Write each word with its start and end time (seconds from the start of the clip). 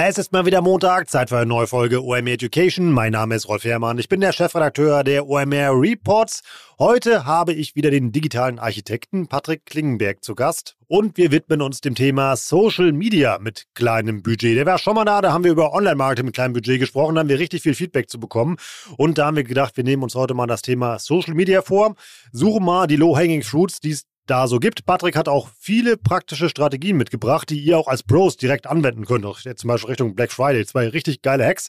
Es 0.00 0.16
ist 0.16 0.32
mal 0.32 0.46
wieder 0.46 0.62
Montag, 0.62 1.10
Zeit 1.10 1.28
für 1.28 1.38
eine 1.38 1.46
neue 1.46 1.66
Folge 1.66 2.04
OMR 2.04 2.28
Education. 2.28 2.92
Mein 2.92 3.10
Name 3.10 3.34
ist 3.34 3.48
Rolf 3.48 3.64
Herrmann, 3.64 3.98
ich 3.98 4.08
bin 4.08 4.20
der 4.20 4.30
Chefredakteur 4.30 5.02
der 5.02 5.26
OMR 5.26 5.72
Reports. 5.72 6.44
Heute 6.78 7.24
habe 7.24 7.52
ich 7.52 7.74
wieder 7.74 7.90
den 7.90 8.12
digitalen 8.12 8.60
Architekten 8.60 9.26
Patrick 9.26 9.66
Klingenberg 9.66 10.22
zu 10.22 10.36
Gast 10.36 10.76
und 10.86 11.16
wir 11.16 11.32
widmen 11.32 11.60
uns 11.62 11.80
dem 11.80 11.96
Thema 11.96 12.36
Social 12.36 12.92
Media 12.92 13.40
mit 13.40 13.64
kleinem 13.74 14.22
Budget. 14.22 14.56
Der 14.56 14.66
war 14.66 14.78
schon 14.78 14.94
mal 14.94 15.04
da, 15.04 15.20
da 15.20 15.32
haben 15.32 15.42
wir 15.42 15.50
über 15.50 15.74
Online-Marketing 15.74 16.26
mit 16.26 16.34
kleinem 16.36 16.52
Budget 16.52 16.78
gesprochen, 16.78 17.16
da 17.16 17.22
haben 17.22 17.28
wir 17.28 17.40
richtig 17.40 17.62
viel 17.62 17.74
Feedback 17.74 18.08
zu 18.08 18.20
bekommen 18.20 18.56
und 18.98 19.18
da 19.18 19.26
haben 19.26 19.36
wir 19.36 19.42
gedacht, 19.42 19.76
wir 19.76 19.82
nehmen 19.82 20.04
uns 20.04 20.14
heute 20.14 20.32
mal 20.32 20.46
das 20.46 20.62
Thema 20.62 21.00
Social 21.00 21.34
Media 21.34 21.60
vor, 21.60 21.96
suchen 22.30 22.64
mal 22.64 22.86
die 22.86 22.94
Low-Hanging 22.94 23.42
Fruits, 23.42 23.80
die 23.80 23.90
es 23.90 24.04
da 24.28 24.46
so 24.46 24.58
gibt. 24.60 24.86
Patrick 24.86 25.16
hat 25.16 25.28
auch 25.28 25.48
viele 25.58 25.96
praktische 25.96 26.48
Strategien 26.48 26.96
mitgebracht, 26.96 27.50
die 27.50 27.58
ihr 27.58 27.78
auch 27.78 27.88
als 27.88 28.02
Pros 28.02 28.36
direkt 28.36 28.66
anwenden 28.66 29.04
könnt. 29.04 29.24
Jetzt 29.44 29.62
zum 29.62 29.68
Beispiel 29.68 29.90
Richtung 29.90 30.14
Black 30.14 30.30
Friday. 30.30 30.64
Zwei 30.64 30.88
richtig 30.88 31.22
geile 31.22 31.44
Hacks, 31.46 31.68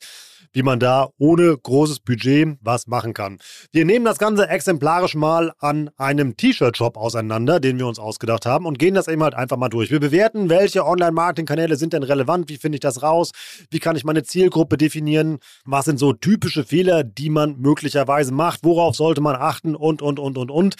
wie 0.51 0.63
man 0.63 0.79
da 0.79 1.09
ohne 1.17 1.57
großes 1.57 1.99
Budget 2.01 2.57
was 2.61 2.87
machen 2.87 3.13
kann. 3.13 3.39
Wir 3.71 3.85
nehmen 3.85 4.05
das 4.05 4.17
Ganze 4.17 4.47
exemplarisch 4.47 5.15
mal 5.15 5.51
an 5.59 5.89
einem 5.97 6.37
T-Shirt-Shop 6.37 6.97
auseinander, 6.97 7.59
den 7.59 7.77
wir 7.77 7.87
uns 7.87 7.99
ausgedacht 7.99 8.45
haben 8.45 8.65
und 8.65 8.79
gehen 8.79 8.93
das 8.93 9.07
eben 9.07 9.23
halt 9.23 9.35
einfach 9.35 9.57
mal 9.57 9.69
durch. 9.69 9.91
Wir 9.91 9.99
bewerten, 9.99 10.49
welche 10.49 10.85
Online-Marketing-Kanäle 10.85 11.75
sind 11.75 11.93
denn 11.93 12.03
relevant, 12.03 12.49
wie 12.49 12.57
finde 12.57 12.75
ich 12.77 12.81
das 12.81 13.03
raus, 13.03 13.31
wie 13.69 13.79
kann 13.79 13.95
ich 13.95 14.03
meine 14.03 14.23
Zielgruppe 14.23 14.77
definieren, 14.77 15.39
was 15.65 15.85
sind 15.85 15.99
so 15.99 16.13
typische 16.13 16.63
Fehler, 16.63 17.03
die 17.03 17.29
man 17.29 17.57
möglicherweise 17.59 18.33
macht, 18.33 18.63
worauf 18.63 18.95
sollte 18.95 19.21
man 19.21 19.35
achten 19.35 19.75
und, 19.75 20.01
und, 20.01 20.19
und, 20.19 20.37
und, 20.37 20.51
und. 20.51 20.75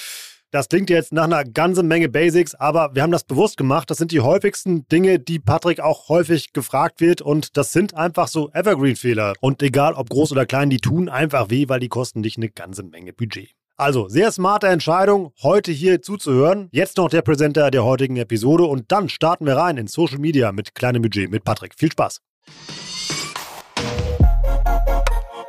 Das 0.51 0.67
klingt 0.67 0.89
jetzt 0.89 1.13
nach 1.13 1.25
einer 1.25 1.43
ganzen 1.43 1.87
Menge 1.87 2.09
Basics, 2.09 2.55
aber 2.55 2.89
wir 2.95 3.03
haben 3.03 3.11
das 3.11 3.23
bewusst 3.23 3.55
gemacht. 3.55 3.91
Das 3.91 3.99
sind 3.99 4.11
die 4.11 4.21
häufigsten 4.21 4.87
Dinge, 4.87 5.19
die 5.19 5.37
Patrick 5.37 5.79
auch 5.79 6.09
häufig 6.09 6.53
gefragt 6.53 7.01
wird 7.01 7.21
und 7.21 7.55
das 7.55 7.71
sind 7.71 7.93
einfach 7.93 8.27
so 8.27 8.49
Evergreen-Fehler. 8.51 9.33
Und 9.41 9.61
egal 9.61 9.93
ob 9.93 10.09
groß 10.09 10.31
oder 10.31 10.47
klein, 10.47 10.71
die 10.71 10.79
tun 10.79 11.07
einfach 11.07 11.51
weh, 11.51 11.69
weil 11.69 11.79
die 11.79 11.87
kosten 11.87 12.23
dich 12.23 12.37
eine 12.37 12.49
ganze 12.49 12.81
Menge 12.81 13.13
Budget. 13.13 13.51
Also, 13.77 14.09
sehr 14.09 14.31
smarte 14.31 14.67
Entscheidung, 14.67 15.31
heute 15.43 15.71
hier 15.71 16.01
zuzuhören. 16.01 16.67
Jetzt 16.71 16.97
noch 16.97 17.09
der 17.09 17.21
Präsenter 17.21 17.69
der 17.69 17.85
heutigen 17.85 18.17
Episode 18.17 18.63
und 18.63 18.91
dann 18.91 19.07
starten 19.07 19.45
wir 19.45 19.55
rein 19.55 19.77
in 19.77 19.85
Social 19.85 20.17
Media 20.17 20.51
mit 20.51 20.73
kleinem 20.73 21.03
Budget 21.03 21.29
mit 21.29 21.43
Patrick. 21.43 21.75
Viel 21.75 21.91
Spaß! 21.91 22.21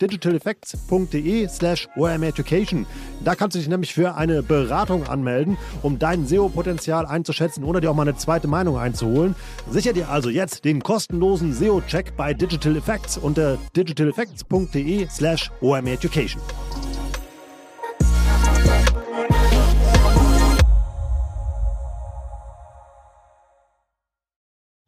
digitaleffects.de 0.00 1.48
slash 1.48 1.88
omeducation. 1.96 2.86
Da 3.24 3.34
kannst 3.34 3.54
du 3.54 3.58
dich 3.58 3.68
nämlich 3.68 3.94
für 3.94 4.14
eine 4.14 4.42
Beratung 4.42 5.06
anmelden, 5.06 5.56
um 5.82 5.98
dein 5.98 6.26
SEO-Potenzial 6.26 7.06
einzuschätzen 7.06 7.64
oder 7.64 7.80
dir 7.80 7.90
auch 7.90 7.94
mal 7.94 8.02
eine 8.02 8.16
zweite 8.16 8.48
Meinung 8.48 8.78
einzuholen. 8.78 9.34
Sicher 9.70 9.92
dir 9.92 10.08
also 10.08 10.30
jetzt 10.30 10.64
den 10.64 10.82
kostenlosen 10.82 11.52
SEO-Check 11.52 12.16
bei 12.16 12.34
Digital 12.34 12.76
Effects 12.76 13.16
unter 13.16 13.58
digitaleffects.de 13.76 15.08
slash 15.08 15.50
omeducation. 15.60 16.40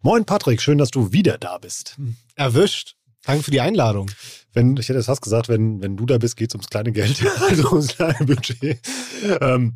Moin 0.01 0.25
Patrick, 0.25 0.63
schön, 0.63 0.79
dass 0.79 0.91
du 0.91 1.13
wieder 1.13 1.39
da 1.39 1.59
bist. 1.59 1.99
Erwischt. 2.35 2.95
Danke 3.25 3.43
für 3.43 3.51
die 3.51 3.61
Einladung. 3.61 4.11
Wenn, 4.55 4.77
ich 4.77 4.89
hätte 4.89 4.99
es 4.99 5.07
fast 5.07 5.23
gesagt, 5.23 5.49
wenn, 5.49 5.83
wenn 5.83 5.97
du 5.97 6.07
da 6.07 6.19
bist, 6.19 6.37
geht 6.37 6.51
es 6.51 6.55
ums 6.55 6.69
kleine 6.69 6.93
Geld, 6.93 7.25
also 7.49 7.71
ums 7.71 7.89
kleine 7.89 8.25
Budget. 8.25 8.79
Ähm, 9.41 9.75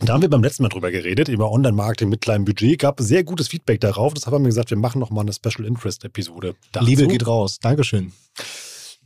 da 0.00 0.12
haben 0.12 0.22
wir 0.22 0.30
beim 0.30 0.42
letzten 0.42 0.62
Mal 0.62 0.68
drüber 0.68 0.90
geredet, 0.92 1.28
über 1.28 1.50
Online-Marketing 1.50 2.08
mit 2.08 2.20
kleinem 2.20 2.44
Budget. 2.44 2.78
Gab 2.78 3.00
sehr 3.00 3.24
gutes 3.24 3.48
Feedback 3.48 3.80
darauf. 3.80 4.14
Deshalb 4.14 4.32
haben 4.34 4.44
wir 4.44 4.48
gesagt, 4.48 4.70
wir 4.70 4.78
machen 4.78 5.00
nochmal 5.00 5.22
eine 5.22 5.32
Special 5.32 5.66
Interest-Episode. 5.66 6.54
Liebe 6.80 7.08
geht 7.08 7.26
raus. 7.26 7.58
Dankeschön. 7.58 8.12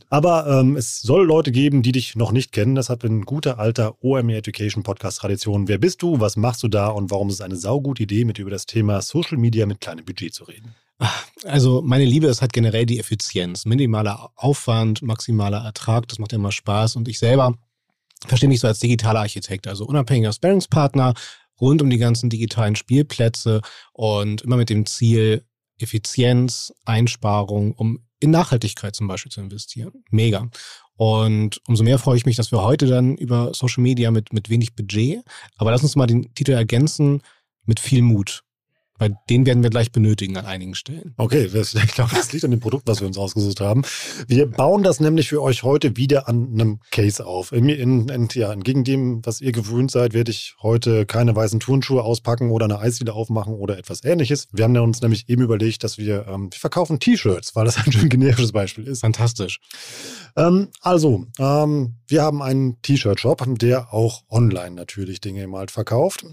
Aber 0.09 0.45
ähm, 0.45 0.75
es 0.77 1.01
soll 1.01 1.25
Leute 1.25 1.51
geben, 1.51 1.81
die 1.81 1.91
dich 1.91 2.15
noch 2.15 2.31
nicht 2.31 2.51
kennen. 2.51 2.75
Das 2.75 2.89
hat 2.89 3.03
ein 3.03 3.23
guter 3.23 3.57
alter 3.57 3.95
OMR 4.03 4.35
Education 4.35 4.83
Podcast 4.83 5.17
Tradition. 5.17 5.67
Wer 5.67 5.79
bist 5.79 6.03
du? 6.03 6.19
Was 6.19 6.37
machst 6.37 6.61
du 6.61 6.67
da? 6.67 6.89
Und 6.89 7.09
warum 7.09 7.29
ist 7.29 7.35
es 7.35 7.41
eine 7.41 7.55
saugute 7.55 8.03
Idee, 8.03 8.23
mit 8.23 8.37
über 8.37 8.51
das 8.51 8.67
Thema 8.67 9.01
Social 9.01 9.39
Media 9.39 9.65
mit 9.65 9.81
kleinem 9.81 10.05
Budget 10.05 10.35
zu 10.35 10.43
reden? 10.43 10.75
Also 11.45 11.81
meine 11.81 12.05
Liebe 12.05 12.27
ist 12.27 12.41
halt 12.41 12.53
generell 12.53 12.85
die 12.85 12.99
Effizienz. 12.99 13.65
Minimaler 13.65 14.31
Aufwand, 14.35 15.01
maximaler 15.01 15.63
Ertrag, 15.63 16.07
das 16.07 16.19
macht 16.19 16.33
immer 16.33 16.51
Spaß. 16.51 16.95
Und 16.95 17.07
ich 17.07 17.19
selber 17.19 17.55
verstehe 18.27 18.49
mich 18.49 18.59
so 18.59 18.67
als 18.67 18.79
digitaler 18.79 19.19
Architekt, 19.19 19.67
also 19.67 19.85
unabhängiger 19.85 20.31
Sparringspartner 20.31 21.13
rund 21.59 21.81
um 21.81 21.89
die 21.89 21.97
ganzen 21.97 22.29
digitalen 22.29 22.75
Spielplätze 22.75 23.61
und 23.91 24.41
immer 24.41 24.57
mit 24.57 24.69
dem 24.69 24.85
Ziel, 24.85 25.45
Effizienz, 25.77 26.73
Einsparung, 26.85 27.73
um 27.73 28.05
in 28.19 28.31
Nachhaltigkeit 28.31 28.95
zum 28.95 29.07
Beispiel 29.07 29.31
zu 29.31 29.41
investieren. 29.41 30.03
Mega. 30.09 30.49
Und 30.95 31.59
umso 31.67 31.83
mehr 31.83 31.99
freue 31.99 32.17
ich 32.17 32.25
mich, 32.25 32.37
dass 32.37 32.51
wir 32.51 32.61
heute 32.61 32.85
dann 32.87 33.17
über 33.17 33.53
Social 33.53 33.83
Media 33.83 34.11
mit, 34.11 34.31
mit 34.31 34.49
wenig 34.49 34.75
Budget, 34.75 35.23
aber 35.57 35.71
lass 35.71 35.83
uns 35.83 35.95
mal 35.95 36.07
den 36.07 36.33
Titel 36.33 36.51
ergänzen, 36.51 37.21
mit 37.65 37.79
viel 37.79 38.01
Mut 38.01 38.43
weil 39.03 39.17
den 39.29 39.45
werden 39.45 39.63
wir 39.63 39.69
gleich 39.69 39.91
benötigen 39.91 40.37
an 40.37 40.45
einigen 40.45 40.75
Stellen. 40.75 41.13
Okay, 41.17 41.49
das, 41.51 41.73
ich 41.73 41.93
glaube, 41.93 42.15
das 42.15 42.31
liegt 42.31 42.45
an 42.45 42.51
dem 42.51 42.61
Produkt, 42.61 42.87
was 42.87 43.01
wir 43.01 43.07
uns 43.07 43.17
ausgesucht 43.17 43.59
haben. 43.59 43.81
Wir 44.29 44.49
bauen 44.49 44.81
das 44.81 45.01
nämlich 45.01 45.27
für 45.27 45.41
euch 45.41 45.63
heute 45.63 45.97
wieder 45.97 46.29
an 46.29 46.53
einem 46.53 46.79
Case 46.89 47.25
auf. 47.25 47.51
In, 47.51 47.67
in, 47.67 48.07
in, 48.07 48.29
ja, 48.31 48.53
entgegen 48.53 48.85
dem, 48.85 49.25
was 49.25 49.41
ihr 49.41 49.51
gewöhnt 49.51 49.91
seid, 49.91 50.13
werde 50.13 50.31
ich 50.31 50.55
heute 50.61 51.05
keine 51.05 51.35
weißen 51.35 51.59
Turnschuhe 51.59 52.01
auspacken 52.01 52.49
oder 52.49 52.63
eine 52.63 52.79
Eisdiele 52.79 53.11
aufmachen 53.11 53.55
oder 53.55 53.77
etwas 53.77 54.05
ähnliches. 54.05 54.47
Wir 54.53 54.63
haben 54.63 54.77
uns 54.77 55.01
nämlich 55.01 55.27
eben 55.27 55.41
überlegt, 55.41 55.83
dass 55.83 55.97
wir, 55.97 56.25
ähm, 56.29 56.49
wir 56.49 56.59
verkaufen 56.59 57.01
T-Shirts, 57.01 57.57
weil 57.57 57.65
das 57.65 57.75
ein 57.85 57.91
schön 57.91 58.07
generisches 58.07 58.53
Beispiel 58.53 58.87
ist. 58.87 59.01
Fantastisch. 59.01 59.59
Ähm, 60.37 60.69
also, 60.79 61.25
ähm, 61.39 61.95
wir 62.07 62.21
haben 62.21 62.41
einen 62.41 62.81
T-Shirt-Shop, 62.81 63.43
der 63.59 63.93
auch 63.93 64.23
online 64.29 64.75
natürlich 64.75 65.19
Dinge 65.19 65.45
mal 65.47 65.67
verkauft. 65.67 66.25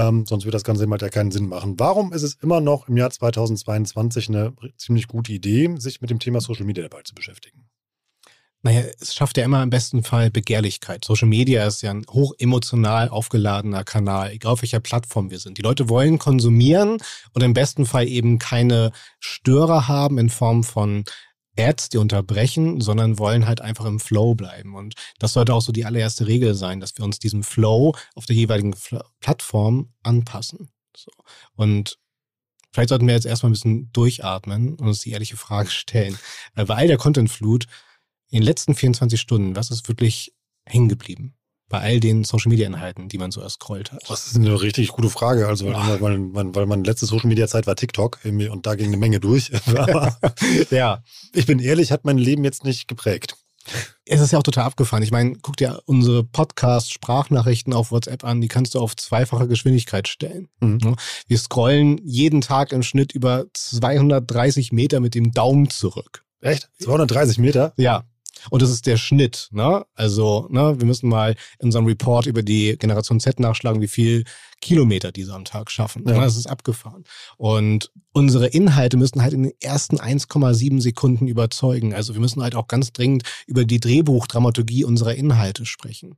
Ähm, 0.00 0.24
sonst 0.24 0.44
wird 0.46 0.54
das 0.54 0.64
Ganze 0.64 0.86
mal 0.86 0.98
ja 0.98 1.10
keinen 1.10 1.30
Sinn 1.30 1.46
machen. 1.46 1.78
Warum 1.78 2.14
ist 2.14 2.22
es 2.22 2.34
immer 2.36 2.62
noch 2.62 2.88
im 2.88 2.96
Jahr 2.96 3.10
2022 3.10 4.30
eine 4.30 4.54
ziemlich 4.78 5.08
gute 5.08 5.30
Idee, 5.30 5.74
sich 5.76 6.00
mit 6.00 6.08
dem 6.08 6.18
Thema 6.18 6.40
Social 6.40 6.64
Media 6.64 6.84
dabei 6.84 7.02
zu 7.02 7.14
beschäftigen? 7.14 7.68
Naja, 8.62 8.82
es 8.98 9.14
schafft 9.14 9.36
ja 9.36 9.44
immer 9.44 9.62
im 9.62 9.68
besten 9.68 10.02
Fall 10.02 10.30
Begehrlichkeit. 10.30 11.04
Social 11.04 11.28
Media 11.28 11.66
ist 11.66 11.82
ja 11.82 11.90
ein 11.90 12.06
hoch 12.10 12.32
emotional 12.38 13.10
aufgeladener 13.10 13.84
Kanal, 13.84 14.32
egal 14.32 14.52
auf 14.52 14.62
welcher 14.62 14.80
Plattform 14.80 15.30
wir 15.30 15.38
sind. 15.38 15.58
Die 15.58 15.62
Leute 15.62 15.90
wollen 15.90 16.18
konsumieren 16.18 16.98
und 17.32 17.42
im 17.42 17.52
besten 17.52 17.84
Fall 17.84 18.08
eben 18.08 18.38
keine 18.38 18.92
Störer 19.18 19.86
haben 19.86 20.18
in 20.18 20.30
Form 20.30 20.64
von 20.64 21.04
Die 21.92 21.98
unterbrechen, 21.98 22.80
sondern 22.80 23.18
wollen 23.18 23.46
halt 23.46 23.60
einfach 23.60 23.84
im 23.84 24.00
Flow 24.00 24.34
bleiben. 24.34 24.74
Und 24.74 24.94
das 25.18 25.32
sollte 25.32 25.54
auch 25.54 25.62
so 25.62 25.72
die 25.72 25.84
allererste 25.84 26.26
Regel 26.26 26.54
sein, 26.54 26.80
dass 26.80 26.96
wir 26.96 27.04
uns 27.04 27.18
diesem 27.18 27.42
Flow 27.42 27.94
auf 28.14 28.26
der 28.26 28.36
jeweiligen 28.36 28.74
Plattform 29.20 29.92
anpassen. 30.02 30.70
So. 30.96 31.10
Und 31.54 31.98
vielleicht 32.72 32.88
sollten 32.88 33.06
wir 33.06 33.14
jetzt 33.14 33.26
erstmal 33.26 33.50
ein 33.50 33.54
bisschen 33.54 33.92
durchatmen 33.92 34.74
und 34.74 34.88
uns 34.88 35.00
die 35.00 35.10
ehrliche 35.10 35.36
Frage 35.36 35.70
stellen. 35.70 36.18
Weil 36.54 36.66
bei 36.66 36.74
all 36.74 36.86
der 36.86 36.98
Content-Flut 36.98 37.66
in 38.30 38.40
den 38.40 38.44
letzten 38.44 38.74
24 38.74 39.20
Stunden, 39.20 39.56
was 39.56 39.70
ist 39.70 39.88
wirklich 39.88 40.34
hängen 40.66 40.88
geblieben? 40.88 41.34
Bei 41.70 41.80
all 41.80 42.00
den 42.00 42.24
Social-Media-Inhalten, 42.24 43.08
die 43.08 43.16
man 43.16 43.30
so 43.30 43.40
erscrollt 43.40 43.92
hat. 43.92 44.02
Das 44.10 44.26
ist 44.26 44.36
eine 44.36 44.60
richtig 44.60 44.88
gute 44.88 45.08
Frage. 45.08 45.46
Also, 45.46 45.66
weil, 45.66 46.00
weil, 46.00 46.34
weil, 46.34 46.54
weil 46.54 46.66
meine 46.66 46.82
letzte 46.82 47.06
Social-Media-Zeit 47.06 47.66
war 47.66 47.76
TikTok 47.76 48.18
und 48.24 48.66
da 48.66 48.74
ging 48.74 48.88
eine 48.88 48.98
Menge 48.98 49.20
durch. 49.20 49.50
Ja, 50.70 51.02
ich 51.32 51.46
bin 51.46 51.60
ehrlich, 51.60 51.92
hat 51.92 52.04
mein 52.04 52.18
Leben 52.18 52.44
jetzt 52.44 52.64
nicht 52.64 52.88
geprägt. 52.88 53.36
Es 54.04 54.20
ist 54.20 54.32
ja 54.32 54.38
auch 54.38 54.42
total 54.42 54.64
abgefahren. 54.64 55.02
Ich 55.02 55.10
meine, 55.10 55.36
guck 55.40 55.56
dir 55.56 55.80
unsere 55.86 56.24
Podcast-Sprachnachrichten 56.24 57.72
auf 57.72 57.92
WhatsApp 57.92 58.24
an, 58.24 58.40
die 58.40 58.48
kannst 58.48 58.74
du 58.74 58.80
auf 58.80 58.96
zweifache 58.96 59.46
Geschwindigkeit 59.46 60.08
stellen. 60.08 60.48
Mhm. 60.60 60.96
Wir 61.28 61.38
scrollen 61.38 62.00
jeden 62.04 62.40
Tag 62.40 62.72
im 62.72 62.82
Schnitt 62.82 63.12
über 63.12 63.44
230 63.54 64.72
Meter 64.72 65.00
mit 65.00 65.14
dem 65.14 65.32
Daumen 65.32 65.70
zurück. 65.70 66.24
Echt? 66.40 66.68
230 66.80 67.38
Meter? 67.38 67.72
Ja. 67.76 68.04
Und 68.48 68.62
das 68.62 68.70
ist 68.70 68.86
der 68.86 68.96
Schnitt. 68.96 69.48
Ne? 69.52 69.84
Also, 69.94 70.46
ne, 70.50 70.78
wir 70.78 70.86
müssen 70.86 71.08
mal 71.08 71.36
in 71.58 71.66
unserem 71.66 71.86
Report 71.86 72.26
über 72.26 72.42
die 72.42 72.76
Generation 72.78 73.20
Z 73.20 73.40
nachschlagen, 73.40 73.82
wie 73.82 73.88
viel 73.88 74.24
Kilometer 74.60 75.12
diese 75.12 75.34
am 75.34 75.44
Tag 75.44 75.70
schaffen. 75.70 76.04
Ja. 76.06 76.20
Das 76.20 76.36
ist 76.36 76.46
abgefahren. 76.46 77.04
Und 77.36 77.90
unsere 78.12 78.46
Inhalte 78.46 78.96
müssen 78.96 79.22
halt 79.22 79.32
in 79.32 79.44
den 79.44 79.52
ersten 79.60 79.98
1,7 79.98 80.80
Sekunden 80.80 81.26
überzeugen. 81.26 81.94
Also 81.94 82.14
wir 82.14 82.20
müssen 82.20 82.42
halt 82.42 82.54
auch 82.54 82.68
ganz 82.68 82.92
dringend 82.92 83.22
über 83.46 83.64
die 83.64 83.80
Drehbuchdramaturgie 83.80 84.84
unserer 84.84 85.14
Inhalte 85.14 85.66
sprechen. 85.66 86.16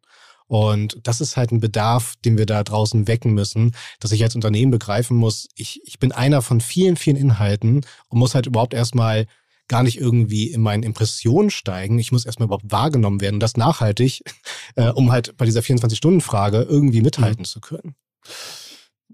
Und 0.53 0.99
das 1.05 1.23
ist 1.23 1.39
halt 1.39 1.51
ein 1.51 1.61
Bedarf, 1.61 2.15
den 2.25 2.37
wir 2.37 2.45
da 2.45 2.63
draußen 2.63 3.09
wecken 3.09 3.33
müssen, 3.33 3.75
dass 4.01 4.13
ich 4.13 4.23
als 4.23 4.35
Unternehmen 4.35 4.71
begreifen 4.71 5.17
muss, 5.17 5.49
ich, 5.55 5.81
ich 5.87 5.99
bin 5.99 6.13
einer 6.13 6.43
von 6.43 6.61
vielen, 6.61 6.97
vielen 6.97 7.17
Inhalten 7.17 7.87
und 8.09 8.19
muss 8.19 8.35
halt 8.35 8.47
überhaupt 8.47 8.75
erstmal 8.75 9.27
gar 9.73 9.83
nicht 9.83 9.99
irgendwie 9.99 10.49
in 10.49 10.61
meinen 10.61 10.83
Impressionen 10.83 11.49
steigen. 11.49 11.99
Ich 11.99 12.13
muss 12.13 12.27
erstmal 12.27 12.45
überhaupt 12.45 12.71
wahrgenommen 12.71 13.23
werden 13.23 13.37
und 13.37 13.41
das 13.41 13.57
nachhaltig, 13.57 14.23
äh, 14.77 14.91
um 14.91 15.11
halt 15.11 15.35
bei 15.39 15.47
dieser 15.47 15.61
24-Stunden-Frage 15.61 16.67
irgendwie 16.69 17.01
mithalten 17.01 17.41
mhm. 17.41 17.47
zu 17.47 17.61
können. 17.61 17.95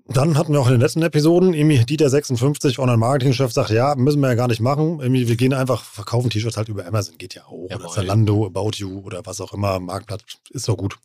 Dann 0.06 0.37
hatten 0.37 0.52
wir 0.52 0.60
auch 0.60 0.66
in 0.66 0.72
den 0.72 0.81
letzten 0.81 1.02
Episoden, 1.02 1.55
irgendwie 1.55 1.84
Dieter 1.84 2.10
56, 2.10 2.81
Online-Marketing-Chef, 2.81 3.52
sagt, 3.52 3.70
ja, 3.70 3.94
müssen 3.94 4.20
wir 4.20 4.31
ja 4.31 4.34
gar 4.34 4.49
nicht 4.49 4.60
machen. 4.60 4.99
Irgendwie, 5.00 5.28
wir 5.28 5.37
gehen 5.37 5.55
einfach, 5.55 5.84
verkaufen 5.84 6.28
T-Shirts 6.28 6.56
halt 6.56 6.69
über 6.69 6.84
Amazon, 6.84 7.19
geht 7.19 7.37
ja 7.37 7.44
auch. 7.44 7.69
Jawohl. 7.70 7.84
Oder 7.84 7.94
Zalando, 7.94 8.46
About 8.46 8.72
You 8.76 9.00
oder 9.00 9.25
was 9.26 9.40
auch 9.40 9.52
immer, 9.52 9.78
Marktplatz, 9.78 10.22
ist 10.50 10.66
doch 10.66 10.76
gut. 10.76 10.99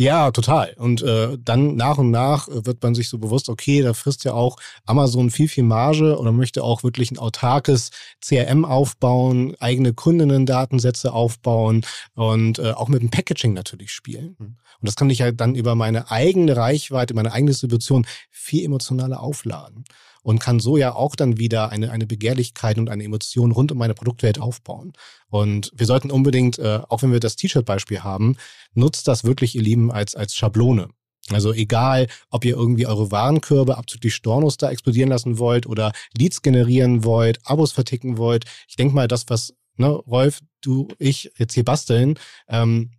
Ja, 0.00 0.30
total. 0.30 0.74
Und 0.76 1.02
äh, 1.02 1.36
dann 1.40 1.74
nach 1.74 1.98
und 1.98 2.12
nach 2.12 2.46
wird 2.48 2.80
man 2.84 2.94
sich 2.94 3.08
so 3.08 3.18
bewusst, 3.18 3.48
okay, 3.48 3.82
da 3.82 3.94
frisst 3.94 4.22
ja 4.22 4.32
auch 4.32 4.56
Amazon 4.86 5.28
viel, 5.28 5.48
viel 5.48 5.64
Marge 5.64 6.16
oder 6.16 6.30
möchte 6.30 6.62
auch 6.62 6.84
wirklich 6.84 7.10
ein 7.10 7.18
autarkes 7.18 7.90
CRM 8.24 8.64
aufbauen, 8.64 9.56
eigene 9.58 9.94
Kundinnen-Datensätze 9.94 11.12
aufbauen 11.12 11.84
und 12.14 12.60
äh, 12.60 12.70
auch 12.70 12.86
mit 12.86 13.02
dem 13.02 13.10
Packaging 13.10 13.54
natürlich 13.54 13.90
spielen. 13.90 14.36
Mhm. 14.38 14.46
Und 14.46 14.88
das 14.88 14.94
kann 14.94 15.10
ich 15.10 15.18
ja 15.18 15.32
dann 15.32 15.56
über 15.56 15.74
meine 15.74 16.12
eigene 16.12 16.56
Reichweite, 16.56 17.14
meine 17.14 17.32
eigene 17.32 17.50
Distribution 17.50 18.06
viel 18.30 18.64
emotionaler 18.64 19.20
aufladen 19.20 19.82
und 20.22 20.38
kann 20.38 20.60
so 20.60 20.76
ja 20.76 20.94
auch 20.94 21.16
dann 21.16 21.38
wieder 21.38 21.70
eine, 21.70 21.90
eine 21.90 22.06
Begehrlichkeit 22.06 22.78
und 22.78 22.90
eine 22.90 23.04
Emotion 23.04 23.52
rund 23.52 23.72
um 23.72 23.78
meine 23.78 23.94
Produktwelt 23.94 24.40
aufbauen. 24.40 24.92
Und 25.30 25.70
wir 25.74 25.86
sollten 25.86 26.10
unbedingt, 26.10 26.58
äh, 26.58 26.80
auch 26.88 27.02
wenn 27.02 27.12
wir 27.12 27.20
das 27.20 27.36
T-Shirt-Beispiel 27.36 28.00
haben, 28.00 28.36
nutzt 28.74 29.08
das 29.08 29.24
wirklich, 29.24 29.54
ihr 29.54 29.62
Lieben, 29.62 29.90
als, 29.90 30.14
als 30.14 30.34
Schablone. 30.34 30.88
Also 31.30 31.52
egal, 31.52 32.06
ob 32.30 32.44
ihr 32.44 32.56
irgendwie 32.56 32.86
eure 32.86 33.10
Warenkörbe 33.10 33.76
abzüglich 33.76 34.14
Stornos 34.14 34.56
da 34.56 34.70
explodieren 34.70 35.10
lassen 35.10 35.38
wollt 35.38 35.66
oder 35.66 35.92
Leads 36.16 36.42
generieren 36.42 37.04
wollt, 37.04 37.38
Abos 37.44 37.72
verticken 37.72 38.16
wollt. 38.16 38.44
Ich 38.66 38.76
denke 38.76 38.94
mal, 38.94 39.08
das, 39.08 39.24
was 39.28 39.54
ne, 39.76 39.88
Rolf, 39.88 40.40
du, 40.62 40.88
ich 40.98 41.30
jetzt 41.36 41.54
hier 41.54 41.64
basteln, 41.64 42.18
ähm, 42.48 42.92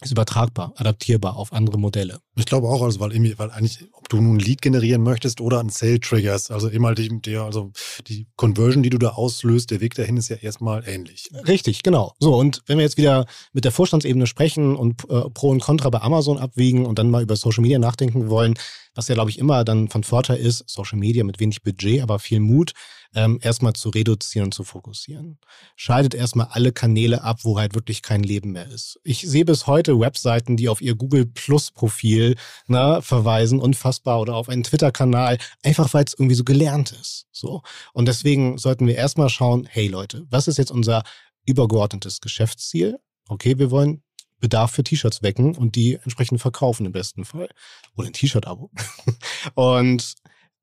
ist 0.00 0.12
übertragbar, 0.12 0.72
adaptierbar 0.76 1.36
auf 1.36 1.52
andere 1.52 1.78
Modelle. 1.78 2.20
Ich 2.36 2.46
glaube 2.46 2.68
auch, 2.68 2.82
also 2.82 3.00
weil, 3.00 3.10
weil 3.38 3.50
eigentlich, 3.50 3.84
ob 3.92 4.08
du 4.08 4.20
nun 4.20 4.36
ein 4.36 4.40
Lead 4.40 4.62
generieren 4.62 5.02
möchtest 5.02 5.40
oder 5.40 5.58
ein 5.58 5.70
Sale 5.70 5.98
triggerst, 5.98 6.52
also 6.52 6.68
immer 6.68 6.94
die, 6.94 7.20
die, 7.20 7.36
also 7.36 7.72
die 8.06 8.28
Conversion, 8.36 8.84
die 8.84 8.90
du 8.90 8.98
da 8.98 9.10
auslöst, 9.10 9.72
der 9.72 9.80
Weg 9.80 9.94
dahin 9.94 10.16
ist 10.16 10.28
ja 10.28 10.36
erstmal 10.36 10.86
ähnlich. 10.86 11.30
Richtig, 11.48 11.82
genau. 11.82 12.14
So, 12.20 12.36
und 12.36 12.62
wenn 12.66 12.78
wir 12.78 12.84
jetzt 12.84 12.96
wieder 12.96 13.26
mit 13.52 13.64
der 13.64 13.72
Vorstandsebene 13.72 14.28
sprechen 14.28 14.76
und 14.76 15.02
äh, 15.10 15.28
Pro 15.30 15.50
und 15.50 15.60
Contra 15.60 15.90
bei 15.90 16.00
Amazon 16.00 16.38
abwiegen 16.38 16.86
und 16.86 17.00
dann 17.00 17.10
mal 17.10 17.22
über 17.22 17.34
Social 17.34 17.62
Media 17.62 17.80
nachdenken 17.80 18.28
wollen, 18.28 18.54
was 18.94 19.08
ja, 19.08 19.14
glaube 19.14 19.30
ich, 19.30 19.38
immer 19.38 19.64
dann 19.64 19.88
von 19.88 20.04
Vorteil 20.04 20.38
ist, 20.38 20.62
Social 20.68 20.98
Media 20.98 21.24
mit 21.24 21.40
wenig 21.40 21.62
Budget, 21.62 22.02
aber 22.02 22.20
viel 22.20 22.40
Mut, 22.40 22.72
ähm, 23.14 23.38
erstmal 23.42 23.72
zu 23.72 23.88
reduzieren 23.88 24.46
und 24.46 24.52
zu 24.52 24.64
fokussieren. 24.64 25.38
Schaltet 25.76 26.14
erstmal 26.14 26.48
alle 26.50 26.72
Kanäle 26.72 27.22
ab, 27.22 27.40
wo 27.42 27.58
halt 27.58 27.74
wirklich 27.74 28.02
kein 28.02 28.22
Leben 28.22 28.52
mehr 28.52 28.68
ist. 28.68 29.00
Ich 29.02 29.20
sehe 29.20 29.44
bis 29.44 29.66
heute 29.66 29.98
Webseiten, 29.98 30.56
die 30.56 30.68
auf 30.68 30.80
ihr 30.80 30.94
Google 30.94 31.26
Plus 31.26 31.70
Profil 31.70 32.36
ne, 32.66 33.00
verweisen, 33.02 33.60
unfassbar, 33.60 34.20
oder 34.20 34.34
auf 34.34 34.48
einen 34.48 34.64
Twitter-Kanal, 34.64 35.38
einfach 35.62 35.92
weil 35.94 36.04
es 36.04 36.14
irgendwie 36.14 36.34
so 36.34 36.44
gelernt 36.44 36.92
ist. 36.92 37.26
So. 37.32 37.62
Und 37.92 38.06
deswegen 38.06 38.58
sollten 38.58 38.86
wir 38.86 38.96
erstmal 38.96 39.28
schauen, 39.28 39.66
hey 39.70 39.88
Leute, 39.88 40.26
was 40.30 40.48
ist 40.48 40.58
jetzt 40.58 40.70
unser 40.70 41.02
übergeordnetes 41.46 42.20
Geschäftsziel? 42.20 42.98
Okay, 43.28 43.58
wir 43.58 43.70
wollen 43.70 44.02
Bedarf 44.40 44.72
für 44.72 44.84
T-Shirts 44.84 45.22
wecken 45.22 45.56
und 45.56 45.74
die 45.74 45.94
entsprechend 45.94 46.40
verkaufen 46.40 46.86
im 46.86 46.92
besten 46.92 47.24
Fall. 47.24 47.48
Oder 47.96 48.08
ein 48.08 48.12
T-Shirt-Abo. 48.12 48.70
und 49.54 50.14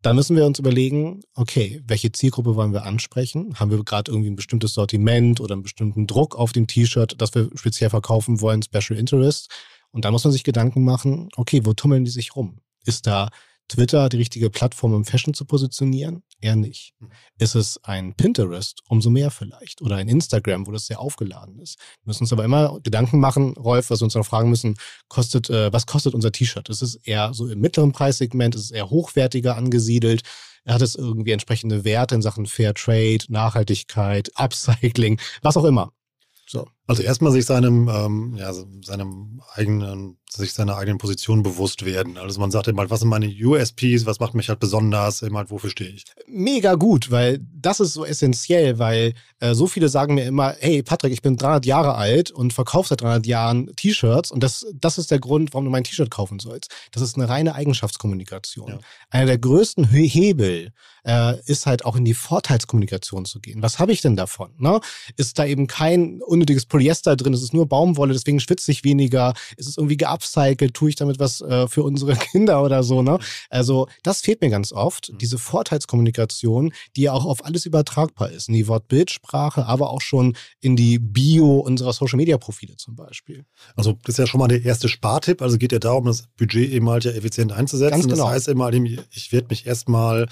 dann 0.05 0.15
müssen 0.15 0.35
wir 0.35 0.45
uns 0.45 0.59
überlegen, 0.59 1.21
okay, 1.33 1.81
welche 1.87 2.11
Zielgruppe 2.11 2.55
wollen 2.55 2.73
wir 2.73 2.83
ansprechen? 2.83 3.59
Haben 3.59 3.71
wir 3.71 3.83
gerade 3.83 4.11
irgendwie 4.11 4.29
ein 4.29 4.35
bestimmtes 4.35 4.75
Sortiment 4.75 5.41
oder 5.41 5.53
einen 5.53 5.63
bestimmten 5.63 6.05
Druck 6.05 6.35
auf 6.35 6.51
dem 6.51 6.67
T-Shirt, 6.67 7.15
das 7.19 7.33
wir 7.33 7.49
speziell 7.55 7.89
verkaufen 7.89 8.39
wollen, 8.39 8.61
Special 8.61 8.99
Interest? 8.99 9.49
Und 9.89 10.05
dann 10.05 10.11
muss 10.11 10.23
man 10.23 10.31
sich 10.31 10.43
Gedanken 10.43 10.83
machen, 10.83 11.29
okay, 11.37 11.61
wo 11.63 11.73
tummeln 11.73 12.05
die 12.05 12.11
sich 12.11 12.35
rum? 12.35 12.59
Ist 12.85 13.07
da 13.07 13.29
Twitter 13.67 14.09
die 14.09 14.17
richtige 14.17 14.49
Plattform, 14.49 14.93
um 14.93 15.05
Fashion 15.05 15.33
zu 15.33 15.45
positionieren? 15.45 16.23
Eher 16.39 16.55
nicht. 16.55 16.93
Hm. 16.99 17.09
Ist 17.39 17.55
es 17.55 17.79
ein 17.83 18.13
Pinterest? 18.15 18.81
Umso 18.87 19.09
mehr 19.09 19.31
vielleicht. 19.31 19.81
Oder 19.81 19.95
ein 19.95 20.07
Instagram, 20.07 20.67
wo 20.67 20.71
das 20.71 20.87
sehr 20.87 20.99
aufgeladen 20.99 21.59
ist. 21.59 21.79
Wir 21.79 22.09
müssen 22.09 22.23
uns 22.23 22.33
aber 22.33 22.45
immer 22.45 22.79
Gedanken 22.81 23.19
machen, 23.19 23.53
Rolf, 23.53 23.89
was 23.89 24.01
wir 24.01 24.05
uns 24.05 24.15
noch 24.15 24.25
fragen 24.25 24.49
müssen, 24.49 24.75
kostet, 25.07 25.49
äh, 25.49 25.73
was 25.73 25.85
kostet 25.85 26.13
unser 26.13 26.31
T-Shirt? 26.31 26.69
Ist 26.69 26.81
es 26.81 26.95
eher 26.95 27.33
so 27.33 27.47
im 27.47 27.59
mittleren 27.59 27.91
Preissegment? 27.91 28.55
Ist 28.55 28.65
es 28.65 28.71
eher 28.71 28.89
hochwertiger 28.89 29.55
angesiedelt? 29.57 30.21
Hat 30.67 30.81
es 30.81 30.95
irgendwie 30.95 31.31
entsprechende 31.31 31.83
Werte 31.83 32.15
in 32.15 32.21
Sachen 32.21 32.47
Fair 32.47 32.73
Trade, 32.73 33.25
Nachhaltigkeit, 33.29 34.31
Upcycling, 34.35 35.19
was 35.41 35.57
auch 35.57 35.65
immer? 35.65 35.91
So. 36.47 36.67
Also 36.87 37.01
erstmal 37.01 37.31
sich 37.31 37.45
seinem, 37.45 37.89
ähm, 37.89 38.35
ja, 38.37 38.53
seinem 38.53 39.41
eigenen, 39.53 40.19
sich 40.29 40.53
seiner 40.53 40.77
eigenen 40.77 40.97
Position 40.97 41.43
bewusst 41.43 41.85
werden. 41.85 42.17
Also 42.17 42.39
man 42.39 42.51
sagt 42.51 42.67
immer, 42.67 42.89
was 42.89 43.01
sind 43.01 43.09
meine 43.09 43.27
USPs, 43.27 44.05
was 44.05 44.19
macht 44.19 44.33
mich 44.33 44.49
halt 44.49 44.59
besonders, 44.59 45.21
immer 45.21 45.39
halt, 45.39 45.51
wofür 45.51 45.69
stehe 45.69 45.89
ich? 45.89 46.05
Mega 46.27 46.75
gut, 46.75 47.11
weil 47.11 47.39
das 47.53 47.79
ist 47.79 47.93
so 47.93 48.05
essentiell, 48.05 48.79
weil 48.79 49.13
äh, 49.39 49.53
so 49.53 49.67
viele 49.67 49.89
sagen 49.89 50.15
mir 50.15 50.25
immer, 50.25 50.55
hey 50.59 50.83
Patrick, 50.83 51.13
ich 51.13 51.21
bin 51.21 51.37
300 51.37 51.65
Jahre 51.65 51.95
alt 51.95 52.31
und 52.31 52.53
verkaufe 52.53 52.89
seit 52.89 53.01
300 53.01 53.25
Jahren 53.25 53.75
T-Shirts 53.75 54.31
und 54.31 54.43
das, 54.43 54.65
das 54.73 54.97
ist 54.97 55.11
der 55.11 55.19
Grund, 55.19 55.53
warum 55.53 55.65
du 55.65 55.71
mein 55.71 55.83
T-Shirt 55.83 56.11
kaufen 56.11 56.39
sollst. 56.39 56.71
Das 56.91 57.01
ist 57.01 57.15
eine 57.15 57.29
reine 57.29 57.55
Eigenschaftskommunikation. 57.55 58.69
Ja. 58.69 58.79
Einer 59.09 59.27
der 59.27 59.37
größten 59.37 59.87
Hebel 59.87 60.71
äh, 61.05 61.39
ist 61.45 61.65
halt 61.65 61.85
auch 61.85 61.95
in 61.95 62.05
die 62.05 62.13
Vorteilskommunikation 62.13 63.25
zu 63.25 63.39
gehen. 63.39 63.61
Was 63.61 63.79
habe 63.79 63.91
ich 63.91 64.01
denn 64.01 64.15
davon? 64.15 64.51
Ne? 64.57 64.79
Ist 65.17 65.37
da 65.39 65.45
eben 65.45 65.67
kein 65.67 66.21
unnötiges 66.21 66.65
Polyester 66.65 67.15
drin, 67.15 67.33
es 67.33 67.43
ist 67.43 67.53
nur 67.53 67.67
Baumwolle, 67.67 68.13
deswegen 68.13 68.39
schwitze 68.39 68.71
ich 68.71 68.83
weniger, 68.83 69.33
ist 69.57 69.67
es 69.67 69.77
irgendwie 69.77 69.97
geupcycelt, 70.15 70.73
tue 70.73 70.89
ich 70.89 70.95
damit 70.95 71.19
was 71.19 71.41
äh, 71.41 71.67
für 71.67 71.83
unsere 71.83 72.15
Kinder 72.31 72.63
oder 72.63 72.83
so. 72.83 73.01
Ne? 73.01 73.19
Also 73.49 73.87
das 74.03 74.21
fehlt 74.21 74.41
mir 74.41 74.49
ganz 74.49 74.71
oft, 74.71 75.11
mhm. 75.11 75.17
diese 75.17 75.37
Vorteilskommunikation, 75.37 76.73
die 76.95 77.03
ja 77.03 77.13
auch 77.13 77.25
auf 77.25 77.45
alles 77.45 77.65
übertragbar 77.65 78.31
ist, 78.31 78.47
in 78.47 78.53
die 78.53 78.67
Wortbildsprache, 78.67 79.65
aber 79.65 79.91
auch 79.91 80.01
schon 80.01 80.35
in 80.61 80.75
die 80.75 80.99
Bio 80.99 81.59
unserer 81.59 81.93
Social-Media-Profile 81.93 82.75
zum 82.77 82.95
Beispiel. 82.95 83.45
Also 83.75 83.93
das 84.03 84.15
ist 84.15 84.19
ja 84.19 84.27
schon 84.27 84.39
mal 84.39 84.47
der 84.47 84.63
erste 84.63 84.89
Spartipp, 84.89 85.41
also 85.41 85.57
geht 85.57 85.71
ja 85.71 85.79
darum, 85.79 86.05
das 86.05 86.27
Budget 86.37 86.71
eben 86.71 86.89
halt 86.89 87.05
ja 87.05 87.11
effizient 87.11 87.51
einzusetzen. 87.51 87.91
Ganz 87.91 88.07
genau. 88.07 88.25
Das 88.25 88.33
heißt 88.33 88.47
immer, 88.47 88.71
ich 88.73 89.31
werde 89.31 89.47
mich 89.49 89.65
erstmal 89.65 90.27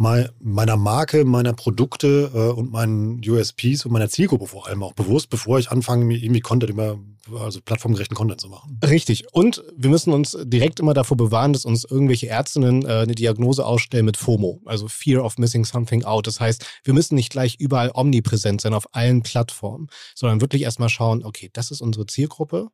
meiner 0.00 0.76
Marke, 0.78 1.26
meiner 1.26 1.52
Produkte 1.52 2.30
äh, 2.34 2.58
und 2.58 2.72
meinen 2.72 3.20
USPs 3.28 3.84
und 3.84 3.92
meiner 3.92 4.08
Zielgruppe 4.08 4.46
vor 4.46 4.66
allem 4.66 4.82
auch 4.82 4.94
bewusst, 4.94 5.28
bevor 5.28 5.58
ich 5.58 5.70
anfange, 5.70 6.06
mir 6.06 6.16
irgendwie 6.16 6.40
Content 6.40 6.70
über, 6.70 6.98
also 7.38 7.60
plattformgerechten 7.60 8.16
Content 8.16 8.40
zu 8.40 8.48
machen. 8.48 8.80
Richtig. 8.82 9.26
Und 9.32 9.62
wir 9.76 9.90
müssen 9.90 10.14
uns 10.14 10.38
direkt 10.42 10.80
immer 10.80 10.94
davor 10.94 11.18
bewahren, 11.18 11.52
dass 11.52 11.66
uns 11.66 11.84
irgendwelche 11.84 12.28
Ärztinnen 12.28 12.86
äh, 12.86 13.00
eine 13.00 13.14
Diagnose 13.14 13.66
ausstellen 13.66 14.06
mit 14.06 14.16
FOMO, 14.16 14.62
also 14.64 14.88
Fear 14.88 15.22
of 15.22 15.36
Missing 15.36 15.66
Something 15.66 16.04
Out. 16.04 16.26
Das 16.26 16.40
heißt, 16.40 16.64
wir 16.82 16.94
müssen 16.94 17.14
nicht 17.14 17.30
gleich 17.30 17.56
überall 17.58 17.90
omnipräsent 17.92 18.62
sein 18.62 18.72
auf 18.72 18.94
allen 18.94 19.22
Plattformen, 19.22 19.88
sondern 20.14 20.40
wirklich 20.40 20.62
erstmal 20.62 20.88
schauen, 20.88 21.24
okay, 21.24 21.50
das 21.52 21.70
ist 21.70 21.82
unsere 21.82 22.06
Zielgruppe. 22.06 22.68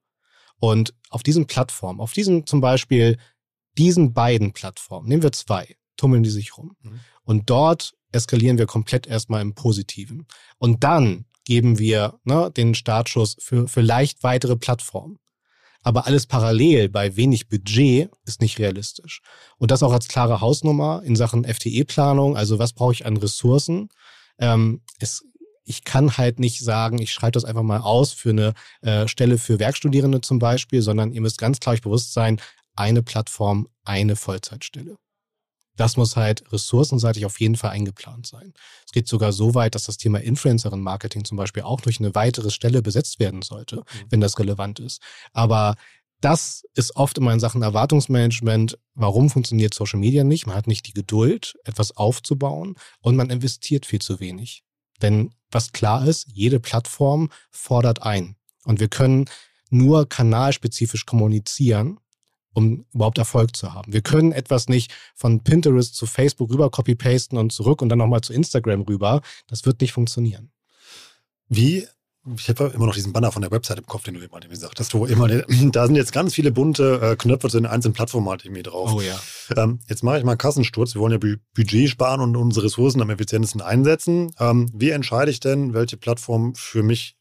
Und 0.61 0.95
auf 1.11 1.25
diesen 1.25 1.47
Plattformen, 1.49 2.01
auf 2.01 2.13
diesen 2.13 2.47
zum 2.47 2.61
Beispiel 2.61 3.19
diesen 3.77 4.15
beiden 4.15 4.53
Plattformen, 4.53 5.09
nehmen 5.09 5.25
wir 5.25 5.33
zwei, 5.33 5.75
tummeln 5.97 6.23
die 6.23 6.31
sich 6.31 6.57
rum. 6.57 6.77
Mhm. 6.83 7.01
Und 7.25 7.51
dort 7.51 7.95
eskalieren 8.13 8.59
wir 8.59 8.67
komplett 8.67 9.07
erstmal 9.07 9.43
im 9.43 9.55
Positiven. 9.55 10.27
Und 10.59 10.85
dann 10.85 11.27
geben 11.45 11.79
wir 11.79 12.19
ne, 12.25 12.51
den 12.57 12.75
Startschuss 12.75 13.37
für 13.39 13.69
vielleicht 13.69 14.23
weitere 14.23 14.57
Plattformen. 14.57 15.19
Aber 15.83 16.07
alles 16.07 16.27
parallel 16.27 16.89
bei 16.89 17.17
wenig 17.17 17.49
Budget 17.49 18.11
ist 18.25 18.41
nicht 18.41 18.59
realistisch. 18.59 19.21
Und 19.57 19.71
das 19.71 19.85
auch 19.85 19.93
als 19.93 20.09
klare 20.09 20.41
Hausnummer 20.41 21.03
in 21.05 21.15
Sachen 21.15 21.45
FTE-Planung. 21.45 22.37
Also 22.37 22.59
was 22.59 22.73
brauche 22.73 22.93
ich 22.93 23.07
an 23.07 23.17
Ressourcen? 23.17 23.89
Ähm, 24.39 24.83
es, 24.99 25.25
ich 25.63 25.85
kann 25.85 26.17
halt 26.17 26.41
nicht 26.41 26.61
sagen, 26.61 27.01
ich 27.01 27.13
schreibe 27.13 27.33
das 27.33 27.45
einfach 27.45 27.63
mal 27.63 27.81
aus 27.81 28.13
für 28.13 28.31
eine 28.31 28.55
äh, 28.81 29.07
Stelle 29.07 29.39
für 29.39 29.61
Werkstudierende 29.61 30.21
zum 30.23 30.41
Beispiel, 30.41 30.83
sondern 30.83 31.13
ihr 31.13 31.21
müsst 31.21 31.39
ganz 31.39 31.61
klar 31.61 31.75
euch 31.75 31.83
bewusst 31.83 32.13
sein, 32.13 32.41
eine 32.75 33.05
Plattform, 33.05 33.69
eine 33.85 34.17
Vollzeitstelle. 34.17 34.97
Das 35.77 35.97
muss 35.97 36.17
halt 36.17 36.51
ressourcenseitig 36.53 37.27
auf 37.27 37.39
jeden 37.41 37.57
Fall 37.57 37.71
eingeplant 37.71 38.27
sein. 38.27 38.55
Es 38.85 38.93
geht 38.93 39.09
sogar 39.09 39.33
so 39.33 39.55
weit, 39.55 39.75
dass 39.75 39.85
das 39.85 39.99
Thema 39.99 40.21
Influencerin-Marketing 40.21 41.25
zum 41.25 41.37
Beispiel 41.37 41.63
auch 41.63 41.81
durch 41.81 42.01
eine 42.01 42.15
weitere 42.15 42.51
Stelle 42.51 42.83
besetzt 42.83 43.21
werden 43.21 43.43
sollte, 43.43 43.77
mhm. 43.77 43.83
wenn 44.11 44.21
das 44.21 44.39
relevant 44.39 44.81
ist. 44.81 45.03
Aber 45.33 45.77
das 46.21 46.65
ist 46.75 46.97
oft 46.97 47.19
immer 47.19 47.33
in 47.33 47.41
Sachen 47.41 47.63
Erwartungsmanagement. 47.63 48.79
Warum 48.95 49.29
funktioniert 49.29 49.75
Social 49.75 50.01
Media 50.01 50.25
nicht? 50.25 50.47
Man 50.47 50.57
hat 50.57 50.67
nicht 50.67 50.87
die 50.87 50.95
Geduld, 50.95 51.57
etwas 51.65 51.97
aufzubauen 51.97 52.77
und 53.01 53.17
man 53.17 53.31
investiert 53.31 53.85
viel 53.85 54.01
zu 54.01 54.19
wenig. 54.19 54.65
Denn 55.03 55.35
was 55.51 55.73
klar 55.73 56.07
ist, 56.07 56.27
jede 56.33 56.59
Plattform 56.59 57.31
fordert 57.51 58.03
ein. 58.03 58.37
Und 58.65 58.81
wir 58.81 58.89
können 58.89 59.27
nur 59.69 60.09
kanalspezifisch 60.09 61.07
kommunizieren 61.07 61.99
um 62.57 62.87
überhaupt 62.95 63.19
Erfolg 63.19 63.55
zu 63.55 63.75
haben. 63.75 63.93
Wir 63.93 64.01
können 64.01 64.33
etwas 64.33 64.69
nicht 64.69 64.93
von 65.15 65.45
Pinterest 65.45 65.95
zu 65.95 66.07
Facebook 66.07 66.51
rüber 66.51 66.71
copy-pasten 66.71 67.37
und 67.37 67.53
zurück 67.53 67.83
und 67.83 67.91
dann 67.91 67.99
nochmal 67.99 68.23
zu 68.23 68.33
Instagram 68.33 68.83
rüber. 68.83 69.21
Das 69.47 69.67
wird 69.67 69.81
nicht 69.83 69.93
funktionieren. 69.93 70.51
Wie 71.49 71.87
ich 72.39 72.49
habe 72.49 72.73
immer 72.75 72.87
noch 72.87 72.95
diesen 72.95 73.13
Banner 73.13 73.31
von 73.31 73.43
der 73.43 73.53
Website 73.53 73.79
im 73.79 73.87
Kopf, 73.87 74.03
den 74.03 74.15
du 74.15 74.21
eben 74.21 74.33
halt 74.33 74.51
gesagt 74.51 74.81
hast, 74.81 74.93
wo 74.95 75.07
immer, 75.07 75.29
da 75.73 75.87
sind 75.87 75.95
jetzt 75.95 76.13
ganz 76.13 76.35
viele 76.35 76.51
bunte 76.51 76.99
äh, 77.01 77.17
Knöpfe 77.17 77.49
zu 77.49 77.59
den 77.59 77.67
einzelnen 77.67 77.95
Plattformen 77.95 78.29
halt 78.29 78.45
irgendwie 78.45 78.65
drauf. 78.65 78.95
Oh 78.95 79.01
ja. 79.01 79.17
Ähm, 79.57 79.79
jetzt 79.89 80.03
mache 80.03 80.19
ich 80.19 80.25
mal 80.25 80.33
einen 80.33 80.39
Kassensturz. 80.39 80.95
Wir 80.95 81.03
wollen 81.03 81.13
ja 81.13 81.37
Budget 81.55 81.89
sparen 81.89 82.21
und 82.21 82.37
unsere 82.37 82.67
Ressourcen 82.67 83.01
am 83.01 83.11
effizientesten 83.11 83.61
einsetzen. 83.61 84.33
Ähm, 84.41 84.69
wie 84.75 84.91
entscheide 84.91 85.31
ich 85.31 85.39
denn, 85.39 85.73
welche 85.73 85.99
Plattform 85.99 86.57
für 86.57 86.83
mich 86.83 87.17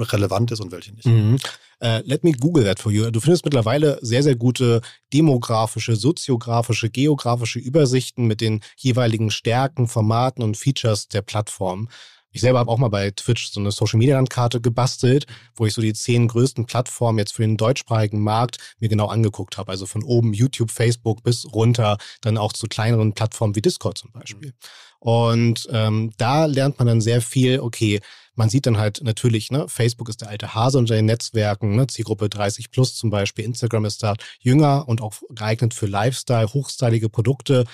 relevant 0.00 0.50
ist 0.50 0.60
und 0.60 0.72
welche 0.72 0.94
nicht? 0.94 1.06
Mhm. 1.06 1.38
Uh, 1.82 2.00
let 2.04 2.24
me 2.24 2.32
Google 2.32 2.64
that 2.64 2.78
for 2.80 2.90
you. 2.90 3.10
Du 3.10 3.20
findest 3.20 3.44
mittlerweile 3.44 3.98
sehr, 4.00 4.22
sehr 4.22 4.34
gute 4.34 4.80
demografische, 5.12 5.94
soziografische, 5.94 6.88
geografische 6.88 7.58
Übersichten 7.58 8.26
mit 8.26 8.40
den 8.40 8.60
jeweiligen 8.76 9.30
Stärken, 9.30 9.86
Formaten 9.86 10.42
und 10.42 10.56
Features 10.56 11.08
der 11.08 11.20
Plattform. 11.20 11.88
Ich 12.36 12.42
selber 12.42 12.58
habe 12.58 12.70
auch 12.70 12.76
mal 12.76 12.88
bei 12.88 13.10
Twitch 13.12 13.50
so 13.50 13.60
eine 13.60 13.70
Social 13.72 13.98
Media 13.98 14.16
Landkarte 14.16 14.60
gebastelt, 14.60 15.26
wo 15.54 15.64
ich 15.64 15.72
so 15.72 15.80
die 15.80 15.94
zehn 15.94 16.28
größten 16.28 16.66
Plattformen 16.66 17.18
jetzt 17.18 17.32
für 17.32 17.40
den 17.40 17.56
deutschsprachigen 17.56 18.20
Markt 18.20 18.58
mir 18.78 18.90
genau 18.90 19.06
angeguckt 19.06 19.56
habe. 19.56 19.70
Also 19.70 19.86
von 19.86 20.02
oben 20.02 20.34
YouTube, 20.34 20.70
Facebook 20.70 21.22
bis 21.22 21.46
runter, 21.50 21.96
dann 22.20 22.36
auch 22.36 22.52
zu 22.52 22.66
kleineren 22.66 23.14
Plattformen 23.14 23.56
wie 23.56 23.62
Discord 23.62 23.96
zum 23.96 24.12
Beispiel. 24.12 24.52
Und 24.98 25.66
ähm, 25.72 26.12
da 26.18 26.44
lernt 26.44 26.78
man 26.78 26.88
dann 26.88 27.00
sehr 27.00 27.22
viel, 27.22 27.60
okay, 27.60 28.00
man 28.36 28.48
sieht 28.48 28.66
dann 28.66 28.78
halt 28.78 29.00
natürlich, 29.02 29.50
ne, 29.50 29.66
Facebook 29.68 30.08
ist 30.08 30.20
der 30.20 30.28
alte 30.28 30.54
Hase 30.54 30.78
unter 30.78 30.94
den 30.94 31.06
Netzwerken, 31.06 31.74
ne, 31.74 31.86
Zielgruppe 31.86 32.28
30 32.28 32.70
plus 32.70 32.94
zum 32.94 33.10
Beispiel, 33.10 33.44
Instagram 33.44 33.84
ist 33.84 34.02
da 34.02 34.14
jünger 34.40 34.88
und 34.88 35.00
auch 35.00 35.14
geeignet 35.30 35.74
für 35.74 35.86
Lifestyle, 35.86 36.52
hochstylige 36.52 37.08
Produkte. 37.08 37.64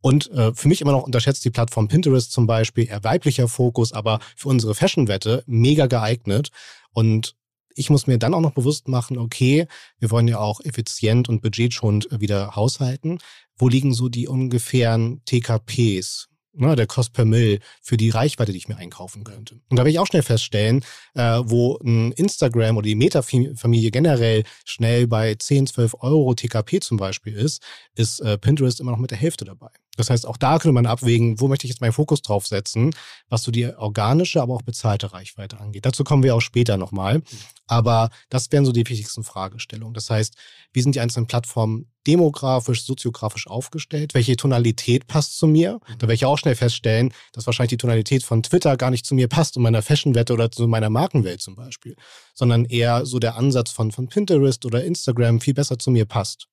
Und 0.00 0.30
äh, 0.32 0.52
für 0.54 0.68
mich 0.68 0.80
immer 0.80 0.92
noch 0.92 1.04
unterschätzt 1.04 1.44
die 1.44 1.50
Plattform 1.50 1.88
Pinterest 1.88 2.32
zum 2.32 2.46
Beispiel, 2.46 2.88
eher 2.88 3.04
weiblicher 3.04 3.46
Fokus, 3.46 3.92
aber 3.92 4.18
für 4.36 4.48
unsere 4.48 4.74
Fashion-Wette 4.74 5.44
mega 5.46 5.86
geeignet. 5.86 6.50
Und 6.92 7.36
ich 7.74 7.88
muss 7.88 8.06
mir 8.06 8.18
dann 8.18 8.34
auch 8.34 8.40
noch 8.40 8.52
bewusst 8.52 8.88
machen, 8.88 9.18
okay, 9.18 9.66
wir 9.98 10.10
wollen 10.10 10.28
ja 10.28 10.38
auch 10.38 10.60
effizient 10.60 11.28
und 11.28 11.40
budgetschonend 11.40 12.08
wieder 12.10 12.56
haushalten. 12.56 13.18
Wo 13.56 13.68
liegen 13.68 13.94
so 13.94 14.08
die 14.08 14.26
ungefähren 14.26 15.22
TKPs? 15.24 16.28
Ne, 16.52 16.76
der 16.76 16.86
Cost 16.86 17.12
per 17.12 17.24
Mill 17.24 17.60
für 17.80 17.96
die 17.96 18.10
Reichweite, 18.10 18.52
die 18.52 18.58
ich 18.58 18.68
mir 18.68 18.76
einkaufen 18.76 19.24
könnte. 19.24 19.60
Und 19.68 19.76
da 19.76 19.78
werde 19.78 19.90
ich 19.90 19.98
auch 19.98 20.06
schnell 20.06 20.22
feststellen, 20.22 20.84
äh, 21.14 21.40
wo 21.44 21.78
ein 21.84 22.12
Instagram 22.12 22.76
oder 22.76 22.86
die 22.86 22.94
Meta-Familie 22.94 23.90
generell 23.90 24.44
schnell 24.64 25.06
bei 25.06 25.34
10, 25.34 25.66
12 25.66 25.94
Euro 26.00 26.34
TKP 26.34 26.80
zum 26.80 26.96
Beispiel 26.96 27.34
ist, 27.34 27.62
ist 27.94 28.20
äh, 28.20 28.38
Pinterest 28.38 28.80
immer 28.80 28.92
noch 28.92 28.98
mit 28.98 29.10
der 29.10 29.18
Hälfte 29.18 29.44
dabei. 29.44 29.70
Das 29.96 30.08
heißt, 30.08 30.26
auch 30.26 30.38
da 30.38 30.58
könnte 30.58 30.72
man 30.72 30.86
abwägen, 30.86 31.38
wo 31.38 31.48
möchte 31.48 31.66
ich 31.66 31.70
jetzt 31.70 31.80
meinen 31.80 31.92
Fokus 31.92 32.22
drauf 32.22 32.46
setzen, 32.46 32.94
was 33.28 33.42
so 33.42 33.50
die 33.50 33.66
organische, 33.66 34.40
aber 34.40 34.54
auch 34.54 34.62
bezahlte 34.62 35.12
Reichweite 35.12 35.60
angeht. 35.60 35.84
Dazu 35.84 36.02
kommen 36.02 36.22
wir 36.22 36.34
auch 36.34 36.40
später 36.40 36.78
nochmal. 36.78 37.22
Aber 37.66 38.10
das 38.28 38.50
wären 38.52 38.64
so 38.64 38.72
die 38.72 38.88
wichtigsten 38.88 39.22
Fragestellungen. 39.22 39.94
Das 39.94 40.08
heißt, 40.10 40.34
wie 40.72 40.80
sind 40.80 40.94
die 40.94 41.00
einzelnen 41.00 41.26
Plattformen 41.26 41.90
demografisch, 42.06 42.84
soziografisch 42.84 43.46
aufgestellt? 43.46 44.14
Welche 44.14 44.36
Tonalität 44.36 45.06
passt 45.06 45.38
zu 45.38 45.46
mir? 45.46 45.78
Da 45.98 46.02
werde 46.02 46.14
ich 46.14 46.24
auch 46.24 46.38
schnell 46.38 46.54
feststellen, 46.54 47.12
dass 47.32 47.46
wahrscheinlich 47.46 47.70
die 47.70 47.76
Tonalität 47.76 48.24
von 48.24 48.42
Twitter 48.42 48.76
gar 48.76 48.90
nicht 48.90 49.06
zu 49.06 49.14
mir 49.14 49.28
passt 49.28 49.56
und 49.56 49.62
meiner 49.62 49.82
Fashionwette 49.82 50.32
oder 50.32 50.50
zu 50.50 50.66
meiner 50.68 50.90
Markenwelt 50.90 51.40
zum 51.40 51.54
Beispiel, 51.54 51.96
sondern 52.34 52.64
eher 52.64 53.06
so 53.06 53.18
der 53.18 53.36
Ansatz 53.36 53.70
von, 53.70 53.92
von 53.92 54.08
Pinterest 54.08 54.64
oder 54.64 54.84
Instagram 54.84 55.40
viel 55.40 55.54
besser 55.54 55.78
zu 55.78 55.90
mir 55.90 56.06
passt. 56.06 56.48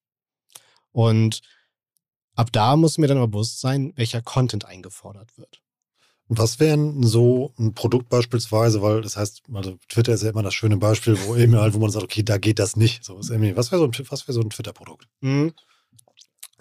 Und 0.91 1.41
ab 2.39 2.51
da 2.53 2.75
muss 2.77 2.97
mir 2.97 3.07
dann 3.07 3.17
aber 3.17 3.27
bewusst 3.27 3.59
sein, 3.59 3.91
welcher 3.95 4.21
Content 4.21 4.65
eingefordert 4.65 5.37
wird. 5.37 5.61
Was 6.29 6.59
wäre 6.59 6.77
so 7.01 7.53
ein 7.57 7.73
Produkt 7.73 8.07
beispielsweise, 8.07 8.81
weil 8.81 9.01
das 9.01 9.17
heißt, 9.17 9.43
also 9.51 9.77
Twitter 9.89 10.13
ist 10.13 10.23
ja 10.23 10.29
immer 10.29 10.43
das 10.43 10.53
schöne 10.53 10.77
Beispiel, 10.77 11.17
wo 11.25 11.35
eben 11.35 11.55
halt, 11.55 11.73
wo 11.73 11.79
man 11.79 11.89
sagt, 11.89 12.05
okay, 12.05 12.23
da 12.23 12.37
geht 12.37 12.59
das 12.59 12.75
nicht. 12.75 13.03
So, 13.03 13.17
was 13.17 13.29
wäre 13.29 13.79
so, 13.79 13.85
ein, 13.85 13.93
wär 13.93 14.33
so 14.33 14.41
ein 14.41 14.49
Twitter-Produkt? 14.49 15.07
Mhm. 15.21 15.53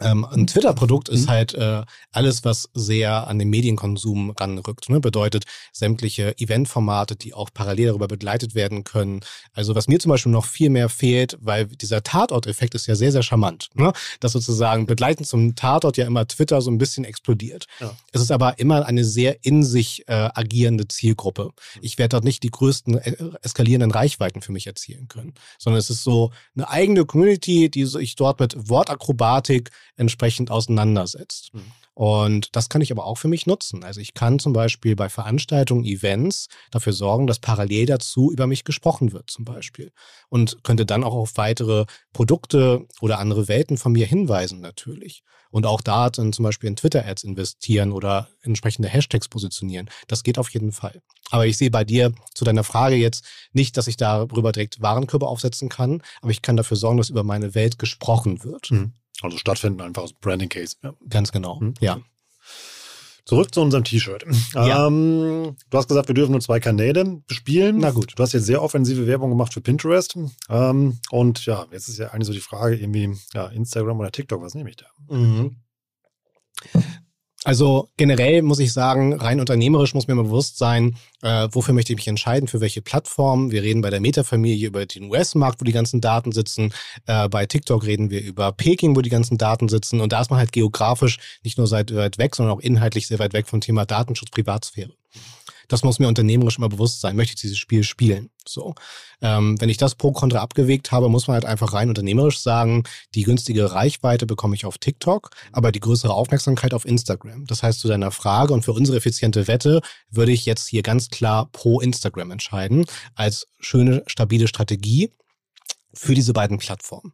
Ähm, 0.00 0.24
ein 0.24 0.46
Twitter-Produkt 0.46 1.08
ist 1.08 1.26
mhm. 1.26 1.30
halt 1.30 1.54
äh, 1.54 1.82
alles, 2.12 2.44
was 2.44 2.68
sehr 2.74 3.26
an 3.26 3.38
den 3.38 3.50
Medienkonsum 3.50 4.30
ranrückt. 4.30 4.88
Ne? 4.88 5.00
Bedeutet 5.00 5.44
sämtliche 5.72 6.36
Eventformate, 6.38 7.16
die 7.16 7.34
auch 7.34 7.50
parallel 7.52 7.88
darüber 7.88 8.08
begleitet 8.08 8.54
werden 8.54 8.84
können. 8.84 9.20
Also 9.52 9.74
was 9.74 9.88
mir 9.88 9.98
zum 9.98 10.10
Beispiel 10.10 10.32
noch 10.32 10.44
viel 10.44 10.70
mehr 10.70 10.88
fehlt, 10.88 11.36
weil 11.40 11.66
dieser 11.66 12.02
Tatort-Effekt 12.02 12.74
ist 12.74 12.86
ja 12.86 12.94
sehr, 12.94 13.12
sehr 13.12 13.22
charmant. 13.22 13.68
Ne? 13.74 13.92
Dass 14.20 14.32
sozusagen 14.32 14.86
begleitend 14.86 15.26
zum 15.26 15.54
Tatort 15.54 15.96
ja 15.96 16.06
immer 16.06 16.26
Twitter 16.26 16.60
so 16.60 16.70
ein 16.70 16.78
bisschen 16.78 17.04
explodiert. 17.04 17.66
Ja. 17.80 17.92
Es 18.12 18.20
ist 18.20 18.30
aber 18.30 18.58
immer 18.58 18.86
eine 18.86 19.04
sehr 19.04 19.44
in 19.44 19.64
sich 19.64 20.04
äh, 20.08 20.28
agierende 20.34 20.86
Zielgruppe. 20.88 21.44
Mhm. 21.44 21.80
Ich 21.82 21.98
werde 21.98 22.10
dort 22.10 22.24
nicht 22.24 22.42
die 22.42 22.50
größten 22.50 22.98
äh, 22.98 23.16
eskalierenden 23.42 23.90
Reichweiten 23.90 24.42
für 24.42 24.52
mich 24.52 24.66
erzielen 24.66 25.08
können, 25.08 25.34
sondern 25.58 25.78
es 25.78 25.90
ist 25.90 26.04
so 26.04 26.30
eine 26.56 26.68
eigene 26.68 27.04
Community, 27.04 27.70
die 27.70 27.84
sich 27.84 28.14
dort 28.16 28.40
mit 28.40 28.68
Wortakrobatik 28.68 29.70
entsprechend 29.98 30.50
auseinandersetzt. 30.50 31.50
Mhm. 31.52 31.72
Und 31.98 32.54
das 32.54 32.68
kann 32.68 32.80
ich 32.80 32.92
aber 32.92 33.06
auch 33.06 33.16
für 33.18 33.26
mich 33.26 33.46
nutzen. 33.46 33.82
Also 33.82 34.00
ich 34.00 34.14
kann 34.14 34.38
zum 34.38 34.52
Beispiel 34.52 34.94
bei 34.94 35.08
Veranstaltungen, 35.08 35.84
Events 35.84 36.46
dafür 36.70 36.92
sorgen, 36.92 37.26
dass 37.26 37.40
parallel 37.40 37.86
dazu 37.86 38.30
über 38.30 38.46
mich 38.46 38.62
gesprochen 38.62 39.12
wird 39.12 39.30
zum 39.30 39.44
Beispiel. 39.44 39.90
Und 40.28 40.62
könnte 40.62 40.86
dann 40.86 41.02
auch 41.02 41.14
auf 41.14 41.36
weitere 41.36 41.86
Produkte 42.12 42.86
oder 43.00 43.18
andere 43.18 43.48
Welten 43.48 43.78
von 43.78 43.90
mir 43.90 44.06
hinweisen 44.06 44.60
natürlich. 44.60 45.24
Und 45.50 45.66
auch 45.66 45.80
da 45.80 46.08
dann 46.08 46.32
zum 46.32 46.44
Beispiel 46.44 46.68
in 46.68 46.76
Twitter-Ads 46.76 47.24
investieren 47.24 47.90
oder 47.90 48.28
entsprechende 48.42 48.88
Hashtags 48.88 49.26
positionieren. 49.26 49.90
Das 50.06 50.22
geht 50.22 50.38
auf 50.38 50.50
jeden 50.50 50.70
Fall. 50.70 51.02
Aber 51.30 51.46
ich 51.46 51.56
sehe 51.56 51.70
bei 51.70 51.82
dir 51.82 52.12
zu 52.32 52.44
deiner 52.44 52.64
Frage 52.64 52.94
jetzt 52.94 53.24
nicht, 53.52 53.76
dass 53.76 53.88
ich 53.88 53.96
darüber 53.96 54.52
direkt 54.52 54.80
Warenkörbe 54.80 55.26
aufsetzen 55.26 55.68
kann, 55.68 56.02
aber 56.22 56.30
ich 56.30 56.42
kann 56.42 56.56
dafür 56.56 56.76
sorgen, 56.76 56.98
dass 56.98 57.10
über 57.10 57.24
meine 57.24 57.56
Welt 57.56 57.78
gesprochen 57.78 58.44
wird. 58.44 58.70
Mhm. 58.70 58.92
Also 59.22 59.36
stattfinden 59.38 59.80
einfach 59.80 60.02
aus 60.02 60.12
Branding 60.12 60.48
Case. 60.48 60.76
Ja. 60.82 60.94
Ganz 61.08 61.32
genau, 61.32 61.60
hm? 61.60 61.74
ja. 61.80 61.98
Zurück 63.24 63.52
zu 63.52 63.60
unserem 63.60 63.84
T-Shirt. 63.84 64.24
Ja. 64.54 64.86
Ähm, 64.86 65.54
du 65.68 65.78
hast 65.78 65.86
gesagt, 65.86 66.08
wir 66.08 66.14
dürfen 66.14 66.32
nur 66.32 66.40
zwei 66.40 66.60
Kanäle 66.60 67.20
bespielen. 67.26 67.76
Na 67.76 67.90
gut. 67.90 68.14
Du 68.16 68.22
hast 68.22 68.32
jetzt 68.32 68.46
sehr 68.46 68.62
offensive 68.62 69.06
Werbung 69.06 69.28
gemacht 69.28 69.52
für 69.52 69.60
Pinterest. 69.60 70.16
Ähm, 70.48 70.98
und 71.10 71.44
ja, 71.44 71.66
jetzt 71.70 71.88
ist 71.88 71.98
ja 71.98 72.08
eigentlich 72.08 72.26
so 72.26 72.32
die 72.32 72.40
Frage, 72.40 72.76
irgendwie, 72.76 73.14
ja, 73.34 73.48
Instagram 73.48 74.00
oder 74.00 74.10
TikTok, 74.10 74.40
was 74.40 74.54
nehme 74.54 74.70
ich 74.70 74.76
da? 74.76 74.86
Mhm. 75.10 75.56
Also 77.48 77.88
generell 77.96 78.42
muss 78.42 78.58
ich 78.58 78.74
sagen, 78.74 79.14
rein 79.14 79.40
unternehmerisch 79.40 79.94
muss 79.94 80.06
mir 80.06 80.14
mal 80.14 80.24
bewusst 80.24 80.58
sein, 80.58 80.98
äh, 81.22 81.48
wofür 81.50 81.72
möchte 81.72 81.94
ich 81.94 81.96
mich 81.96 82.06
entscheiden, 82.06 82.46
für 82.46 82.60
welche 82.60 82.82
Plattform. 82.82 83.50
Wir 83.50 83.62
reden 83.62 83.80
bei 83.80 83.88
der 83.88 84.00
Meta-Familie 84.00 84.68
über 84.68 84.84
den 84.84 85.04
US-Markt, 85.04 85.58
wo 85.58 85.64
die 85.64 85.72
ganzen 85.72 86.02
Daten 86.02 86.30
sitzen. 86.30 86.74
Äh, 87.06 87.26
bei 87.30 87.46
TikTok 87.46 87.86
reden 87.86 88.10
wir 88.10 88.20
über 88.20 88.52
Peking, 88.52 88.94
wo 88.94 89.00
die 89.00 89.08
ganzen 89.08 89.38
Daten 89.38 89.70
sitzen. 89.70 90.02
Und 90.02 90.12
da 90.12 90.20
ist 90.20 90.28
man 90.28 90.38
halt 90.38 90.52
geografisch 90.52 91.16
nicht 91.42 91.56
nur 91.56 91.66
seit 91.66 91.94
weit 91.94 92.18
weg, 92.18 92.36
sondern 92.36 92.54
auch 92.54 92.60
inhaltlich 92.60 93.06
sehr 93.06 93.18
weit 93.18 93.32
weg 93.32 93.48
vom 93.48 93.62
Thema 93.62 93.86
Datenschutz, 93.86 94.28
Privatsphäre. 94.28 94.92
Das 95.68 95.84
muss 95.84 95.98
mir 95.98 96.08
unternehmerisch 96.08 96.58
immer 96.58 96.68
bewusst 96.68 97.00
sein. 97.00 97.14
Möchte 97.14 97.34
ich 97.34 97.40
dieses 97.40 97.58
Spiel 97.58 97.84
spielen? 97.84 98.30
So. 98.46 98.74
Ähm, 99.20 99.60
wenn 99.60 99.68
ich 99.68 99.76
das 99.76 99.94
pro 99.94 100.12
Kontra 100.12 100.38
abgewegt 100.40 100.90
habe, 100.90 101.08
muss 101.08 101.26
man 101.26 101.34
halt 101.34 101.44
einfach 101.44 101.74
rein 101.74 101.90
unternehmerisch 101.90 102.40
sagen, 102.40 102.84
die 103.14 103.22
günstige 103.22 103.72
Reichweite 103.72 104.26
bekomme 104.26 104.54
ich 104.54 104.64
auf 104.64 104.78
TikTok, 104.78 105.30
aber 105.52 105.70
die 105.70 105.80
größere 105.80 106.14
Aufmerksamkeit 106.14 106.72
auf 106.72 106.86
Instagram. 106.86 107.44
Das 107.46 107.62
heißt, 107.62 107.80
zu 107.80 107.88
deiner 107.88 108.10
Frage 108.10 108.54
und 108.54 108.64
für 108.64 108.72
unsere 108.72 108.96
effiziente 108.96 109.46
Wette 109.46 109.82
würde 110.10 110.32
ich 110.32 110.46
jetzt 110.46 110.68
hier 110.68 110.82
ganz 110.82 111.10
klar 111.10 111.48
pro 111.52 111.80
Instagram 111.80 112.30
entscheiden, 112.30 112.86
als 113.14 113.46
schöne, 113.60 114.02
stabile 114.06 114.48
Strategie 114.48 115.12
für 115.92 116.14
diese 116.14 116.32
beiden 116.32 116.58
Plattformen. 116.58 117.12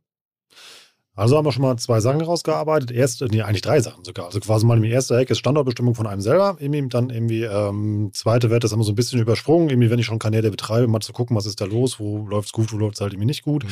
Also 1.16 1.37
haben 1.37 1.44
wir 1.44 1.52
schon 1.52 1.62
mal 1.62 1.76
zwei 1.76 2.00
Sachen 2.00 2.21
rausgearbeitet. 2.21 2.90
Erste, 2.90 3.26
nee, 3.26 3.42
eigentlich 3.42 3.62
drei 3.62 3.80
Sachen 3.80 4.04
sogar. 4.04 4.26
Also 4.26 4.40
quasi 4.40 4.66
mal 4.66 4.80
die 4.80 4.90
erste 4.90 5.16
Ecke 5.16 5.33
ist 5.33 5.38
Standortbestimmung 5.38 5.94
von 5.94 6.09
einem 6.09 6.21
selber. 6.21 6.56
Irgendwie 6.59 6.88
dann 6.88 7.11
irgendwie 7.11 7.44
ähm, 7.44 8.11
zweite 8.12 8.50
Werte, 8.50 8.64
das 8.64 8.73
haben 8.73 8.80
wir 8.80 8.85
so 8.85 8.92
ein 8.92 8.97
bisschen 8.97 9.21
übersprungen. 9.21 9.71
Irgendwie, 9.71 9.90
wenn 9.90 10.00
ich 10.00 10.06
schon 10.06 10.18
Kanäle 10.18 10.50
betreibe, 10.50 10.88
mal 10.88 11.00
zu 11.00 11.12
gucken, 11.12 11.37
was 11.37 11.47
ist 11.47 11.61
da 11.61 11.66
los, 11.66 12.00
wo 12.00 12.26
läuft 12.26 12.47
es 12.47 12.52
gut, 12.52 12.73
wo 12.73 12.78
läuft 12.78 12.97
es 12.97 13.00
halt 13.00 13.12
irgendwie 13.12 13.26
nicht 13.26 13.42
gut. 13.42 13.62
Mhm. 13.62 13.68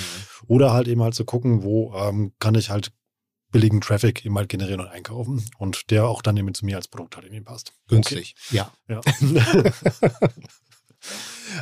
Oder 0.47 0.73
halt 0.73 0.87
eben 0.87 1.03
halt 1.03 1.15
zu 1.15 1.25
gucken, 1.25 1.65
wo 1.65 1.93
ähm, 1.97 2.33
kann 2.39 2.55
ich 2.55 2.71
halt 2.71 2.93
billigen 3.51 3.81
Traffic 3.81 4.25
eben 4.25 4.39
halt 4.39 4.49
generieren 4.49 4.81
und 4.81 4.87
einkaufen. 4.89 5.45
Und 5.59 5.91
der 5.91 6.07
auch 6.07 6.23
dann 6.23 6.37
eben 6.37 6.55
zu 6.55 6.65
mir 6.65 6.77
als 6.77 6.87
Produkt 6.87 7.17
halt 7.17 7.27
irgendwie 7.27 7.43
passt. 7.43 7.73
Günstig, 7.89 8.37
okay. 8.49 8.59
ja. 8.59 8.73
ja. 8.89 9.01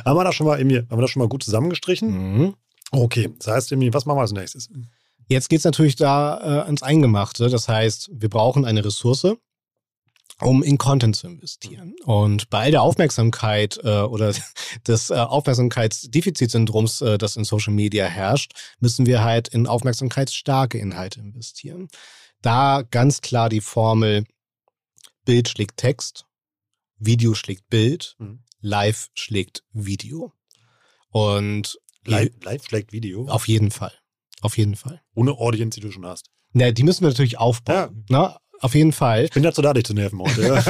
haben 0.05 0.15
wir 0.15 0.23
das 0.23 0.35
schon 0.35 0.45
mal 0.45 0.59
irgendwie, 0.59 0.77
haben 0.77 0.97
wir 0.97 1.01
das 1.01 1.09
schon 1.09 1.21
mal 1.21 1.29
gut 1.29 1.41
zusammengestrichen? 1.43 2.09
Mhm. 2.37 2.53
Okay, 2.91 3.33
das 3.39 3.47
heißt 3.47 3.71
irgendwie, 3.71 3.91
was 3.93 4.05
machen 4.05 4.17
wir 4.17 4.21
als 4.21 4.31
nächstes? 4.31 4.69
Jetzt 5.31 5.47
geht 5.47 5.59
es 5.59 5.63
natürlich 5.63 5.95
da 5.95 6.39
äh, 6.39 6.65
ans 6.65 6.83
Eingemachte. 6.83 7.49
Das 7.49 7.69
heißt, 7.69 8.09
wir 8.11 8.27
brauchen 8.27 8.65
eine 8.65 8.83
Ressource, 8.83 9.37
um 10.41 10.61
in 10.61 10.77
Content 10.77 11.15
zu 11.15 11.27
investieren. 11.27 11.95
Und 12.03 12.49
bei 12.49 12.63
all 12.63 12.71
der 12.71 12.81
Aufmerksamkeit 12.81 13.79
äh, 13.81 14.01
oder 14.01 14.33
des 14.87 15.09
äh, 15.09 15.13
Aufmerksamkeitsdefizitsyndroms, 15.13 16.99
äh, 16.99 17.17
das 17.17 17.37
in 17.37 17.45
Social 17.45 17.71
Media 17.73 18.07
herrscht, 18.07 18.51
müssen 18.81 19.05
wir 19.05 19.23
halt 19.23 19.47
in 19.47 19.67
aufmerksamkeitsstarke 19.67 20.77
Inhalte 20.77 21.21
investieren. 21.21 21.87
Da 22.41 22.81
ganz 22.81 23.21
klar 23.21 23.47
die 23.47 23.61
Formel 23.61 24.25
Bild 25.23 25.47
schlägt 25.47 25.77
Text, 25.77 26.25
Video 26.97 27.35
schlägt 27.35 27.69
Bild, 27.69 28.17
mhm. 28.19 28.43
Live 28.59 29.07
schlägt 29.13 29.63
Video. 29.71 30.33
Und 31.07 31.79
Live, 32.03 32.31
live 32.43 32.65
schlägt 32.65 32.91
Video? 32.91 33.29
Auf 33.29 33.47
jeden 33.47 33.71
Fall. 33.71 33.93
Auf 34.41 34.57
jeden 34.57 34.75
Fall. 34.75 35.01
Ohne 35.15 35.31
Audience, 35.31 35.79
die 35.79 35.85
du 35.85 35.91
schon 35.91 36.05
hast. 36.05 36.27
Na, 36.53 36.71
die 36.71 36.83
müssen 36.83 37.01
wir 37.01 37.09
natürlich 37.09 37.37
aufbauen. 37.37 38.05
Ja. 38.09 38.19
Ne? 38.19 38.35
Auf 38.59 38.75
jeden 38.75 38.91
Fall. 38.91 39.25
Ich 39.25 39.31
bin 39.31 39.43
dazu 39.43 39.61
da, 39.61 39.73
dich 39.73 39.85
zu 39.85 39.93
nerven 39.93 40.19
heute. 40.19 40.63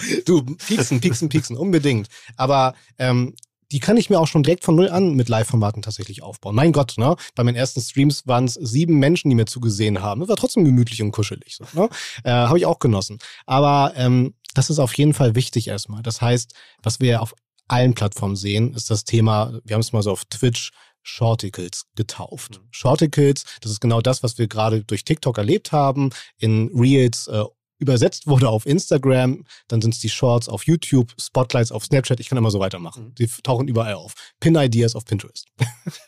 Du, 0.24 0.42
pieksen, 0.42 1.00
pieksen, 1.00 1.28
pieksen, 1.28 1.56
unbedingt. 1.56 2.08
Aber 2.36 2.74
ähm, 2.98 3.34
die 3.70 3.80
kann 3.80 3.98
ich 3.98 4.08
mir 4.08 4.18
auch 4.18 4.26
schon 4.26 4.42
direkt 4.42 4.64
von 4.64 4.76
null 4.76 4.88
an 4.88 5.14
mit 5.14 5.28
Live-Formaten 5.28 5.82
tatsächlich 5.82 6.22
aufbauen. 6.22 6.54
Mein 6.54 6.72
Gott, 6.72 6.94
ne? 6.96 7.16
Bei 7.34 7.44
meinen 7.44 7.56
ersten 7.56 7.82
Streams 7.82 8.26
waren 8.26 8.46
es 8.46 8.54
sieben 8.54 8.98
Menschen, 8.98 9.28
die 9.28 9.36
mir 9.36 9.44
zugesehen 9.44 10.00
haben. 10.00 10.20
Das 10.20 10.30
war 10.30 10.36
trotzdem 10.36 10.64
gemütlich 10.64 11.02
und 11.02 11.12
kuschelig. 11.12 11.56
So, 11.56 11.64
ne? 11.78 11.90
äh, 12.24 12.30
Habe 12.30 12.58
ich 12.58 12.64
auch 12.64 12.78
genossen. 12.78 13.18
Aber 13.44 13.92
ähm, 13.96 14.34
das 14.54 14.70
ist 14.70 14.78
auf 14.78 14.96
jeden 14.96 15.12
Fall 15.12 15.34
wichtig 15.34 15.68
erstmal. 15.68 16.02
Das 16.02 16.22
heißt, 16.22 16.54
was 16.82 17.00
wir 17.00 17.20
auf 17.20 17.34
allen 17.68 17.94
Plattformen 17.94 18.36
sehen, 18.36 18.72
ist 18.72 18.90
das 18.90 19.04
Thema, 19.04 19.60
wir 19.64 19.74
haben 19.74 19.82
es 19.82 19.92
mal 19.92 20.02
so 20.02 20.10
auf 20.10 20.24
Twitch 20.24 20.70
Shorticles 21.08 21.86
getauft. 21.96 22.60
Mhm. 22.60 22.68
Shorticles, 22.70 23.44
das 23.60 23.72
ist 23.72 23.80
genau 23.80 24.00
das, 24.00 24.22
was 24.22 24.38
wir 24.38 24.46
gerade 24.46 24.84
durch 24.84 25.04
TikTok 25.04 25.38
erlebt 25.38 25.72
haben, 25.72 26.10
in 26.36 26.70
Reels 26.74 27.26
äh, 27.28 27.44
übersetzt 27.78 28.26
wurde 28.26 28.48
auf 28.48 28.66
Instagram, 28.66 29.44
dann 29.68 29.80
sind 29.80 29.94
es 29.94 30.00
die 30.00 30.08
Shorts 30.08 30.48
auf 30.48 30.66
YouTube, 30.66 31.12
Spotlights 31.18 31.72
auf 31.72 31.84
Snapchat, 31.84 32.20
ich 32.20 32.28
kann 32.28 32.36
immer 32.36 32.50
so 32.50 32.58
weitermachen. 32.58 33.06
Mhm. 33.06 33.14
Die 33.14 33.26
tauchen 33.42 33.68
überall 33.68 33.94
auf. 33.94 34.14
Pin-Ideas 34.40 34.94
auf 34.94 35.04
Pinterest. 35.04 35.46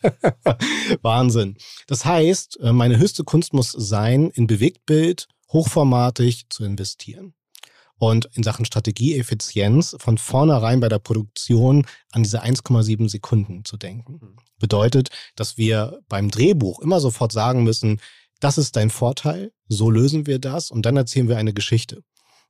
Wahnsinn. 1.02 1.56
Das 1.86 2.04
heißt, 2.04 2.60
äh, 2.60 2.72
meine 2.72 2.98
höchste 2.98 3.24
Kunst 3.24 3.52
muss 3.52 3.70
sein, 3.70 4.30
in 4.30 4.46
Bewegtbild 4.46 5.28
hochformatig 5.52 6.46
zu 6.50 6.64
investieren 6.64 7.34
und 8.00 8.30
in 8.32 8.42
Sachen 8.42 8.64
Strategieeffizienz 8.64 9.94
von 9.98 10.16
vornherein 10.16 10.80
bei 10.80 10.88
der 10.88 10.98
Produktion 10.98 11.86
an 12.12 12.22
diese 12.22 12.42
1,7 12.42 13.10
Sekunden 13.10 13.64
zu 13.66 13.76
denken. 13.76 14.14
Mhm. 14.14 14.36
Bedeutet, 14.58 15.10
dass 15.36 15.58
wir 15.58 16.00
beim 16.08 16.30
Drehbuch 16.30 16.80
immer 16.80 16.98
sofort 16.98 17.30
sagen 17.30 17.62
müssen, 17.62 18.00
das 18.40 18.56
ist 18.56 18.74
dein 18.76 18.88
Vorteil, 18.88 19.52
so 19.68 19.90
lösen 19.90 20.26
wir 20.26 20.38
das 20.38 20.70
und 20.70 20.86
dann 20.86 20.96
erzählen 20.96 21.28
wir 21.28 21.36
eine 21.36 21.52
Geschichte. 21.52 22.02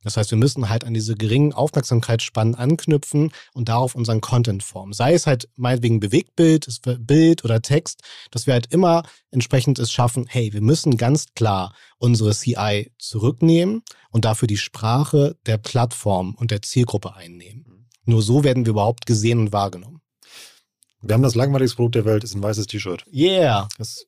Das 0.03 0.17
heißt, 0.17 0.31
wir 0.31 0.37
müssen 0.37 0.69
halt 0.69 0.83
an 0.83 0.93
diese 0.93 1.15
geringen 1.15 1.53
Aufmerksamkeitsspannen 1.53 2.55
anknüpfen 2.55 3.31
und 3.53 3.69
darauf 3.69 3.95
unseren 3.95 4.21
Content 4.21 4.63
formen. 4.63 4.93
Sei 4.93 5.13
es 5.13 5.27
halt 5.27 5.49
meinetwegen 5.55 5.99
Bewegtbild, 5.99 6.67
Bild 6.99 7.45
oder 7.45 7.61
Text, 7.61 8.01
dass 8.31 8.47
wir 8.47 8.53
halt 8.53 8.73
immer 8.73 9.03
entsprechend 9.29 9.79
es 9.79 9.91
schaffen, 9.91 10.25
hey, 10.27 10.53
wir 10.53 10.61
müssen 10.61 10.97
ganz 10.97 11.27
klar 11.35 11.73
unsere 11.97 12.33
CI 12.33 12.91
zurücknehmen 12.97 13.83
und 14.09 14.25
dafür 14.25 14.47
die 14.47 14.57
Sprache 14.57 15.37
der 15.45 15.57
Plattform 15.57 16.35
und 16.35 16.51
der 16.51 16.61
Zielgruppe 16.61 17.15
einnehmen. 17.15 17.87
Nur 18.05 18.21
so 18.21 18.43
werden 18.43 18.65
wir 18.65 18.71
überhaupt 18.71 19.05
gesehen 19.05 19.39
und 19.39 19.53
wahrgenommen. 19.53 20.01
Wir 21.03 21.15
haben 21.15 21.23
das 21.23 21.35
langweiligste 21.35 21.75
Produkt 21.77 21.95
der 21.95 22.05
Welt, 22.05 22.23
ist 22.23 22.35
ein 22.35 22.43
weißes 22.43 22.67
T-Shirt. 22.67 23.05
Yeah. 23.11 23.67
Das 23.77 24.05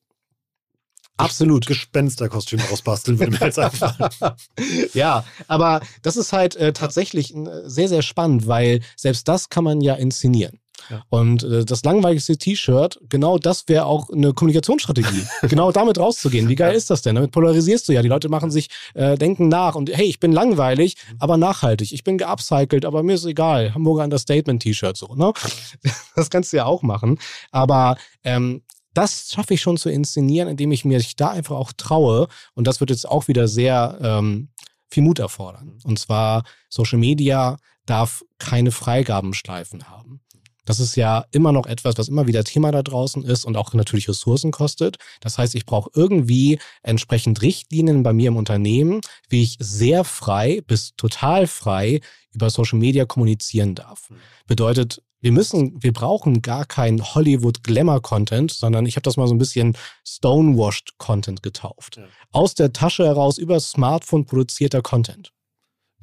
Absolut. 1.16 1.66
Gespensterkostüm 1.66 2.60
ausbasteln, 2.72 3.18
würde 3.18 3.32
mir 3.32 3.40
jetzt 3.40 3.58
einfallen. 3.58 4.10
ja, 4.94 5.24
aber 5.46 5.80
das 6.02 6.16
ist 6.16 6.32
halt 6.32 6.56
äh, 6.56 6.72
tatsächlich 6.72 7.34
äh, 7.34 7.46
sehr, 7.64 7.88
sehr 7.88 8.02
spannend, 8.02 8.46
weil 8.46 8.80
selbst 8.96 9.28
das 9.28 9.48
kann 9.48 9.64
man 9.64 9.80
ja 9.80 9.94
inszenieren. 9.94 10.58
Ja. 10.90 11.02
Und 11.08 11.44
äh, 11.44 11.64
das 11.64 11.82
langweiligste 11.84 12.36
T-Shirt, 12.36 13.00
genau 13.08 13.38
das 13.38 13.64
wäre 13.68 13.86
auch 13.86 14.10
eine 14.10 14.32
Kommunikationsstrategie. 14.32 15.24
genau 15.48 15.72
damit 15.72 15.98
rauszugehen. 15.98 16.48
Wie 16.48 16.56
geil 16.56 16.72
ja. 16.72 16.76
ist 16.76 16.90
das 16.90 17.02
denn? 17.02 17.14
Damit 17.14 17.30
polarisierst 17.30 17.88
du 17.88 17.92
ja. 17.92 18.02
Die 18.02 18.08
Leute 18.08 18.28
machen 18.28 18.50
sich, 18.50 18.68
äh, 18.94 19.16
denken 19.16 19.48
nach 19.48 19.74
und 19.76 19.90
hey, 19.94 20.06
ich 20.06 20.20
bin 20.20 20.32
langweilig, 20.32 20.96
mhm. 20.96 21.16
aber 21.20 21.36
nachhaltig. 21.36 21.92
Ich 21.92 22.04
bin 22.04 22.18
geupcycelt, 22.18 22.84
aber 22.84 23.02
mir 23.02 23.14
ist 23.14 23.24
egal. 23.24 23.74
Hamburger 23.74 24.04
Understatement-T-Shirt 24.04 24.96
so, 24.96 25.14
ne? 25.14 25.32
das 26.16 26.30
kannst 26.30 26.52
du 26.52 26.58
ja 26.58 26.66
auch 26.66 26.82
machen. 26.82 27.18
Aber 27.50 27.96
ähm, 28.24 28.62
das 28.94 29.32
schaffe 29.32 29.54
ich 29.54 29.60
schon 29.60 29.76
zu 29.76 29.90
inszenieren, 29.90 30.48
indem 30.48 30.72
ich 30.72 30.84
mir 30.84 31.02
da 31.16 31.30
einfach 31.30 31.56
auch 31.56 31.72
traue. 31.72 32.28
Und 32.54 32.66
das 32.66 32.80
wird 32.80 32.90
jetzt 32.90 33.08
auch 33.08 33.28
wieder 33.28 33.48
sehr 33.48 33.98
ähm, 34.00 34.48
viel 34.88 35.02
Mut 35.02 35.18
erfordern. 35.18 35.78
Und 35.84 35.98
zwar 35.98 36.44
Social 36.68 36.98
Media 36.98 37.58
darf 37.86 38.24
keine 38.38 38.70
Freigabenschleifen 38.70 39.88
haben. 39.90 40.20
Das 40.64 40.80
ist 40.80 40.96
ja 40.96 41.24
immer 41.30 41.52
noch 41.52 41.66
etwas, 41.66 41.96
was 41.98 42.08
immer 42.08 42.26
wieder 42.26 42.44
Thema 42.44 42.72
da 42.72 42.82
draußen 42.82 43.22
ist 43.22 43.44
und 43.44 43.56
auch 43.56 43.72
natürlich 43.74 44.08
Ressourcen 44.08 44.50
kostet. 44.50 44.98
Das 45.20 45.38
heißt, 45.38 45.54
ich 45.54 45.66
brauche 45.66 45.90
irgendwie 45.94 46.58
entsprechend 46.82 47.42
Richtlinien 47.42 48.02
bei 48.02 48.12
mir 48.12 48.28
im 48.28 48.36
Unternehmen, 48.36 49.00
wie 49.28 49.42
ich 49.42 49.56
sehr 49.60 50.04
frei 50.04 50.62
bis 50.66 50.94
total 50.96 51.46
frei 51.46 52.00
über 52.32 52.50
Social 52.50 52.78
Media 52.78 53.04
kommunizieren 53.04 53.74
darf. 53.74 54.08
Bedeutet, 54.46 55.02
wir 55.20 55.32
müssen, 55.32 55.82
wir 55.82 55.94
brauchen 55.94 56.42
gar 56.42 56.66
keinen 56.66 57.02
Hollywood-Glamour-Content, 57.02 58.50
sondern 58.50 58.84
ich 58.84 58.96
habe 58.96 59.04
das 59.04 59.16
mal 59.16 59.26
so 59.26 59.34
ein 59.34 59.38
bisschen 59.38 59.74
Stonewashed-Content 60.06 61.42
getauft. 61.42 61.96
Ja. 61.96 62.04
Aus 62.30 62.54
der 62.54 62.74
Tasche 62.74 63.06
heraus 63.06 63.38
über 63.38 63.58
Smartphone 63.58 64.26
produzierter 64.26 64.82
Content 64.82 65.32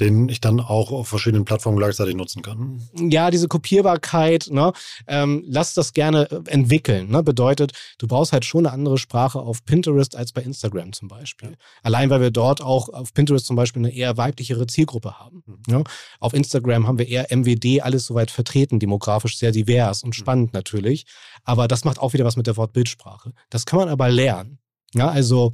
den 0.01 0.27
ich 0.29 0.41
dann 0.41 0.59
auch 0.59 0.91
auf 0.91 1.07
verschiedenen 1.07 1.45
Plattformen 1.45 1.77
gleichzeitig 1.77 2.15
nutzen 2.15 2.41
kann. 2.41 2.81
Ja, 2.95 3.29
diese 3.29 3.47
Kopierbarkeit, 3.47 4.47
ne, 4.49 4.73
ähm, 5.07 5.43
lass 5.47 5.73
das 5.73 5.93
gerne 5.93 6.29
äh, 6.31 6.41
entwickeln. 6.47 7.09
Ne? 7.09 7.23
Bedeutet, 7.23 7.73
du 7.99 8.07
brauchst 8.07 8.33
halt 8.33 8.43
schon 8.43 8.65
eine 8.65 8.73
andere 8.73 8.97
Sprache 8.97 9.39
auf 9.39 9.63
Pinterest 9.63 10.15
als 10.15 10.33
bei 10.33 10.41
Instagram 10.41 10.91
zum 10.91 11.07
Beispiel. 11.07 11.51
Ja. 11.51 11.55
Allein, 11.83 12.09
weil 12.09 12.21
wir 12.21 12.31
dort 12.31 12.61
auch 12.61 12.89
auf 12.89 13.13
Pinterest 13.13 13.45
zum 13.45 13.55
Beispiel 13.55 13.81
eine 13.81 13.93
eher 13.93 14.17
weiblichere 14.17 14.65
Zielgruppe 14.67 15.19
haben. 15.19 15.43
Mhm. 15.45 15.61
Ne? 15.67 15.83
Auf 16.19 16.33
Instagram 16.33 16.87
haben 16.87 16.97
wir 16.97 17.07
eher 17.07 17.27
MWD, 17.29 17.81
alles 17.81 18.07
soweit 18.07 18.31
vertreten, 18.31 18.79
demografisch 18.79 19.37
sehr 19.37 19.51
divers 19.51 20.03
und 20.03 20.09
mhm. 20.09 20.19
spannend 20.19 20.53
mhm. 20.53 20.57
natürlich. 20.57 21.05
Aber 21.43 21.67
das 21.67 21.85
macht 21.85 21.99
auch 21.99 22.13
wieder 22.13 22.25
was 22.25 22.37
mit 22.37 22.47
der 22.47 22.57
Wortbildsprache. 22.57 23.33
Das 23.49 23.65
kann 23.65 23.79
man 23.79 23.89
aber 23.89 24.09
lernen. 24.09 24.57
Ja, 24.93 25.09
also 25.09 25.53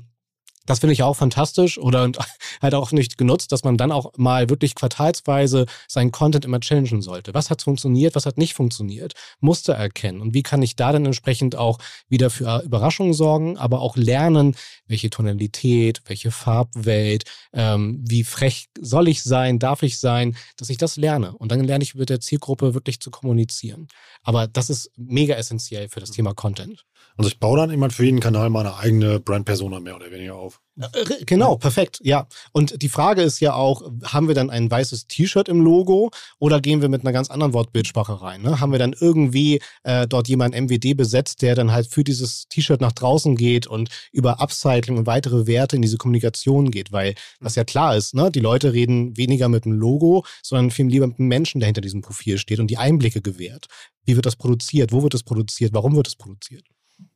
das 0.67 0.79
finde 0.79 0.93
ich 0.93 1.01
auch 1.01 1.15
fantastisch 1.15 1.79
oder 1.79 2.11
halt 2.61 2.75
auch 2.75 2.91
nicht 2.91 3.17
genutzt, 3.17 3.51
dass 3.51 3.63
man 3.63 3.77
dann 3.77 3.91
auch 3.91 4.11
mal 4.17 4.49
wirklich 4.49 4.75
quartalsweise 4.75 5.65
seinen 5.87 6.11
Content 6.11 6.45
immer 6.45 6.59
challengen 6.59 7.01
sollte. 7.01 7.33
Was 7.33 7.49
hat 7.49 7.63
funktioniert, 7.63 8.13
was 8.13 8.27
hat 8.27 8.37
nicht 8.37 8.53
funktioniert? 8.53 9.13
Muster 9.39 9.73
erkennen. 9.73 10.21
Und 10.21 10.35
wie 10.35 10.43
kann 10.43 10.61
ich 10.61 10.75
da 10.75 10.91
dann 10.91 11.05
entsprechend 11.05 11.55
auch 11.55 11.79
wieder 12.09 12.29
für 12.29 12.61
Überraschungen 12.63 13.13
sorgen, 13.13 13.57
aber 13.57 13.81
auch 13.81 13.95
lernen, 13.95 14.55
welche 14.87 15.09
Tonalität, 15.09 16.01
welche 16.05 16.31
Farbwelt, 16.31 17.23
ähm, 17.53 18.03
wie 18.07 18.23
frech 18.23 18.67
soll 18.79 19.07
ich 19.07 19.23
sein, 19.23 19.59
darf 19.59 19.83
ich 19.83 19.97
sein, 19.99 20.35
dass 20.57 20.69
ich 20.69 20.77
das 20.77 20.97
lerne. 20.97 21.35
Und 21.37 21.51
dann 21.51 21.63
lerne 21.63 21.83
ich 21.83 21.95
mit 21.95 22.09
der 22.09 22.19
Zielgruppe 22.19 22.73
wirklich 22.73 22.99
zu 22.99 23.09
kommunizieren. 23.09 23.87
Aber 24.23 24.47
das 24.47 24.69
ist 24.69 24.91
mega 24.97 25.35
essentiell 25.35 25.87
für 25.87 26.01
das 26.01 26.11
Thema 26.11 26.33
Content. 26.33 26.85
Also 27.15 27.29
ich 27.29 27.39
baue 27.39 27.57
dann 27.57 27.71
immer 27.71 27.89
für 27.89 28.05
jeden 28.05 28.19
Kanal 28.19 28.49
meine 28.49 28.75
eigene 28.75 29.19
Brand-Persona 29.19 29.79
mehr 29.79 29.95
oder 29.95 30.11
weniger 30.11 30.35
auf. 30.35 30.56
Äh, 30.79 31.25
genau, 31.25 31.55
perfekt, 31.55 31.99
ja. 32.03 32.27
Und 32.51 32.81
die 32.81 32.89
Frage 32.89 33.21
ist 33.21 33.39
ja 33.39 33.53
auch, 33.53 33.81
haben 34.03 34.27
wir 34.27 34.35
dann 34.35 34.49
ein 34.49 34.69
weißes 34.69 35.07
T-Shirt 35.07 35.49
im 35.49 35.61
Logo 35.61 36.11
oder 36.39 36.61
gehen 36.61 36.81
wir 36.81 36.89
mit 36.89 37.01
einer 37.01 37.13
ganz 37.13 37.29
anderen 37.29 37.53
Wortbildsprache 37.53 38.21
rein? 38.21 38.43
Ne? 38.43 38.59
Haben 38.59 38.71
wir 38.71 38.79
dann 38.79 38.93
irgendwie 38.99 39.59
äh, 39.83 40.07
dort 40.07 40.27
jemanden 40.27 40.65
MWD 40.65 40.95
besetzt, 40.95 41.41
der 41.41 41.55
dann 41.55 41.71
halt 41.71 41.87
für 41.87 42.03
dieses 42.03 42.47
T-Shirt 42.49 42.81
nach 42.81 42.91
draußen 42.91 43.35
geht 43.35 43.65
und 43.67 43.89
über 44.11 44.39
Upcycling 44.39 44.97
und 44.97 45.07
weitere 45.07 45.47
Werte 45.47 45.75
in 45.75 45.81
diese 45.81 45.97
Kommunikation 45.97 46.69
geht? 46.69 46.91
Weil 46.91 47.15
was 47.39 47.55
ja 47.55 47.63
klar 47.63 47.95
ist, 47.95 48.13
ne? 48.13 48.29
die 48.31 48.39
Leute 48.39 48.73
reden 48.73 49.17
weniger 49.17 49.49
mit 49.49 49.65
dem 49.65 49.73
Logo, 49.73 50.25
sondern 50.43 50.71
viel 50.71 50.87
lieber 50.87 51.07
mit 51.07 51.17
dem 51.17 51.27
Menschen, 51.27 51.59
der 51.59 51.67
hinter 51.67 51.81
diesem 51.81 52.01
Profil 52.01 52.37
steht 52.37 52.59
und 52.59 52.67
die 52.67 52.77
Einblicke 52.77 53.21
gewährt. 53.21 53.65
Wie 54.05 54.15
wird 54.15 54.25
das 54.25 54.35
produziert? 54.35 54.91
Wo 54.91 55.01
wird 55.01 55.15
es 55.15 55.23
produziert? 55.23 55.73
Warum 55.73 55.95
wird 55.95 56.07
es 56.07 56.15
produziert? 56.15 56.65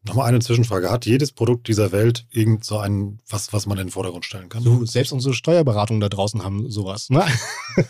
Nochmal 0.04 0.28
eine 0.28 0.39
Zwischenfrage. 0.39 0.89
Hat 0.89 1.06
jedes 1.06 1.32
Produkt 1.32 1.67
dieser 1.67 1.91
Welt 1.91 2.26
irgend 2.32 2.65
so 2.65 2.80
ein, 2.80 3.20
was, 3.30 3.54
was 3.54 3.67
man 3.67 3.78
in 3.78 3.86
den 3.86 3.91
Vordergrund 3.91 4.26
stellen 4.26 4.50
kann? 4.50 4.63
So, 4.63 4.84
selbst 4.86 5.12
unsere 5.12 5.36
Steuerberatungen 5.36 6.02
da 6.02 6.10
draußen 6.10 6.44
haben 6.44 6.72
sowas. 6.72 7.12
Ne? 7.12 7.24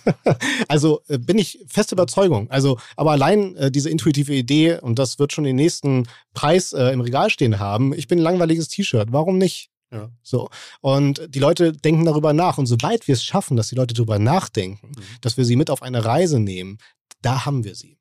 also 0.67 1.01
äh, 1.07 1.17
bin 1.17 1.37
ich 1.37 1.59
feste 1.67 1.95
Überzeugung. 1.95 2.49
Also, 2.51 2.77
aber 2.97 3.11
allein 3.11 3.55
äh, 3.55 3.71
diese 3.71 3.89
intuitive 3.89 4.33
Idee, 4.33 4.77
und 4.79 4.99
das 4.99 5.19
wird 5.19 5.31
schon 5.31 5.45
den 5.45 5.55
nächsten 5.55 6.05
Preis 6.33 6.73
äh, 6.73 6.91
im 6.91 6.99
Regal 6.99 7.29
stehen 7.29 7.59
haben, 7.59 7.93
ich 7.93 8.09
bin 8.09 8.19
ein 8.19 8.23
langweiliges 8.23 8.67
T-Shirt. 8.67 9.09
Warum 9.11 9.37
nicht? 9.37 9.69
Ja. 9.89 10.09
So. 10.21 10.49
Und 10.81 11.27
die 11.29 11.39
Leute 11.39 11.71
denken 11.71 12.03
darüber 12.03 12.33
nach. 12.33 12.57
Und 12.57 12.65
sobald 12.65 13.07
wir 13.07 13.13
es 13.13 13.23
schaffen, 13.23 13.55
dass 13.55 13.69
die 13.69 13.75
Leute 13.75 13.93
darüber 13.93 14.19
nachdenken, 14.19 14.89
mhm. 14.89 15.03
dass 15.21 15.37
wir 15.37 15.45
sie 15.45 15.55
mit 15.55 15.69
auf 15.69 15.81
eine 15.81 16.03
Reise 16.03 16.39
nehmen, 16.39 16.77
da 17.21 17.45
haben 17.45 17.63
wir 17.63 17.75
sie. 17.75 17.97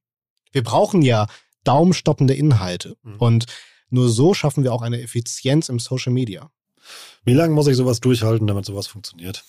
Wir 0.50 0.64
brauchen 0.64 1.02
ja 1.02 1.28
daumenstoppende 1.62 2.34
Inhalte. 2.34 2.96
Mhm. 3.02 3.16
Und 3.18 3.46
nur 3.90 4.08
so 4.08 4.34
schaffen 4.34 4.64
wir 4.64 4.72
auch 4.72 4.82
eine 4.82 5.00
Effizienz 5.00 5.68
im 5.68 5.78
Social 5.78 6.12
Media. 6.12 6.50
Wie 7.24 7.34
lange 7.34 7.54
muss 7.54 7.66
ich 7.66 7.76
sowas 7.76 8.00
durchhalten, 8.00 8.46
damit 8.46 8.64
sowas 8.64 8.86
funktioniert? 8.86 9.44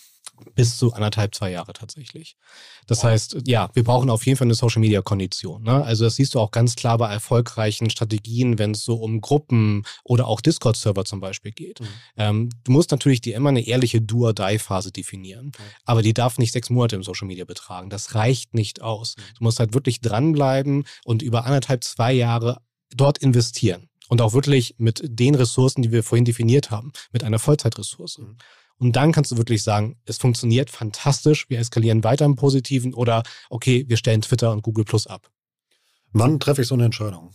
Bis 0.56 0.78
zu 0.78 0.92
anderthalb, 0.94 1.36
zwei 1.36 1.52
Jahre 1.52 1.72
tatsächlich. 1.74 2.36
Das 2.88 3.04
heißt, 3.04 3.38
ja, 3.46 3.70
wir 3.74 3.84
brauchen 3.84 4.10
auf 4.10 4.26
jeden 4.26 4.38
Fall 4.38 4.48
eine 4.48 4.56
Social 4.56 4.80
Media 4.80 5.02
Kondition. 5.04 5.62
Ne? 5.62 5.84
Also 5.84 6.06
das 6.06 6.16
siehst 6.16 6.34
du 6.34 6.40
auch 6.40 6.50
ganz 6.50 6.76
klar 6.76 6.98
bei 6.98 7.12
erfolgreichen 7.12 7.92
Strategien, 7.92 8.58
wenn 8.58 8.72
es 8.72 8.84
so 8.84 8.96
um 8.96 9.22
Gruppen 9.22 9.84
oder 10.04 10.28
auch 10.28 10.42
Discord-Server 10.42 11.06
zum 11.06 11.20
Beispiel 11.20 11.52
geht. 11.52 11.80
Mhm. 11.80 11.88
Ähm, 12.18 12.50
du 12.64 12.72
musst 12.72 12.90
natürlich 12.90 13.22
dir 13.22 13.36
immer 13.36 13.50
eine 13.50 13.66
ehrliche 13.66 14.02
Do-or-Die-Phase 14.02 14.92
definieren, 14.92 15.48
mhm. 15.48 15.64
aber 15.86 16.02
die 16.02 16.14
darf 16.14 16.40
nicht 16.40 16.54
sechs 16.54 16.72
Monate 16.72 16.96
im 16.96 17.04
Social 17.04 17.28
Media 17.28 17.46
betragen. 17.46 17.92
Das 17.92 18.16
reicht 18.16 18.56
nicht 18.56 18.82
aus. 18.82 19.16
Mhm. 19.18 19.22
Du 19.38 19.44
musst 19.44 19.60
halt 19.60 19.76
wirklich 19.76 20.02
dranbleiben 20.02 20.86
und 21.06 21.22
über 21.22 21.46
anderthalb, 21.46 21.84
zwei 21.84 22.14
Jahre 22.14 22.62
dort 22.96 23.20
investieren 23.20 23.91
und 24.12 24.20
auch 24.20 24.34
wirklich 24.34 24.76
mit 24.78 25.02
den 25.06 25.36
Ressourcen, 25.36 25.82
die 25.84 25.94
wir 25.94 26.04
vorhin 26.04 26.26
definiert 26.26 26.70
haben, 26.70 26.92
mit 27.14 27.24
einer 27.24 27.40
Vollzeitressource. 27.40 28.18
Mhm. 28.18 28.36
Und 28.78 28.98
dann 28.98 29.14
kannst 29.14 29.32
du 29.32 29.38
wirklich 29.38 29.64
sagen, 29.64 29.96
es 30.04 30.18
funktioniert 30.18 30.70
fantastisch, 30.70 31.50
wir 31.50 31.60
eskalieren 31.60 32.04
weiter 32.04 32.26
im 32.26 32.36
Positiven 32.36 32.94
oder 32.94 33.24
okay, 33.50 33.86
wir 33.88 33.96
stellen 33.96 34.22
Twitter 34.22 34.52
und 34.52 34.64
Google 34.64 34.84
Plus 34.84 35.08
ab. 35.08 35.32
Wann 36.12 36.42
treffe 36.42 36.62
ich 36.62 36.68
so 36.68 36.76
eine 36.76 36.84
Entscheidung? 36.84 37.32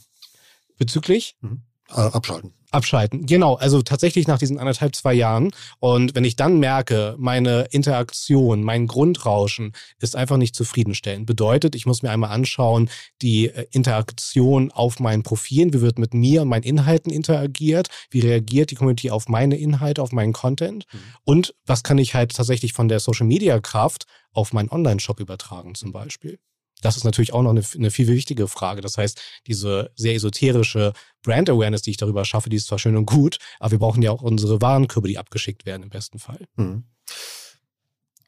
Bezüglich? 0.77 1.39
Mhm. 1.41 1.63
Äh, 1.89 1.95
abschalten. 1.95 2.53
Abschalten, 2.77 3.27
genau. 3.27 3.55
Also 3.55 3.83
tatsächlich 3.83 4.29
nach 4.29 4.39
diesen 4.39 4.59
anderthalb, 4.59 4.95
zwei 4.95 5.15
Jahren. 5.15 5.51
Und 5.81 6.15
wenn 6.15 6.25
ich 6.25 6.37
dann 6.37 6.59
merke, 6.61 7.17
meine 7.19 7.63
Interaktion, 7.71 8.63
mein 8.63 8.87
Grundrauschen 8.87 9.73
ist 10.01 10.15
einfach 10.15 10.37
nicht 10.37 10.55
zufriedenstellend. 10.55 11.27
Bedeutet, 11.27 11.75
ich 11.75 11.87
muss 11.87 12.03
mir 12.03 12.11
einmal 12.11 12.31
anschauen, 12.31 12.91
die 13.23 13.49
äh, 13.49 13.67
Interaktion 13.71 14.71
auf 14.71 15.01
meinen 15.01 15.23
Profilen, 15.23 15.73
wie 15.73 15.81
wird 15.81 15.99
mit 15.99 16.15
mir 16.15 16.43
und 16.43 16.49
meinen 16.49 16.63
Inhalten 16.63 17.11
interagiert, 17.11 17.89
wie 18.11 18.21
reagiert 18.21 18.71
die 18.71 18.75
Community 18.75 19.11
auf 19.11 19.29
meine 19.29 19.57
Inhalte, 19.57 20.03
auf 20.03 20.13
meinen 20.13 20.33
Content 20.33 20.85
mhm. 20.93 20.99
und 21.25 21.55
was 21.65 21.83
kann 21.83 21.99
ich 21.99 22.15
halt 22.15 22.35
tatsächlich 22.37 22.73
von 22.73 22.89
der 22.89 23.01
Social-Media-Kraft 23.01 24.05
auf 24.33 24.53
meinen 24.53 24.71
Online-Shop 24.71 25.19
übertragen 25.19 25.75
zum 25.75 25.93
Beispiel. 25.93 26.39
Das 26.83 26.97
ist 26.97 27.05
natürlich 27.05 27.33
auch 27.33 27.43
noch 27.43 27.51
eine, 27.51 27.63
eine 27.75 27.91
viel 27.91 28.09
wichtige 28.09 28.49
Frage. 28.49 28.81
Das 28.81 28.99
heißt, 28.99 29.21
diese 29.47 29.91
sehr 29.95 30.15
esoterische 30.15 30.93
Brand 31.23 31.49
Awareness, 31.51 31.83
die 31.83 31.91
ich 31.91 31.97
darüber 31.97 32.25
schaffe, 32.25 32.51
die 32.51 32.57
ist 32.57 32.67
zwar 32.67 32.79
schön 32.79 32.97
und 32.97 33.07
gut, 33.07 33.39
aber 33.59 33.73
wir 33.73 33.79
brauchen 33.79 34.03
ja 34.03 34.11
auch 34.11 34.23
unsere 34.23 34.61
Warenkörbe, 34.61 35.09
die 35.09 35.19
abgeschickt 35.19 35.67
werden 35.67 35.83
im 35.83 35.91
besten 35.91 36.19
Fall. 36.19 36.47
Mhm. 36.57 36.85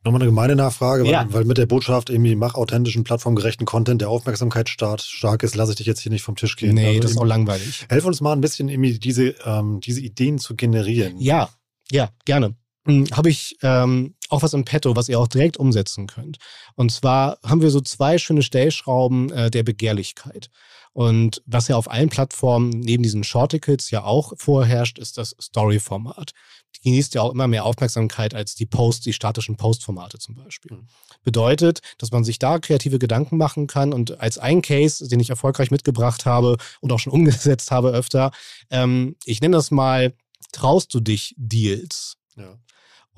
Nochmal 0.04 0.22
eine 0.22 0.30
gemeine 0.30 0.56
Nachfrage, 0.56 1.04
weil, 1.04 1.10
ja. 1.10 1.26
weil, 1.30 1.44
mit 1.44 1.58
der 1.58 1.66
Botschaft 1.66 2.08
irgendwie 2.08 2.36
mach 2.36 2.54
authentischen, 2.54 3.04
plattformgerechten 3.04 3.66
Content, 3.66 4.00
der 4.00 4.08
Aufmerksamkeit 4.08 4.68
stark 4.68 5.42
ist, 5.42 5.56
lasse 5.56 5.72
ich 5.72 5.76
dich 5.76 5.86
jetzt 5.86 6.00
hier 6.00 6.12
nicht 6.12 6.22
vom 6.22 6.36
Tisch 6.36 6.56
gehen. 6.56 6.74
Nee, 6.74 6.86
also 6.86 7.00
das 7.00 7.10
ist 7.10 7.18
auch 7.18 7.26
langweilig. 7.26 7.84
Helf 7.88 8.04
uns 8.04 8.20
mal 8.20 8.32
ein 8.32 8.40
bisschen 8.40 8.68
irgendwie 8.68 8.98
diese, 8.98 9.34
ähm, 9.44 9.80
diese 9.80 10.00
Ideen 10.00 10.38
zu 10.38 10.54
generieren. 10.54 11.18
Ja, 11.18 11.50
ja, 11.90 12.10
gerne. 12.24 12.54
Hm, 12.88 13.06
habe 13.12 13.28
ich 13.28 13.58
ähm, 13.62 14.14
auch 14.30 14.42
was 14.42 14.54
im 14.54 14.64
Petto, 14.64 14.96
was 14.96 15.10
ihr 15.10 15.20
auch 15.20 15.28
direkt 15.28 15.58
umsetzen 15.58 16.06
könnt. 16.06 16.38
Und 16.74 16.90
zwar 16.90 17.38
haben 17.44 17.60
wir 17.60 17.70
so 17.70 17.82
zwei 17.82 18.16
schöne 18.16 18.42
Stellschrauben 18.42 19.30
äh, 19.30 19.50
der 19.50 19.62
Begehrlichkeit. 19.62 20.48
Und 20.94 21.42
was 21.44 21.68
ja 21.68 21.76
auf 21.76 21.90
allen 21.90 22.08
Plattformen 22.08 22.70
neben 22.70 23.02
diesen 23.02 23.24
Shorticles 23.24 23.90
ja 23.90 24.04
auch 24.04 24.32
vorherrscht, 24.38 24.98
ist 24.98 25.18
das 25.18 25.36
Story-Format. 25.38 26.32
Die 26.76 26.80
genießt 26.80 27.14
ja 27.14 27.20
auch 27.20 27.30
immer 27.30 27.46
mehr 27.46 27.66
Aufmerksamkeit 27.66 28.34
als 28.34 28.54
die 28.54 28.66
Post, 28.66 29.04
die 29.04 29.12
statischen 29.12 29.56
Post-Formate 29.56 30.18
zum 30.18 30.34
Beispiel. 30.34 30.78
Mhm. 30.78 30.88
Bedeutet, 31.22 31.80
dass 31.98 32.10
man 32.10 32.24
sich 32.24 32.38
da 32.38 32.58
kreative 32.58 32.98
Gedanken 32.98 33.36
machen 33.36 33.66
kann 33.66 33.92
und 33.92 34.18
als 34.18 34.38
ein 34.38 34.62
Case, 34.62 35.06
den 35.06 35.20
ich 35.20 35.28
erfolgreich 35.28 35.70
mitgebracht 35.70 36.24
habe 36.24 36.56
und 36.80 36.90
auch 36.90 36.98
schon 36.98 37.12
umgesetzt 37.18 37.70
habe 37.70 37.90
öfter, 37.90 38.30
ähm, 38.70 39.14
ich 39.26 39.42
nenne 39.42 39.56
das 39.56 39.70
mal, 39.70 40.14
traust 40.52 40.94
du 40.94 41.00
dich 41.00 41.34
Deals? 41.36 42.16
Ja. 42.36 42.58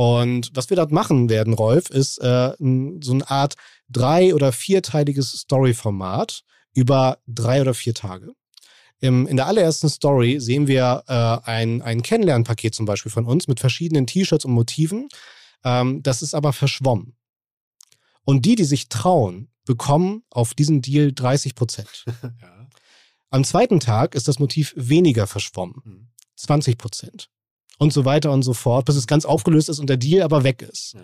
Und 0.01 0.53
was 0.55 0.71
wir 0.71 0.79
dort 0.79 0.93
machen 0.93 1.29
werden, 1.29 1.53
Rolf, 1.53 1.91
ist 1.91 2.17
äh, 2.23 2.55
so 2.59 3.13
eine 3.13 3.31
Art 3.31 3.57
drei- 3.91 4.35
oder 4.35 4.51
vierteiliges 4.51 5.31
Story-Format 5.33 6.43
über 6.73 7.19
drei 7.27 7.61
oder 7.61 7.75
vier 7.75 7.93
Tage. 7.93 8.33
Im, 9.01 9.27
in 9.27 9.37
der 9.37 9.47
allerersten 9.47 9.91
Story 9.91 10.41
sehen 10.41 10.69
wir 10.69 11.05
äh, 11.07 11.47
ein, 11.47 11.83
ein 11.83 12.01
Kennenlernpaket 12.01 12.75
zum 12.75 12.87
Beispiel 12.87 13.13
von 13.13 13.27
uns 13.27 13.47
mit 13.47 13.61
verschiedenen 13.61 14.07
T-Shirts 14.07 14.47
und 14.47 14.53
Motiven. 14.53 15.09
Ähm, 15.65 16.03
das 16.03 16.23
ist 16.23 16.33
aber 16.33 16.55
verschwommen. 16.55 17.15
Und 18.25 18.47
die, 18.47 18.55
die 18.55 18.65
sich 18.65 18.89
trauen, 18.89 19.51
bekommen 19.67 20.23
auf 20.31 20.55
diesen 20.55 20.81
Deal 20.81 21.13
30 21.13 21.55
Prozent. 21.55 22.07
ja. 22.41 22.69
Am 23.29 23.45
zweiten 23.45 23.81
Tag 23.81 24.15
ist 24.15 24.29
das 24.29 24.39
Motiv 24.39 24.73
weniger 24.77 25.27
verschwommen. 25.27 26.11
20 26.37 26.77
mhm. 26.77 26.79
Prozent 26.79 27.31
und 27.81 27.93
so 27.93 28.05
weiter 28.05 28.31
und 28.31 28.43
so 28.43 28.53
fort, 28.53 28.85
bis 28.85 28.95
es 28.95 29.07
ganz 29.07 29.25
aufgelöst 29.25 29.71
ist 29.71 29.81
und 29.81 29.89
der 29.89 29.97
Deal 29.97 30.23
aber 30.23 30.45
weg 30.45 30.63
ist. 30.63 30.93
Ja. 30.95 31.01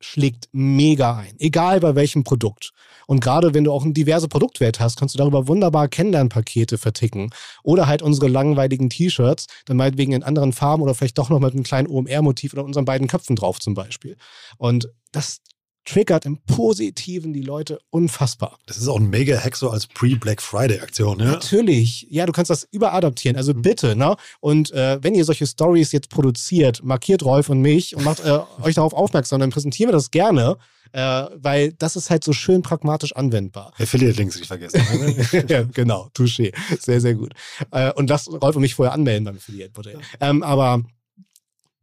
Schlägt 0.00 0.48
mega 0.52 1.16
ein, 1.16 1.36
egal 1.38 1.80
bei 1.80 1.94
welchem 1.94 2.22
Produkt. 2.22 2.72
Und 3.06 3.20
gerade 3.20 3.54
wenn 3.54 3.64
du 3.64 3.72
auch 3.72 3.84
eine 3.84 3.92
diverse 3.92 4.28
Produktwelt 4.28 4.80
hast, 4.80 4.98
kannst 4.98 5.14
du 5.14 5.18
darüber 5.18 5.46
wunderbar 5.46 5.88
Kennenlernpakete 5.88 6.76
verticken. 6.76 7.30
Oder 7.62 7.86
halt 7.86 8.02
unsere 8.02 8.28
langweiligen 8.28 8.90
T-Shirts, 8.90 9.46
dann 9.64 9.76
meinetwegen 9.76 10.12
in 10.12 10.24
anderen 10.24 10.52
Farben 10.52 10.82
oder 10.82 10.94
vielleicht 10.94 11.16
doch 11.16 11.30
noch 11.30 11.38
mit 11.38 11.54
einem 11.54 11.62
kleinen 11.62 11.88
OMR-Motiv 11.88 12.52
oder 12.52 12.64
unseren 12.64 12.84
beiden 12.84 13.06
Köpfen 13.06 13.36
drauf 13.36 13.60
zum 13.60 13.74
Beispiel. 13.74 14.16
Und 14.58 14.90
das 15.12 15.40
triggert 15.86 16.26
im 16.26 16.38
Positiven 16.38 17.32
die 17.32 17.42
Leute 17.42 17.78
unfassbar. 17.90 18.58
Das 18.66 18.76
ist 18.76 18.88
auch 18.88 18.98
ein 18.98 19.08
Mega-Hack 19.08 19.56
so 19.56 19.70
als 19.70 19.86
Pre-Black 19.86 20.42
Friday-Aktion, 20.42 21.18
ne? 21.18 21.24
Natürlich. 21.24 22.06
Ja, 22.10 22.26
du 22.26 22.32
kannst 22.32 22.50
das 22.50 22.68
überadaptieren. 22.70 23.36
Also 23.36 23.54
bitte, 23.54 23.96
ne? 23.96 24.16
Und 24.40 24.72
äh, 24.72 25.02
wenn 25.02 25.14
ihr 25.14 25.24
solche 25.24 25.46
Stories 25.46 25.92
jetzt 25.92 26.10
produziert, 26.10 26.82
markiert 26.82 27.24
Rolf 27.24 27.48
und 27.48 27.60
mich 27.60 27.96
und 27.96 28.04
macht 28.04 28.20
äh, 28.20 28.40
euch 28.62 28.74
darauf 28.74 28.92
aufmerksam, 28.92 29.40
dann 29.40 29.50
präsentieren 29.50 29.88
wir 29.88 29.92
das 29.92 30.10
gerne. 30.10 30.58
Äh, 30.92 31.26
weil 31.34 31.72
das 31.72 31.96
ist 31.96 32.10
halt 32.10 32.24
so 32.24 32.32
schön 32.32 32.62
pragmatisch 32.62 33.14
anwendbar. 33.14 33.72
Affiliate-Links 33.78 34.36
nicht 34.36 34.46
vergessen. 34.46 34.80
Ja, 35.48 35.62
genau, 35.62 36.08
touché. 36.16 36.54
Sehr, 36.80 37.00
sehr 37.00 37.14
gut. 37.14 37.32
Äh, 37.70 37.92
und 37.92 38.08
lasst 38.08 38.28
Rolf 38.30 38.56
und 38.56 38.62
mich 38.62 38.74
vorher 38.74 38.92
anmelden 38.92 39.24
beim 39.24 39.36
Affiliate-Modell. 39.36 39.98
Ähm, 40.20 40.42
aber 40.42 40.82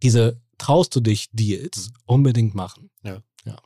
diese 0.01 0.41
traust 0.57 0.95
du 0.95 1.01
dich 1.01 1.29
Deals 1.31 1.91
unbedingt 2.05 2.55
machen. 2.55 2.89
Ja. 3.03 3.21
ja. 3.45 3.57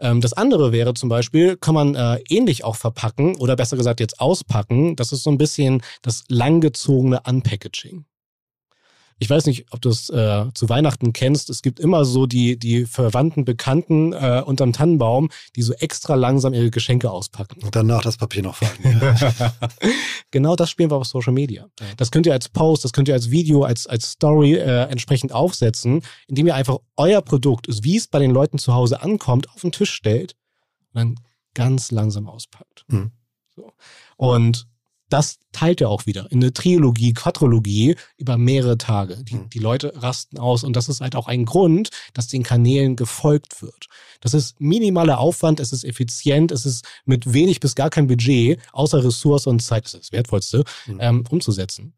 Ähm, 0.00 0.20
das 0.20 0.32
andere 0.32 0.72
wäre 0.72 0.94
zum 0.94 1.08
Beispiel, 1.08 1.56
kann 1.56 1.74
man 1.74 1.94
äh, 1.94 2.20
ähnlich 2.28 2.64
auch 2.64 2.76
verpacken 2.76 3.36
oder 3.36 3.56
besser 3.56 3.76
gesagt 3.76 4.00
jetzt 4.00 4.20
auspacken. 4.20 4.96
Das 4.96 5.12
ist 5.12 5.22
so 5.22 5.30
ein 5.30 5.38
bisschen 5.38 5.82
das 6.02 6.24
langgezogene 6.28 7.20
Unpackaging 7.26 8.04
ich 9.20 9.28
weiß 9.28 9.44
nicht, 9.44 9.66
ob 9.70 9.82
du 9.82 9.90
es 9.90 10.08
äh, 10.08 10.46
zu 10.54 10.70
Weihnachten 10.70 11.12
kennst. 11.12 11.50
Es 11.50 11.60
gibt 11.60 11.78
immer 11.78 12.06
so 12.06 12.26
die, 12.26 12.58
die 12.58 12.86
Verwandten, 12.86 13.44
Bekannten 13.44 14.14
äh, 14.14 14.42
unterm 14.44 14.72
Tannenbaum, 14.72 15.28
die 15.56 15.62
so 15.62 15.74
extra 15.74 16.14
langsam 16.14 16.54
ihre 16.54 16.70
Geschenke 16.70 17.10
auspacken. 17.10 17.62
Und 17.62 17.76
danach 17.76 18.02
das 18.02 18.16
Papier 18.16 18.42
noch 18.42 18.56
falten. 18.56 18.98
genau 20.30 20.56
das 20.56 20.70
spielen 20.70 20.90
wir 20.90 20.96
auf 20.96 21.06
Social 21.06 21.34
Media. 21.34 21.68
Das 21.98 22.10
könnt 22.10 22.24
ihr 22.24 22.32
als 22.32 22.48
Post, 22.48 22.82
das 22.82 22.94
könnt 22.94 23.08
ihr 23.08 23.14
als 23.14 23.30
Video, 23.30 23.62
als, 23.62 23.86
als 23.86 24.12
Story 24.12 24.54
äh, 24.54 24.84
entsprechend 24.84 25.32
aufsetzen, 25.32 26.00
indem 26.26 26.46
ihr 26.46 26.54
einfach 26.54 26.78
euer 26.96 27.20
Produkt, 27.20 27.66
wie 27.84 27.98
es 27.98 28.08
bei 28.08 28.20
den 28.20 28.30
Leuten 28.30 28.56
zu 28.56 28.72
Hause 28.72 29.02
ankommt, 29.02 29.50
auf 29.50 29.60
den 29.60 29.72
Tisch 29.72 29.92
stellt 29.92 30.34
und 30.92 30.98
dann 30.98 31.14
ganz 31.52 31.90
langsam 31.90 32.26
auspackt. 32.26 32.86
Mhm. 32.88 33.12
So. 33.54 33.70
Und 34.16 34.66
das 35.10 35.38
teilt 35.52 35.80
er 35.80 35.90
auch 35.90 36.06
wieder 36.06 36.30
in 36.30 36.38
eine 36.38 36.52
Trilogie, 36.52 37.12
Quadrologie 37.12 37.96
über 38.16 38.38
mehrere 38.38 38.78
Tage. 38.78 39.22
Die, 39.22 39.38
die 39.52 39.58
Leute 39.58 39.92
rasten 39.96 40.38
aus 40.38 40.64
und 40.64 40.74
das 40.74 40.88
ist 40.88 41.00
halt 41.00 41.16
auch 41.16 41.26
ein 41.26 41.44
Grund, 41.44 41.90
dass 42.14 42.28
den 42.28 42.42
Kanälen 42.42 42.96
gefolgt 42.96 43.60
wird. 43.60 43.86
Das 44.20 44.34
ist 44.34 44.60
minimaler 44.60 45.18
Aufwand, 45.18 45.60
es 45.60 45.72
ist 45.72 45.84
effizient, 45.84 46.52
es 46.52 46.64
ist 46.64 46.84
mit 47.04 47.32
wenig 47.32 47.60
bis 47.60 47.74
gar 47.74 47.90
kein 47.90 48.06
Budget, 48.06 48.60
außer 48.72 49.04
Ressource 49.04 49.46
und 49.46 49.60
Zeit, 49.60 49.84
das 49.84 49.94
ist 49.94 50.00
das 50.04 50.12
Wertvollste, 50.12 50.64
mhm. 50.86 50.98
ähm, 51.00 51.24
umzusetzen. 51.28 51.94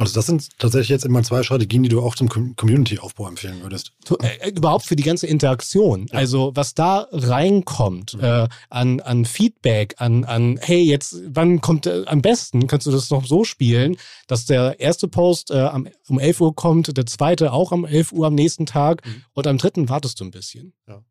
Also 0.00 0.14
das 0.14 0.24
sind 0.24 0.48
tatsächlich 0.58 0.88
jetzt 0.88 1.04
immer 1.04 1.22
zwei 1.22 1.42
Strategien, 1.42 1.82
die 1.82 1.90
du 1.90 2.00
auch 2.00 2.14
zum 2.14 2.30
Community-Aufbau 2.30 3.28
empfehlen 3.28 3.60
würdest. 3.60 3.92
Äh, 4.22 4.48
äh, 4.48 4.50
überhaupt 4.50 4.86
für 4.86 4.96
die 4.96 5.02
ganze 5.02 5.26
Interaktion. 5.26 6.06
Ja. 6.10 6.20
Also 6.20 6.52
was 6.54 6.72
da 6.72 7.06
reinkommt 7.12 8.14
mhm. 8.14 8.24
äh, 8.24 8.48
an, 8.70 9.00
an 9.00 9.26
Feedback, 9.26 9.96
an, 9.98 10.24
an 10.24 10.58
hey, 10.62 10.80
jetzt, 10.82 11.16
wann 11.26 11.60
kommt 11.60 11.84
äh, 11.84 12.04
am 12.06 12.22
besten, 12.22 12.66
kannst 12.66 12.86
du 12.86 12.90
das 12.90 13.10
noch 13.10 13.26
so 13.26 13.44
spielen, 13.44 13.98
dass 14.26 14.46
der 14.46 14.80
erste 14.80 15.06
Post 15.06 15.50
äh, 15.50 15.58
am, 15.58 15.86
um 16.08 16.18
11 16.18 16.40
Uhr 16.40 16.54
kommt, 16.54 16.96
der 16.96 17.04
zweite 17.04 17.52
auch 17.52 17.70
um 17.70 17.84
11 17.84 18.12
Uhr 18.12 18.26
am 18.26 18.34
nächsten 18.34 18.64
Tag 18.64 19.06
mhm. 19.06 19.24
und 19.34 19.46
am 19.46 19.58
dritten 19.58 19.90
wartest 19.90 20.18
du 20.18 20.24
ein 20.24 20.30
bisschen. 20.30 20.72
Ja. 20.88 21.02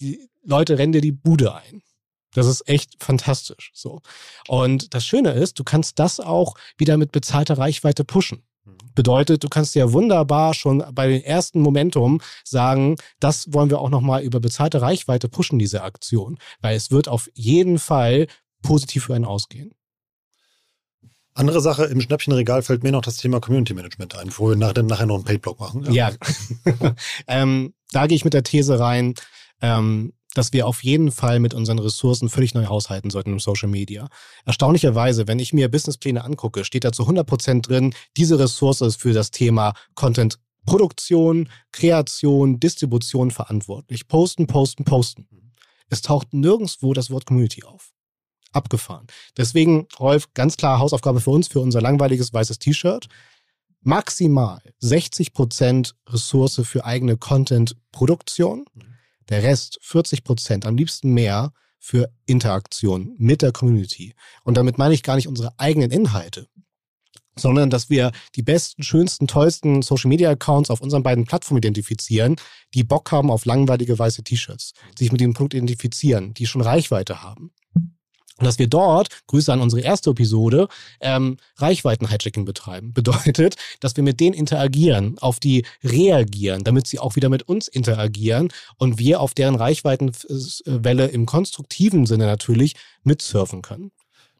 Die 0.00 0.30
Leute 0.42 0.78
rennen 0.78 0.92
dir 0.92 1.02
die 1.02 1.12
Bude 1.12 1.54
ein. 1.54 1.82
Das 2.36 2.46
ist 2.46 2.68
echt 2.68 3.02
fantastisch. 3.02 3.70
So. 3.74 4.02
Und 4.46 4.92
das 4.92 5.06
Schöne 5.06 5.32
ist, 5.32 5.58
du 5.58 5.64
kannst 5.64 5.98
das 5.98 6.20
auch 6.20 6.54
wieder 6.76 6.98
mit 6.98 7.10
bezahlter 7.10 7.56
Reichweite 7.56 8.04
pushen. 8.04 8.42
Mhm. 8.66 8.76
Bedeutet, 8.94 9.42
du 9.42 9.48
kannst 9.48 9.74
ja 9.74 9.90
wunderbar 9.92 10.52
schon 10.52 10.84
bei 10.92 11.08
den 11.08 11.22
ersten 11.22 11.62
Momentum 11.62 12.20
sagen, 12.44 12.96
das 13.20 13.54
wollen 13.54 13.70
wir 13.70 13.80
auch 13.80 13.88
nochmal 13.88 14.22
über 14.22 14.38
bezahlte 14.38 14.82
Reichweite 14.82 15.30
pushen, 15.30 15.58
diese 15.58 15.82
Aktion. 15.82 16.38
Weil 16.60 16.76
es 16.76 16.90
wird 16.90 17.08
auf 17.08 17.30
jeden 17.32 17.78
Fall 17.78 18.26
positiv 18.60 19.04
für 19.04 19.14
einen 19.14 19.24
ausgehen. 19.24 19.72
Andere 21.32 21.62
Sache, 21.62 21.84
im 21.84 22.02
Schnäppchenregal 22.02 22.62
fällt 22.62 22.82
mir 22.82 22.92
noch 22.92 23.02
das 23.02 23.16
Thema 23.16 23.40
Community 23.40 23.72
Management 23.72 24.14
ein, 24.14 24.26
bevor 24.26 24.50
wir 24.50 24.56
nachher, 24.56 24.82
nachher 24.82 25.06
noch 25.06 25.16
einen 25.16 25.24
Paid-Blog 25.24 25.58
machen. 25.58 25.90
Ja, 25.90 26.10
ja. 26.10 26.94
ähm, 27.28 27.72
da 27.92 28.06
gehe 28.06 28.16
ich 28.16 28.24
mit 28.24 28.34
der 28.34 28.42
These 28.42 28.78
rein, 28.78 29.14
ähm, 29.62 30.12
dass 30.36 30.52
wir 30.52 30.66
auf 30.66 30.84
jeden 30.84 31.10
Fall 31.10 31.40
mit 31.40 31.54
unseren 31.54 31.78
Ressourcen 31.78 32.28
völlig 32.28 32.54
neu 32.54 32.66
haushalten 32.66 33.10
sollten 33.10 33.32
im 33.32 33.40
Social 33.40 33.68
Media. 33.68 34.08
Erstaunlicherweise, 34.44 35.26
wenn 35.26 35.38
ich 35.38 35.52
mir 35.52 35.70
Businesspläne 35.70 36.22
angucke, 36.22 36.64
steht 36.64 36.84
da 36.84 36.92
zu 36.92 37.04
100 37.04 37.26
Prozent 37.26 37.68
drin, 37.68 37.94
diese 38.16 38.38
Ressource 38.38 38.82
ist 38.82 39.00
für 39.00 39.12
das 39.12 39.30
Thema 39.30 39.72
Content 39.94 40.38
Produktion, 40.66 41.48
Kreation, 41.72 42.60
Distribution 42.60 43.30
verantwortlich. 43.30 44.08
Posten, 44.08 44.46
posten, 44.46 44.84
posten. 44.84 45.52
Es 45.88 46.02
taucht 46.02 46.34
nirgendwo 46.34 46.92
das 46.92 47.10
Wort 47.10 47.24
Community 47.24 47.62
auf. 47.62 47.92
Abgefahren. 48.52 49.06
Deswegen, 49.36 49.86
Rolf, 49.98 50.32
ganz 50.34 50.56
klar 50.56 50.80
Hausaufgabe 50.80 51.20
für 51.20 51.30
uns, 51.30 51.48
für 51.48 51.60
unser 51.60 51.80
langweiliges 51.80 52.32
weißes 52.32 52.58
T-Shirt. 52.58 53.06
Maximal 53.82 54.60
60 54.80 55.32
Prozent 55.32 55.94
Ressource 56.08 56.60
für 56.64 56.84
eigene 56.84 57.16
Content-Produktion. 57.16 58.64
Mhm 58.74 58.95
der 59.28 59.42
Rest, 59.42 59.78
40 59.82 60.24
Prozent, 60.24 60.66
am 60.66 60.76
liebsten 60.76 61.12
mehr, 61.12 61.52
für 61.78 62.10
Interaktion 62.26 63.14
mit 63.16 63.42
der 63.42 63.52
Community. 63.52 64.14
Und 64.42 64.56
damit 64.56 64.76
meine 64.76 64.94
ich 64.94 65.04
gar 65.04 65.14
nicht 65.14 65.28
unsere 65.28 65.52
eigenen 65.58 65.92
Inhalte, 65.92 66.48
sondern 67.38 67.70
dass 67.70 67.90
wir 67.90 68.10
die 68.34 68.42
besten, 68.42 68.82
schönsten, 68.82 69.28
tollsten 69.28 69.82
Social 69.82 70.08
Media 70.08 70.30
Accounts 70.30 70.70
auf 70.70 70.80
unseren 70.80 71.02
beiden 71.02 71.26
Plattformen 71.26 71.58
identifizieren, 71.58 72.36
die 72.74 72.82
Bock 72.82 73.12
haben 73.12 73.30
auf 73.30 73.44
langweilige 73.44 73.98
weiße 73.98 74.24
T-Shirts, 74.24 74.72
sich 74.98 75.12
mit 75.12 75.20
dem 75.20 75.34
Produkt 75.34 75.54
identifizieren, 75.54 76.34
die 76.34 76.46
schon 76.46 76.62
Reichweite 76.62 77.22
haben. 77.22 77.52
Und 78.38 78.44
dass 78.44 78.58
wir 78.58 78.66
dort, 78.66 79.08
Grüße 79.28 79.52
an 79.52 79.60
unsere 79.60 79.82
erste 79.82 80.10
Episode, 80.10 80.68
ähm, 81.00 81.38
Reichweiten-Hijacking 81.56 82.44
betreiben. 82.44 82.92
Bedeutet, 82.92 83.56
dass 83.80 83.96
wir 83.96 84.04
mit 84.04 84.20
denen 84.20 84.34
interagieren, 84.34 85.18
auf 85.20 85.40
die 85.40 85.64
reagieren, 85.82 86.62
damit 86.64 86.86
sie 86.86 86.98
auch 86.98 87.16
wieder 87.16 87.28
mit 87.28 87.44
uns 87.48 87.68
interagieren 87.68 88.48
und 88.76 88.98
wir 88.98 89.20
auf 89.20 89.32
deren 89.32 89.54
Reichweitenwelle 89.54 91.06
im 91.06 91.24
konstruktiven 91.26 92.06
Sinne 92.06 92.26
natürlich 92.26 92.74
mitsurfen 93.04 93.62
können. 93.62 93.90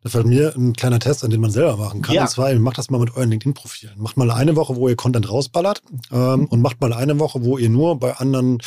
Da 0.07 0.11
fällt 0.11 0.27
mir 0.27 0.55
ein 0.55 0.73
kleiner 0.73 1.01
Test, 1.01 1.25
an 1.25 1.31
den 1.31 1.41
man 1.41 1.51
selber 1.51 1.77
machen 1.77 2.01
kann. 2.01 2.15
Ja. 2.15 2.23
Und 2.23 2.29
zwar, 2.29 2.55
macht 2.55 2.79
das 2.79 2.91
mal 2.91 2.99
mit 2.99 3.17
euren 3.17 3.29
LinkedIn-Profilen. 3.29 3.95
Macht 3.99 4.17
mal 4.17 4.31
eine 4.31 4.55
Woche, 4.55 4.77
wo 4.77 4.89
ihr 4.89 4.95
Content 4.95 5.29
rausballert 5.29 5.83
ähm, 6.13 6.47
und 6.47 6.61
macht 6.61 6.81
mal 6.81 6.93
eine 6.93 7.19
Woche, 7.19 7.43
wo 7.43 7.59
ihr 7.59 7.69
nur 7.69 7.99
bei 7.99 8.15
anderen 8.15 8.59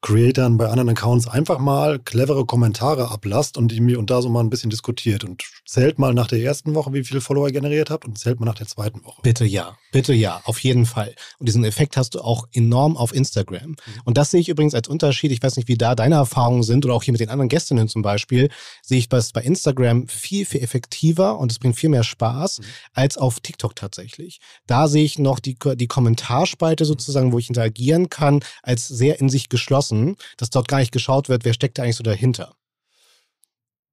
Creatern, 0.00 0.56
bei 0.56 0.68
anderen 0.68 0.88
Accounts 0.88 1.28
einfach 1.28 1.58
mal 1.58 1.98
clevere 1.98 2.46
Kommentare 2.46 3.10
ablasst 3.10 3.58
und, 3.58 3.78
und 3.78 4.10
da 4.10 4.22
so 4.22 4.30
mal 4.30 4.40
ein 4.40 4.48
bisschen 4.48 4.70
diskutiert. 4.70 5.22
Und 5.24 5.42
zählt 5.66 5.98
mal 5.98 6.14
nach 6.14 6.28
der 6.28 6.40
ersten 6.40 6.74
Woche, 6.74 6.94
wie 6.94 7.04
viele 7.04 7.20
Follower 7.20 7.48
ihr 7.48 7.52
generiert 7.52 7.90
habt 7.90 8.06
und 8.06 8.16
zählt 8.16 8.40
mal 8.40 8.46
nach 8.46 8.54
der 8.54 8.66
zweiten 8.66 9.04
Woche. 9.04 9.20
Bitte 9.20 9.44
ja, 9.44 9.76
bitte 9.92 10.14
ja, 10.14 10.40
auf 10.44 10.60
jeden 10.60 10.86
Fall. 10.86 11.14
Und 11.38 11.46
diesen 11.46 11.64
Effekt 11.64 11.98
hast 11.98 12.14
du 12.14 12.20
auch 12.20 12.48
enorm 12.52 12.96
auf 12.96 13.14
Instagram. 13.14 13.70
Mhm. 13.70 13.76
Und 14.04 14.16
das 14.16 14.30
sehe 14.30 14.40
ich 14.40 14.48
übrigens 14.48 14.74
als 14.74 14.88
Unterschied. 14.88 15.30
Ich 15.30 15.42
weiß 15.42 15.56
nicht, 15.56 15.68
wie 15.68 15.76
da 15.76 15.94
deine 15.94 16.14
Erfahrungen 16.14 16.62
sind 16.62 16.86
oder 16.86 16.94
auch 16.94 17.02
hier 17.02 17.12
mit 17.12 17.20
den 17.20 17.28
anderen 17.28 17.50
Gästinnen 17.50 17.88
zum 17.88 18.00
Beispiel, 18.00 18.48
sehe 18.82 18.98
ich 18.98 19.10
das 19.10 19.32
bei 19.32 19.42
Instagram 19.42 20.08
viel, 20.08 20.46
viel 20.46 20.62
effektiver 20.62 20.85
effektiver 20.86 21.38
und 21.38 21.52
es 21.52 21.58
bringt 21.58 21.76
viel 21.76 21.90
mehr 21.90 22.04
Spaß 22.04 22.60
mhm. 22.60 22.64
als 22.94 23.16
auf 23.18 23.40
TikTok 23.40 23.74
tatsächlich. 23.74 24.40
Da 24.66 24.88
sehe 24.88 25.04
ich 25.04 25.18
noch 25.18 25.40
die, 25.40 25.56
die 25.74 25.86
Kommentarspalte 25.86 26.84
mhm. 26.84 26.88
sozusagen, 26.88 27.32
wo 27.32 27.38
ich 27.38 27.48
interagieren 27.48 28.08
kann, 28.10 28.40
als 28.62 28.88
sehr 28.88 29.20
in 29.20 29.28
sich 29.28 29.48
geschlossen, 29.48 30.16
dass 30.36 30.50
dort 30.50 30.68
gar 30.68 30.78
nicht 30.78 30.92
geschaut 30.92 31.28
wird, 31.28 31.44
wer 31.44 31.54
steckt 31.54 31.78
da 31.78 31.82
eigentlich 31.82 31.96
so 31.96 32.04
dahinter. 32.04 32.54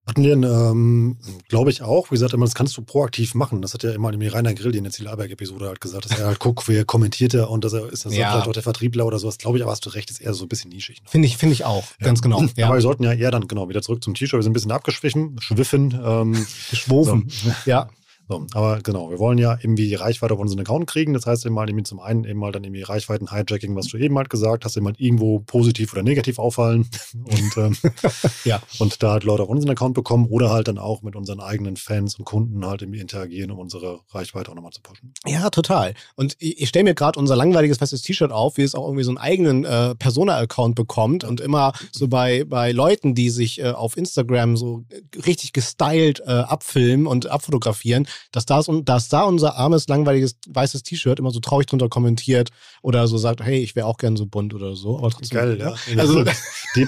Hatten 0.06 0.24
wir, 0.24 0.34
ähm, 0.34 1.18
glaube 1.48 1.70
ich 1.70 1.82
auch, 1.82 2.12
wie 2.12 2.16
gesagt, 2.16 2.34
immer, 2.34 2.46
das 2.46 2.56
kannst 2.56 2.76
du 2.76 2.82
proaktiv 2.82 3.36
machen. 3.36 3.62
Das 3.62 3.74
hat 3.74 3.84
ja 3.84 3.92
immer 3.92 4.12
die 4.12 4.28
Rainer 4.28 4.54
Grill, 4.54 4.74
die 4.74 4.78
in 4.78 4.84
der 4.84 4.92
Zielarbeit-Episode 4.92 5.68
halt 5.68 5.80
gesagt, 5.80 6.06
dass 6.06 6.20
er 6.20 6.28
halt 6.28 6.40
guckt, 6.40 6.68
wer 6.68 6.84
kommentiert 6.84 7.34
er 7.34 7.50
und 7.50 7.64
dass 7.64 7.72
er 7.72 7.90
ist 7.90 8.06
das 8.06 8.14
ja. 8.14 8.32
vielleicht 8.32 8.50
auch 8.50 8.54
der 8.54 8.64
Vertriebler 8.64 9.06
oder 9.06 9.18
sowas. 9.18 9.38
Glaube 9.38 9.58
ich, 9.58 9.64
aber 9.64 9.72
hast 9.72 9.86
du 9.86 9.90
recht, 9.92 10.10
ist 10.12 10.20
eher 10.20 10.34
so 10.34 10.44
ein 10.44 10.50
bisschen 10.50 10.72
nischig. 10.72 11.02
Finde 11.06 11.30
ich, 11.30 11.38
finde 11.38 11.54
ich 11.54 11.64
auch, 11.64 11.86
ja. 12.02 12.06
ganz 12.08 12.22
genau. 12.22 12.44
Ja. 12.58 12.66
Aber 12.66 12.76
wir 12.76 12.82
sollten 12.82 13.04
ja 13.04 13.14
eher 13.14 13.32
dann, 13.32 13.48
genau, 13.48 13.70
wieder 13.70 13.82
zurück 13.82 14.04
zum 14.04 14.14
T-Shirt. 14.14 14.38
Wir 14.38 14.44
sind 14.44 14.52
ein 14.52 14.54
bisschen 14.54 14.72
abgeschwiffen, 14.72 15.40
schwiffen. 15.40 15.98
Ähm, 16.04 16.34
Geschwofen. 16.70 17.30
So. 17.30 17.52
Ja. 17.66 17.90
So, 18.30 18.46
aber 18.54 18.80
genau, 18.82 19.10
wir 19.10 19.20
wollen 19.20 19.38
ja 19.38 19.58
irgendwie 19.62 19.88
die 19.88 19.96
Reichweite 19.96 20.34
auf 20.34 20.40
unseren 20.40 20.62
Account 20.62 20.88
kriegen. 20.88 21.14
Das 21.14 21.26
heißt 21.26 21.46
eben 21.46 21.56
mal 21.56 21.68
irgendwie 21.68 21.84
zum 21.84 22.00
einen 22.00 22.24
eben 22.24 22.40
mal 22.40 22.52
dann 22.52 22.64
irgendwie 22.64 22.84
Reichweiten-Hijacking, 22.84 23.76
was 23.76 23.88
du 23.88 23.98
eben 23.98 24.18
halt 24.18 24.30
gesagt 24.30 24.64
hast, 24.64 24.78
eben 24.78 24.86
halt 24.86 25.00
irgendwo 25.00 25.40
positiv 25.40 25.92
oder 25.94 26.04
negativ 26.04 26.40
auffallen 26.40 26.90
und, 27.14 27.58
ähm, 27.58 27.78
ja. 28.46 28.62
und 28.80 29.04
da 29.04 29.12
halt 29.12 29.26
Leute 29.26 29.44
auf 29.44 29.50
unseren 29.50 29.72
Account 29.72 29.94
bekommen 29.94 30.28
oder 30.28 30.52
halt 30.52 30.70
dann 30.70 30.78
auch 30.78 31.02
mit 31.02 31.16
unseren 31.16 31.42
eigenen 31.42 31.76
Fans 31.76 32.16
und 32.16 32.24
Kunden 32.24 32.66
halt 32.66 32.82
irgendwie 32.82 33.02
interagieren, 33.02 33.52
um 33.52 33.60
unsere 33.60 34.00
Reichweite 34.12 34.52
auch 34.52 34.56
nochmal 34.56 34.72
zu 34.72 34.82
pushen. 34.82 35.14
Ja, 35.26 35.50
total. 35.50 35.94
Und 36.16 36.36
ich, 36.40 36.62
ich 36.62 36.70
stelle 36.70 36.86
mir 36.86 36.96
gerade 36.96 37.20
unser 37.20 37.36
langweiliges 37.36 37.78
festes 37.78 38.04
T-Shirt 38.04 38.32
auf, 38.32 38.58
wie 38.58 38.62
es 38.64 38.74
auch 38.74 38.86
irgendwie 38.86 39.04
so 39.04 39.12
einen 39.12 39.18
eigenen 39.18 39.66
äh, 39.66 39.96
Persona-Account 39.96 40.76
bekommt 40.76 41.26
und 41.26 41.42
immer 41.42 41.74
so 41.92 42.08
bei, 42.08 42.46
bei 42.46 42.72
Leuten, 42.72 43.16
die 43.16 43.30
sich 43.30 43.60
äh, 43.60 43.72
auf 43.72 43.98
Instagram 43.98 44.56
so 44.56 44.86
richtig 45.26 45.52
gestylt 45.52 46.22
äh, 46.22 46.32
abfilmen 46.32 47.06
und 47.06 47.28
abfotografieren, 47.28 48.08
dass, 48.32 48.46
das, 48.46 48.70
dass 48.84 49.10
da 49.10 49.24
unser 49.24 49.56
armes, 49.56 49.88
langweiliges, 49.88 50.36
weißes 50.48 50.84
T-Shirt 50.84 51.20
immer 51.20 51.32
so 51.32 51.40
traurig 51.40 51.68
drunter 51.68 51.90
kommentiert 51.90 52.50
oder 52.82 53.08
so 53.08 53.18
sagt, 53.18 53.42
hey, 53.44 53.60
ich 53.60 53.76
wäre 53.76 53.88
auch 53.88 53.98
gern 53.98 54.16
so 54.16 54.26
bunt 54.26 54.54
oder 54.54 54.76
so. 54.76 54.98
Aber 54.98 55.10
trotzdem, 55.10 55.40
Geil, 55.40 55.60
ja. 55.60 55.76
Also, 55.98 56.24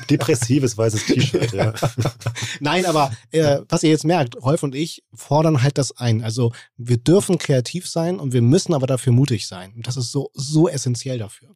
depressives 0.10 0.78
weißes 0.78 1.06
T-Shirt, 1.06 1.54
ja. 1.54 1.74
Nein, 2.60 2.86
aber 2.86 3.12
äh, 3.32 3.60
was 3.70 3.84
ihr 3.84 3.90
jetzt 3.90 4.06
merkt, 4.06 4.42
Rolf 4.42 4.64
und 4.64 4.76
ich 4.76 5.04
fordern 5.14 5.62
halt 5.62 5.78
das 5.78 5.98
ein. 5.98 6.24
Also 6.24 6.52
wir 6.78 6.98
dürfen 6.98 7.38
kreativ 7.38 7.88
sein 7.88 8.20
und 8.20 8.34
wir 8.34 8.42
müssen 8.42 8.74
aber 8.74 8.88
dafür 8.88 9.14
mutig 9.14 9.48
sein. 9.48 9.74
Und 9.76 9.88
das 9.88 9.98
ist 9.98 10.12
so, 10.12 10.30
so 10.34 10.68
essentiell 10.68 11.18
dafür. 11.18 11.56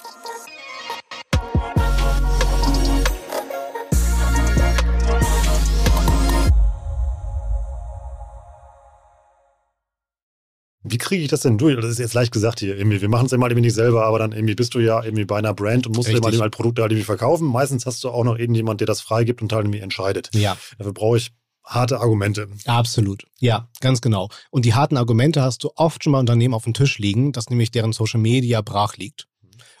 kriege 10.97 11.23
ich 11.23 11.29
das 11.29 11.41
denn 11.41 11.57
durch? 11.57 11.75
Das 11.75 11.85
ist 11.85 11.99
jetzt 11.99 12.13
leicht 12.13 12.31
gesagt 12.31 12.59
hier. 12.59 12.77
Irgendwie. 12.77 13.01
Wir 13.01 13.09
machen 13.09 13.25
es 13.25 13.31
mal 13.31 13.49
irgendwie 13.49 13.67
nicht 13.67 13.75
selber, 13.75 14.05
aber 14.05 14.19
dann 14.19 14.31
irgendwie 14.31 14.55
bist 14.55 14.73
du 14.73 14.79
ja 14.79 15.03
irgendwie 15.03 15.25
bei 15.25 15.37
einer 15.37 15.53
Brand 15.53 15.87
und 15.87 15.95
musst 15.95 16.09
dir 16.09 16.19
mal 16.19 16.37
halt 16.39 16.53
Produkte 16.53 16.81
halt 16.81 16.91
irgendwie 16.91 17.05
verkaufen. 17.05 17.47
Meistens 17.47 17.85
hast 17.85 18.03
du 18.03 18.09
auch 18.09 18.23
noch 18.23 18.37
irgendjemand, 18.37 18.81
der 18.81 18.87
das 18.87 19.01
freigibt 19.01 19.41
und 19.41 19.51
halt 19.53 19.65
irgendwie 19.65 19.79
entscheidet. 19.79 20.29
Ja. 20.33 20.57
Dafür 20.77 20.93
brauche 20.93 21.17
ich 21.17 21.31
harte 21.63 21.99
Argumente. 21.99 22.47
Absolut. 22.65 23.25
Ja, 23.39 23.69
ganz 23.79 24.01
genau. 24.01 24.29
Und 24.49 24.65
die 24.65 24.73
harten 24.73 24.97
Argumente 24.97 25.41
hast 25.41 25.63
du 25.63 25.71
oft 25.75 26.03
schon 26.03 26.11
mal 26.11 26.19
Unternehmen 26.19 26.53
auf 26.53 26.63
dem 26.63 26.73
Tisch 26.73 26.97
liegen, 26.97 27.31
dass 27.31 27.49
nämlich 27.49 27.71
deren 27.71 27.93
Social 27.93 28.19
Media 28.19 28.61
brach 28.61 28.97
liegt. 28.97 29.27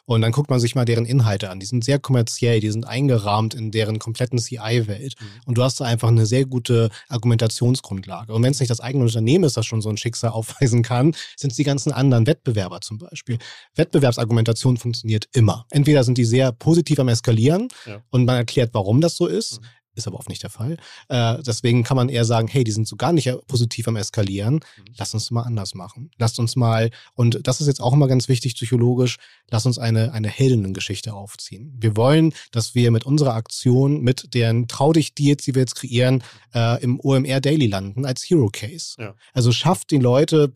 Und 0.05 0.21
dann 0.21 0.31
guckt 0.31 0.49
man 0.49 0.59
sich 0.59 0.75
mal 0.75 0.85
deren 0.85 1.05
Inhalte 1.05 1.49
an. 1.49 1.59
Die 1.59 1.65
sind 1.65 1.83
sehr 1.83 1.99
kommerziell, 1.99 2.59
die 2.59 2.71
sind 2.71 2.85
eingerahmt 2.85 3.53
in 3.53 3.71
deren 3.71 3.99
kompletten 3.99 4.39
CI-Welt. 4.39 5.15
Mhm. 5.19 5.25
Und 5.45 5.57
du 5.57 5.63
hast 5.63 5.79
da 5.79 5.85
einfach 5.85 6.09
eine 6.09 6.25
sehr 6.25 6.45
gute 6.45 6.89
Argumentationsgrundlage. 7.07 8.33
Und 8.33 8.43
wenn 8.43 8.51
es 8.51 8.59
nicht 8.59 8.69
das 8.69 8.79
eigene 8.79 9.03
Unternehmen 9.03 9.43
ist, 9.43 9.57
das 9.57 9.65
schon 9.65 9.81
so 9.81 9.89
ein 9.89 9.97
Schicksal 9.97 10.29
aufweisen 10.31 10.83
kann, 10.83 11.15
sind 11.37 11.51
es 11.51 11.57
die 11.57 11.63
ganzen 11.63 11.91
anderen 11.91 12.27
Wettbewerber 12.27 12.81
zum 12.81 12.97
Beispiel. 12.97 13.37
Wettbewerbsargumentation 13.75 14.77
funktioniert 14.77 15.27
immer. 15.33 15.65
Entweder 15.69 16.03
sind 16.03 16.17
die 16.17 16.25
sehr 16.25 16.51
positiv 16.51 16.99
am 16.99 17.07
Eskalieren 17.07 17.67
ja. 17.85 18.01
und 18.09 18.25
man 18.25 18.35
erklärt, 18.35 18.71
warum 18.73 19.01
das 19.01 19.15
so 19.15 19.27
ist. 19.27 19.61
Mhm 19.61 19.65
ist 19.95 20.07
aber 20.07 20.17
oft 20.17 20.29
nicht 20.29 20.43
der 20.43 20.49
Fall. 20.49 20.77
Äh, 21.09 21.37
deswegen 21.43 21.83
kann 21.83 21.97
man 21.97 22.09
eher 22.09 22.25
sagen, 22.25 22.47
hey, 22.47 22.63
die 22.63 22.71
sind 22.71 22.87
so 22.87 22.95
gar 22.95 23.13
nicht 23.13 23.29
positiv 23.47 23.87
am 23.87 23.95
Eskalieren. 23.95 24.55
Mhm. 24.55 24.85
Lass 24.97 25.13
uns 25.13 25.31
mal 25.31 25.43
anders 25.43 25.75
machen. 25.75 26.11
Lasst 26.17 26.39
uns 26.39 26.55
mal, 26.55 26.89
und 27.13 27.39
das 27.45 27.61
ist 27.61 27.67
jetzt 27.67 27.81
auch 27.81 27.93
immer 27.93 28.07
ganz 28.07 28.27
wichtig 28.27 28.55
psychologisch, 28.55 29.17
lass 29.49 29.65
uns 29.65 29.77
eine, 29.77 30.13
eine 30.13 30.29
Heldinnengeschichte 30.29 31.13
aufziehen. 31.13 31.75
Wir 31.79 31.97
wollen, 31.97 32.33
dass 32.51 32.73
wir 32.73 32.91
mit 32.91 33.05
unserer 33.05 33.33
Aktion, 33.33 34.01
mit 34.01 34.33
den 34.33 34.67
Trau 34.67 34.93
dich 34.93 35.13
Deals, 35.13 35.43
die 35.43 35.55
wir 35.55 35.61
jetzt 35.61 35.75
kreieren, 35.75 36.23
äh, 36.53 36.81
im 36.81 36.99
OMR 36.99 37.41
Daily 37.41 37.67
landen 37.67 38.05
als 38.05 38.23
Hero 38.23 38.49
Case. 38.51 38.95
Ja. 38.97 39.13
Also 39.33 39.51
schafft 39.51 39.91
die 39.91 39.97
Leute, 39.97 40.51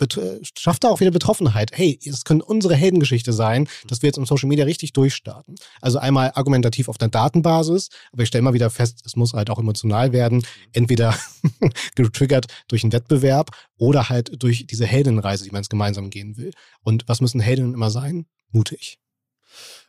schafft 0.58 0.84
da 0.84 0.89
auch 0.89 1.00
wieder 1.00 1.12
Betroffenheit. 1.12 1.71
Hey, 1.74 2.00
es 2.04 2.24
könnte 2.24 2.45
unsere 2.45 2.76
Heldengeschichte 2.76 3.34
sein, 3.34 3.63
mhm. 3.63 3.88
dass 3.88 4.02
wir 4.02 4.08
jetzt 4.08 4.17
im 4.17 4.26
Social 4.26 4.48
Media 4.48 4.65
richtig 4.65 4.93
durchstarten. 4.93 5.56
Also 5.82 6.00
einmal 6.00 6.32
argumentativ 6.36 6.89
auf 6.89 6.98
der 6.98 7.10
Datenbasis, 7.10 7.89
aber 8.12 8.24
ich 8.24 8.30
stelle 8.30 8.39
immer 8.39 8.54
wieder 8.54 8.69
fest, 8.69 9.02
es 9.06 9.15
muss 9.15 9.34
halt 9.36 9.50
auch 9.50 9.60
emotional 9.60 10.13
werden. 10.13 10.45
Entweder 10.74 11.17
getriggert 11.95 12.48
durch 12.67 12.84
einen 12.84 12.93
Wettbewerb 12.93 13.52
oder 13.78 14.10
halt 14.10 14.41
durch 14.41 14.67
diese 14.67 14.86
Heldenreise, 14.86 15.43
die 15.43 15.52
man 15.52 15.62
jetzt 15.62 15.69
gemeinsam 15.69 16.10
gehen 16.10 16.38
will. 16.38 16.52
Und 16.82 17.04
was 17.08 17.21
müssen 17.21 17.39
Heldinnen 17.39 17.74
immer 17.74 17.91
sein? 17.91 18.26
Mutig. 18.52 19.00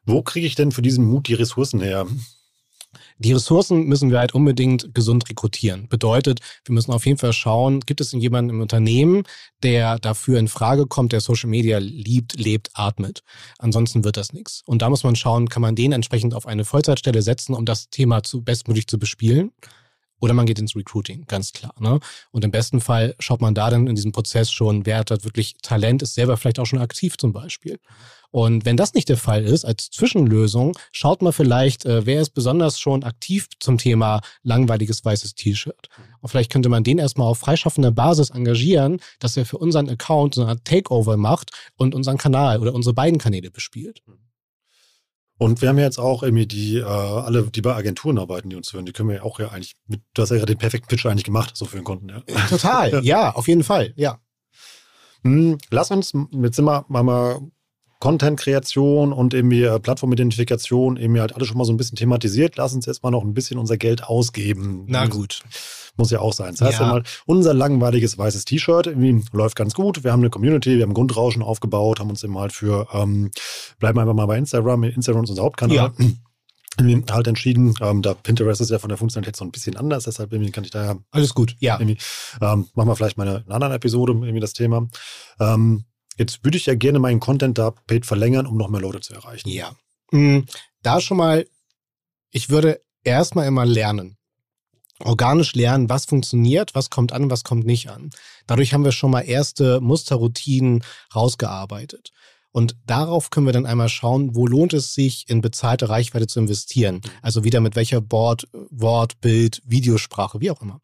Wo 0.05 0.23
kriege 0.23 0.47
ich 0.47 0.55
denn 0.55 0.73
für 0.73 0.83
diesen 0.83 1.05
Mut 1.05 1.29
die 1.29 1.35
Ressourcen 1.35 1.81
her? 1.81 2.07
Die 3.19 3.33
Ressourcen 3.33 3.85
müssen 3.85 4.11
wir 4.11 4.19
halt 4.19 4.35
unbedingt 4.35 4.95
gesund 4.95 5.29
rekrutieren. 5.29 5.89
Bedeutet, 5.89 6.41
wir 6.65 6.75
müssen 6.75 6.93
auf 6.93 7.07
jeden 7.07 7.19
Fall 7.19 7.33
schauen, 7.33 7.81
gibt 7.81 8.01
es 8.01 8.13
jemanden 8.13 8.51
im 8.51 8.61
Unternehmen, 8.61 9.25
der 9.63 9.99
dafür 9.99 10.39
in 10.39 10.49
Frage 10.49 10.87
kommt, 10.87 11.13
der 11.13 11.21
Social 11.21 11.51
Media 11.51 11.79
liebt, 11.79 12.39
lebt, 12.39 12.71
atmet. 12.75 13.23
Ansonsten 13.59 14.05
wird 14.05 14.17
das 14.17 14.33
nichts. 14.33 14.63
Und 14.67 14.83
da 14.83 14.91
muss 14.91 15.05
man 15.05 15.17
schauen, 15.17 15.49
kann 15.49 15.63
man 15.63 15.75
den 15.75 15.93
entsprechend 15.93 16.35
auf 16.35 16.47
eine 16.47 16.65
Vollzeitstelle 16.65 17.23
setzen, 17.23 17.55
um 17.55 17.65
das 17.65 17.91
Thema 17.91 18.23
zu 18.23 18.43
bestmöglich 18.43 18.87
zu 18.87 18.99
bespielen. 18.99 19.53
Oder 20.21 20.35
man 20.35 20.47
geht 20.47 20.59
ins 20.59 20.75
Recruiting, 20.75 21.25
ganz 21.27 21.53
klar. 21.53 21.75
Ne? 21.79 22.01
Und 22.31 22.45
im 22.45 22.51
besten 22.51 22.81
Fall 22.81 23.15
schaut 23.19 23.41
man 23.41 23.55
da 23.55 23.71
dann 23.71 23.87
in 23.87 23.95
diesem 23.95 24.13
Prozess 24.13 24.51
schon, 24.51 24.87
wer 24.87 24.99
hat 24.99 25.11
wirklich 25.25 25.57
Talent, 25.63 26.03
ist 26.03 26.15
selber 26.15 26.37
vielleicht 26.37 26.59
auch 26.59 26.67
schon 26.67 26.79
aktiv 26.79 27.19
zum 27.19 27.33
Beispiel. 27.33 27.79
Und 28.31 28.65
wenn 28.65 28.77
das 28.77 28.95
nicht 28.95 29.09
der 29.09 29.17
Fall 29.17 29.45
ist, 29.45 29.65
als 29.65 29.91
Zwischenlösung, 29.91 30.77
schaut 30.93 31.23
mal 31.23 31.33
vielleicht, 31.33 31.87
äh, 31.87 32.07
wer 32.07 32.21
ist 32.21 32.31
besonders 32.31 32.79
schon 32.79 33.05
aktiv 33.05 33.49
zum 33.61 33.79
Thema 33.79 34.21
langweiliges 34.43 35.05
weißes 35.05 35.35
T-Shirt. 35.35 35.89
Und 36.21 36.29
vielleicht 36.29 36.53
könnte 36.53 36.69
man 36.69 36.85
den 36.85 36.99
erstmal 36.99 37.29
auf 37.29 37.39
freischaffender 37.39 37.93
Basis 37.93 38.31
engagieren, 38.31 39.01
dass 39.21 39.37
er 39.37 39.47
für 39.47 39.59
unseren 39.59 39.89
Account 39.89 40.35
so 40.35 40.43
eine 40.43 40.51
Art 40.51 40.65
Takeover 40.65 41.17
macht 41.17 41.51
und 41.77 41.95
unseren 41.95 42.19
Kanal 42.19 42.61
oder 42.61 42.75
unsere 42.75 42.95
beiden 42.95 43.19
Kanäle 43.19 43.51
bespielt. 43.51 44.03
Und 45.39 45.61
wir 45.61 45.69
haben 45.69 45.79
ja 45.79 45.85
jetzt 45.85 45.99
auch 45.99 46.23
irgendwie 46.23 46.47
die, 46.47 46.79
äh, 46.79 46.85
alle, 46.85 47.45
die 47.45 47.61
bei 47.61 47.75
Agenturen 47.75 48.19
arbeiten, 48.19 48.49
die 48.49 48.57
uns 48.57 48.73
hören, 48.73 48.87
die 48.87 48.93
können 48.93 49.11
wir 49.11 49.17
ja 49.17 49.23
auch 49.23 49.39
ja 49.39 49.49
eigentlich, 49.49 49.75
mit, 49.87 50.01
du 50.15 50.23
hast 50.23 50.31
ja 50.31 50.45
den 50.45 50.57
perfekten 50.57 50.89
Pitch 50.89 51.05
eigentlich 51.05 51.25
gemacht, 51.25 51.57
so 51.57 51.67
für 51.67 51.77
den 51.77 51.85
Kunden, 51.85 52.09
ja. 52.09 52.23
Total, 52.49 53.01
ja, 53.05 53.35
auf 53.35 53.47
jeden 53.47 53.63
Fall, 53.63 53.93
ja. 53.97 54.19
Hm, 55.23 55.59
lass 55.71 55.91
uns, 55.91 56.13
jetzt 56.33 56.57
sind 56.57 56.65
wir 56.65 56.87
mal 56.89 57.41
Content-Kreation 58.01 59.13
und 59.13 59.35
irgendwie 59.35 59.63
äh, 59.63 59.81
Plattformidentifikation 59.81 60.97
irgendwie 60.97 61.21
halt 61.21 61.35
alles 61.35 61.49
schon 61.49 61.57
mal 61.57 61.65
so 61.65 61.73
ein 61.73 61.79
bisschen 61.79 61.97
thematisiert. 61.97 62.57
Lass 62.57 62.75
uns 62.75 62.87
jetzt 62.87 63.03
mal 63.03 63.11
noch 63.11 63.25
ein 63.25 63.35
bisschen 63.35 63.59
unser 63.59 63.79
Geld 63.79 64.05
ausgeben. 64.05 64.85
Na 64.87 65.07
gut. 65.07 65.43
Muss 65.97 66.11
ja 66.11 66.21
auch 66.21 66.33
sein. 66.33 66.53
Das 66.53 66.61
heißt 66.61 66.81
ja, 66.81 66.87
mal, 66.87 67.03
unser 67.25 67.55
langweiliges 67.55 68.19
weißes 68.19 68.45
T-Shirt 68.45 68.87
irgendwie 68.87 69.25
läuft 69.33 69.57
ganz 69.57 69.75
gut. 69.75 70.05
Wir 70.05 70.13
haben 70.13 70.21
eine 70.21 70.31
Community, 70.31 70.77
wir 70.77 70.83
haben 70.83 70.95
Grundrauschen 70.95 71.43
aufgebaut, 71.43 72.01
haben 72.01 72.11
uns 72.11 72.23
eben 72.23 72.39
halt 72.39 72.53
für, 72.53 72.87
ähm, 72.93 73.31
bleiben 73.79 73.99
einfach 73.99 74.15
mal 74.15 74.27
bei 74.27 74.37
Instagram. 74.37 74.85
Instagram 74.85 75.25
ist 75.25 75.31
unser 75.31 75.43
Hauptkanal. 75.43 75.77
Ja 75.77 75.93
halt 77.11 77.27
entschieden. 77.27 77.75
Ähm, 77.81 78.03
da 78.03 78.13
Pinterest 78.13 78.61
ist 78.61 78.71
ja 78.71 78.79
von 78.79 78.91
der 78.91 78.99
Funktionalität 78.99 79.37
so 79.37 79.45
ein 79.45 79.51
bisschen 79.51 79.77
anders, 79.77 80.05
deshalb 80.05 80.31
irgendwie 80.33 80.53
kann 80.53 80.65
ich 80.65 80.71
da 80.71 80.85
ja. 80.85 80.97
Alles 81.11 81.33
gut, 81.33 81.57
ja. 81.59 81.81
Ähm, 81.81 81.97
machen 82.41 82.69
wir 82.75 82.97
vielleicht 82.97 83.17
mal 83.17 83.27
eine, 83.27 83.45
eine 83.47 83.55
andere 83.55 83.75
Episode, 83.75 84.13
irgendwie 84.13 84.41
das 84.41 84.53
Thema. 84.53 84.87
Ähm, 85.41 85.87
Jetzt 86.17 86.45
würde 86.45 86.57
ich 86.57 86.67
ja 86.67 86.75
gerne 86.75 86.99
meinen 86.99 87.21
Content 87.21 87.59
da 87.59 87.71
paid 87.71 88.07
verlängern, 88.07 88.47
um 88.47 88.57
noch 88.57 88.69
mehr 88.69 88.81
Leute 88.81 89.01
zu 89.01 89.15
erreichen. 89.15 89.49
Ja. 89.49 89.77
Hm, 90.11 90.47
da 90.83 91.01
schon 91.01 91.19
mal, 91.19 91.47
ich 92.31 92.49
würde 92.49 92.81
erstmal 93.05 93.47
immer 93.47 93.67
lernen. 93.67 94.16
Organisch 95.05 95.55
lernen, 95.55 95.89
was 95.89 96.07
funktioniert, 96.07 96.75
was 96.75 96.91
kommt 96.91 97.13
an, 97.13 97.31
was 97.31 97.45
kommt 97.45 97.67
nicht 97.67 97.91
an. 97.91 98.11
Dadurch 98.47 98.73
haben 98.73 98.85
wir 98.85 98.93
schon 98.93 99.11
mal 99.11 99.21
erste 99.21 99.81
Musterroutinen 99.81 100.83
rausgearbeitet. 101.15 102.13
Und 102.51 102.77
darauf 102.87 103.29
können 103.29 103.45
wir 103.45 103.53
dann 103.53 103.67
einmal 103.67 103.91
schauen, 103.91 104.35
wo 104.35 104.47
lohnt 104.47 104.73
es 104.73 104.95
sich, 104.95 105.29
in 105.29 105.43
bezahlte 105.43 105.91
Reichweite 105.91 106.27
zu 106.27 106.41
investieren. 106.41 107.03
Also 107.21 107.45
wieder 107.45 107.61
mit 107.61 107.77
welcher 107.77 108.01
Board, 108.01 108.49
Wort, 108.71 109.21
Bild, 109.21 109.61
Videosprache, 109.67 110.41
wie 110.41 110.51
auch 110.51 110.63
immer. 110.63 110.81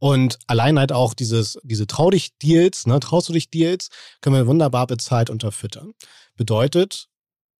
Und 0.00 0.40
allein 0.48 0.80
halt 0.80 0.90
auch 0.90 1.14
dieses, 1.14 1.60
diese 1.62 1.86
Trau 1.86 2.10
dich 2.10 2.36
Deals, 2.38 2.86
ne, 2.86 2.98
traust 2.98 3.28
du 3.28 3.32
dich 3.32 3.50
Deals, 3.50 3.88
können 4.20 4.34
wir 4.34 4.48
wunderbar 4.48 4.88
bezahlt 4.88 5.30
unterfüttern. 5.30 5.92
Bedeutet, 6.34 7.08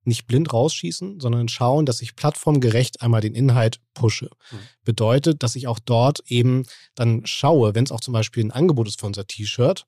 nicht 0.04 0.26
blind 0.26 0.52
rausschießen, 0.52 1.20
sondern 1.20 1.48
schauen, 1.48 1.86
dass 1.86 2.02
ich 2.02 2.16
plattformgerecht 2.16 3.02
einmal 3.02 3.20
den 3.20 3.34
Inhalt 3.34 3.80
pushe. 3.94 4.30
Mhm. 4.50 4.58
Bedeutet, 4.84 5.42
dass 5.42 5.56
ich 5.56 5.66
auch 5.68 5.78
dort 5.78 6.20
eben 6.26 6.64
dann 6.94 7.24
schaue, 7.26 7.74
wenn 7.74 7.84
es 7.84 7.92
auch 7.92 8.00
zum 8.00 8.12
Beispiel 8.12 8.44
ein 8.44 8.50
Angebot 8.50 8.88
ist 8.88 9.00
für 9.00 9.06
unser 9.06 9.26
T-Shirt, 9.26 9.86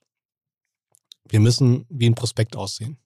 wir 1.28 1.40
müssen 1.40 1.86
wie 1.88 2.06
ein 2.06 2.14
Prospekt 2.14 2.54
aussehen. 2.54 2.98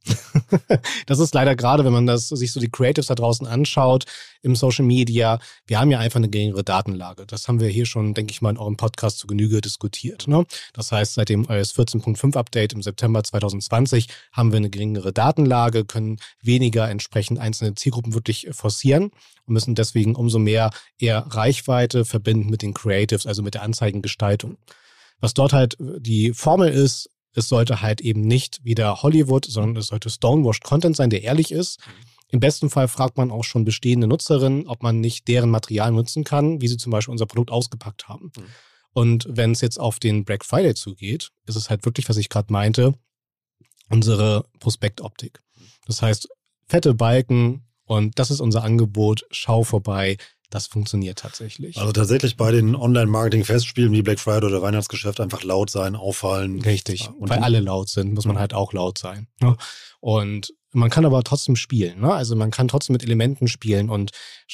das 1.07 1.21
ist 1.21 1.35
leider 1.35 1.55
gerade, 1.55 1.85
wenn 1.85 1.93
man 1.93 2.07
das, 2.07 2.29
sich 2.29 2.53
so 2.53 2.59
die 2.59 2.69
Creatives 2.69 3.07
da 3.07 3.15
draußen 3.15 3.47
anschaut 3.47 4.07
im 4.43 4.57
Social 4.57 4.85
Media, 4.85 5.39
wir 5.67 5.79
haben 5.79 5.91
ja 5.91 6.01
einfach 6.01 6.19
eine 6.19 6.29
geringere 6.29 6.65
Datenlage. 6.65 7.27
Das 7.27 7.47
haben 7.47 7.61
wir 7.61 7.69
hier 7.69 7.87
schon, 7.87 8.15
denke 8.15 8.33
ich 8.33 8.43
mal, 8.43 8.51
in 8.51 8.59
eurem 8.59 8.77
Podcast 8.77 9.19
zu 9.19 9.29
Genüge 9.29 9.61
diskutiert. 9.61 10.27
Ne? 10.27 10.45
Das 10.73 10.91
heißt, 10.91 11.15
seit 11.15 11.29
dem 11.29 11.45
iOS 11.45 11.75
14.5 11.75 12.37
Update 12.37 12.73
im 12.73 12.83
September 12.83 13.23
2020 13.23 14.09
haben 14.33 14.51
wir 14.51 14.57
eine 14.57 14.71
geringere 14.71 15.13
Datenlage, 15.13 15.85
können 15.85 16.19
weniger 16.43 16.89
entsprechend 16.91 17.39
einzelne 17.39 17.77
Zielgruppen 17.77 18.15
wirklich 18.15 18.49
forcieren 18.51 19.11
und 19.47 19.55
müssen 19.55 19.77
deswegen 19.77 20.17
umso 20.17 20.41
mehr 20.41 20.71
eher 20.99 21.21
Reichweite 21.29 22.05
verbinden 22.05 22.51
mit 22.51 22.63
den 22.63 22.75
Creatives, 22.75 23.27
also 23.27 23.43
mit 23.43 23.55
der 23.55 23.63
Anzeigengestaltung. 23.63 24.59
Was 25.21 25.35
dort 25.35 25.53
halt 25.53 25.77
die 25.79 26.33
Formel 26.33 26.69
ist, 26.69 27.11
es 27.39 27.49
sollte 27.49 27.81
halt 27.81 28.01
eben 28.01 28.21
nicht 28.21 28.65
wieder 28.65 29.03
Hollywood, 29.03 29.47
sondern 29.47 29.77
es 29.77 29.87
sollte 29.87 30.11
stonewashed 30.11 30.65
Content 30.65 30.97
sein, 30.97 31.11
der 31.11 31.23
ehrlich 31.23 31.53
ist. 31.53 31.81
Mhm. 31.81 31.93
Im 32.31 32.41
besten 32.41 32.69
Fall 32.69 32.89
fragt 32.89 33.17
man 33.17 33.31
auch 33.31 33.45
schon 33.45 33.65
bestehende 33.65 34.07
Nutzerinnen, 34.07 34.67
ob 34.67 34.83
man 34.83 35.01
nicht 35.01 35.29
deren 35.29 35.51
Material 35.51 35.93
nutzen 35.93 36.25
kann, 36.25 36.61
wie 36.61 36.69
sie 36.69 36.77
zum 36.77 36.93
Beispiel 36.93 37.13
unser 37.13 37.27
Produkt 37.27 37.51
ausgepackt 37.51 38.09
haben. 38.09 38.33
Mhm. 38.37 38.45
Und 38.93 39.27
wenn 39.31 39.53
es 39.53 39.61
jetzt 39.61 39.79
auf 39.79 39.99
den 39.99 40.25
Black 40.25 40.45
Friday 40.45 40.75
zugeht, 40.75 41.31
ist 41.47 41.57
es 41.57 41.71
halt 41.71 41.85
wirklich, 41.85 42.09
was 42.09 42.17
ich 42.17 42.29
gerade 42.29 42.53
meinte, 42.53 42.95
unsere 43.89 44.45
Prospektoptik. 44.59 45.41
Das 45.87 46.03
heißt, 46.03 46.29
fette 46.67 46.95
Balken 46.95 47.67
und 47.85 48.19
das 48.19 48.31
ist 48.31 48.41
unser 48.41 48.63
Angebot, 48.65 49.25
schau 49.31 49.65
vorbei, 49.65 50.19
das 50.51 50.67
funktioniert 50.67 51.19
tatsächlich. 51.19 51.77
Also 51.77 51.93
tatsächlich 51.93 52.37
bei 52.37 52.51
den 52.51 52.75
Online-Marketing-Festspielen 52.75 53.93
wie 53.93 54.03
Black 54.03 54.19
Friday 54.19 54.47
oder 54.47 54.63
Weihnachtsgeschäft 54.63 55.21
einfach 55.21 55.43
laut 55.43 55.71
sein, 55.71 55.95
auffallen. 55.95 56.63
Richtig. 56.63 57.11
Und 57.19 57.29
Weil 57.29 57.41
alle 57.41 57.61
laut 57.61 57.89
sind, 57.89 58.15
muss 58.15 58.25
man 58.25 58.39
halt 58.39 58.55
auch 58.55 58.73
laut 58.73 58.99
sein. 58.99 59.29
Ne? 59.41 59.57
Und 60.01 60.55
man 60.73 60.91
kann 60.91 61.05
aber 61.05 61.23
trotzdem 61.23 61.57
spielen. 61.57 62.01
Ne? 62.01 62.13
Also 62.13 62.37
man 62.37 62.51
kann 62.51 62.69
trotzdem 62.69 62.95
mit 62.95 63.03
Elementen 63.03 63.49
spielen 63.49 63.91
und 63.91 64.11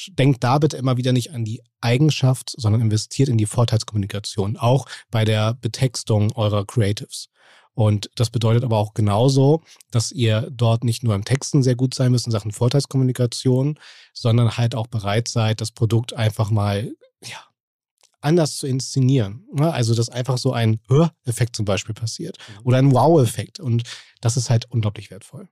denkt 0.09 0.43
da 0.43 0.57
bitte 0.59 0.77
immer 0.77 0.97
wieder 0.97 1.13
nicht 1.13 1.31
an 1.31 1.45
die 1.45 1.61
Eigenschaft, 1.81 2.53
sondern 2.57 2.81
investiert 2.81 3.29
in 3.29 3.37
die 3.37 3.45
Vorteilskommunikation, 3.45 4.57
auch 4.57 4.87
bei 5.11 5.25
der 5.25 5.53
Betextung 5.53 6.31
eurer 6.33 6.65
Creatives. 6.65 7.29
Und 7.75 8.09
das 8.15 8.29
bedeutet 8.29 8.63
aber 8.63 8.77
auch 8.77 8.93
genauso, 8.93 9.61
dass 9.91 10.11
ihr 10.11 10.49
dort 10.49 10.83
nicht 10.83 11.03
nur 11.03 11.13
im 11.13 11.25
Texten 11.25 11.61
sehr 11.61 11.75
gut 11.75 11.93
sein 11.93 12.11
müsst 12.11 12.25
in 12.25 12.31
Sachen 12.31 12.51
Vorteilskommunikation, 12.51 13.77
sondern 14.13 14.57
halt 14.57 14.75
auch 14.75 14.87
bereit 14.87 15.27
seid, 15.27 15.59
das 15.59 15.71
Produkt 15.71 16.13
einfach 16.13 16.49
mal, 16.49 16.93
ja, 17.21 17.37
anders 18.21 18.57
zu 18.57 18.65
inszenieren. 18.65 19.45
Ne? 19.53 19.71
Also, 19.71 19.93
dass 19.93 20.09
einfach 20.09 20.37
so 20.37 20.53
ein 20.53 20.79
Hör-Effekt 20.87 21.55
zum 21.55 21.65
Beispiel 21.65 21.93
passiert 21.93 22.37
mhm. 22.37 22.65
oder 22.65 22.77
ein 22.77 22.91
Wow-Effekt. 22.93 23.59
Und 23.59 23.83
das 24.21 24.37
ist 24.37 24.49
halt 24.49 24.71
unglaublich 24.71 25.11
wertvoll. 25.11 25.49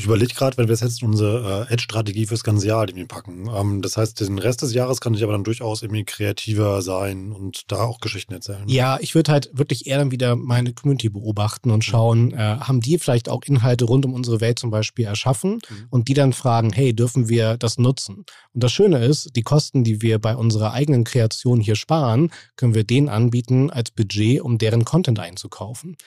Ich 0.00 0.06
überlege 0.06 0.32
gerade, 0.32 0.56
wenn 0.56 0.66
wir 0.66 0.74
jetzt 0.74 1.02
unsere 1.02 1.66
äh, 1.68 1.74
Edge-Strategie 1.74 2.24
fürs 2.24 2.42
ganze 2.42 2.66
Jahr 2.66 2.88
irgendwie 2.88 3.04
packen. 3.04 3.50
Ähm, 3.54 3.82
das 3.82 3.98
heißt, 3.98 4.18
den 4.20 4.38
Rest 4.38 4.62
des 4.62 4.72
Jahres 4.72 5.02
kann 5.02 5.12
ich 5.12 5.22
aber 5.22 5.32
dann 5.32 5.44
durchaus 5.44 5.82
irgendwie 5.82 6.04
kreativer 6.04 6.80
sein 6.80 7.32
und 7.32 7.70
da 7.70 7.82
auch 7.82 8.00
Geschichten 8.00 8.32
erzählen. 8.32 8.66
Ja, 8.66 8.96
ich 9.02 9.14
würde 9.14 9.30
halt 9.30 9.50
wirklich 9.52 9.86
eher 9.86 9.98
dann 9.98 10.10
wieder 10.10 10.36
meine 10.36 10.72
Community 10.72 11.10
beobachten 11.10 11.70
und 11.70 11.84
schauen, 11.84 12.28
mhm. 12.28 12.32
äh, 12.32 12.38
haben 12.38 12.80
die 12.80 12.98
vielleicht 12.98 13.28
auch 13.28 13.42
Inhalte 13.44 13.84
rund 13.84 14.06
um 14.06 14.14
unsere 14.14 14.40
Welt 14.40 14.58
zum 14.58 14.70
Beispiel 14.70 15.04
erschaffen 15.04 15.58
mhm. 15.68 15.86
und 15.90 16.08
die 16.08 16.14
dann 16.14 16.32
fragen, 16.32 16.72
hey, 16.72 16.96
dürfen 16.96 17.28
wir 17.28 17.58
das 17.58 17.76
nutzen? 17.76 18.24
Und 18.54 18.64
das 18.64 18.72
Schöne 18.72 19.04
ist, 19.04 19.36
die 19.36 19.42
Kosten, 19.42 19.84
die 19.84 20.00
wir 20.00 20.18
bei 20.18 20.34
unserer 20.34 20.72
eigenen 20.72 21.04
Kreation 21.04 21.60
hier 21.60 21.76
sparen, 21.76 22.32
können 22.56 22.74
wir 22.74 22.84
denen 22.84 23.10
anbieten 23.10 23.68
als 23.68 23.90
Budget, 23.90 24.40
um 24.40 24.56
deren 24.56 24.86
Content 24.86 25.18
einzukaufen. 25.18 25.98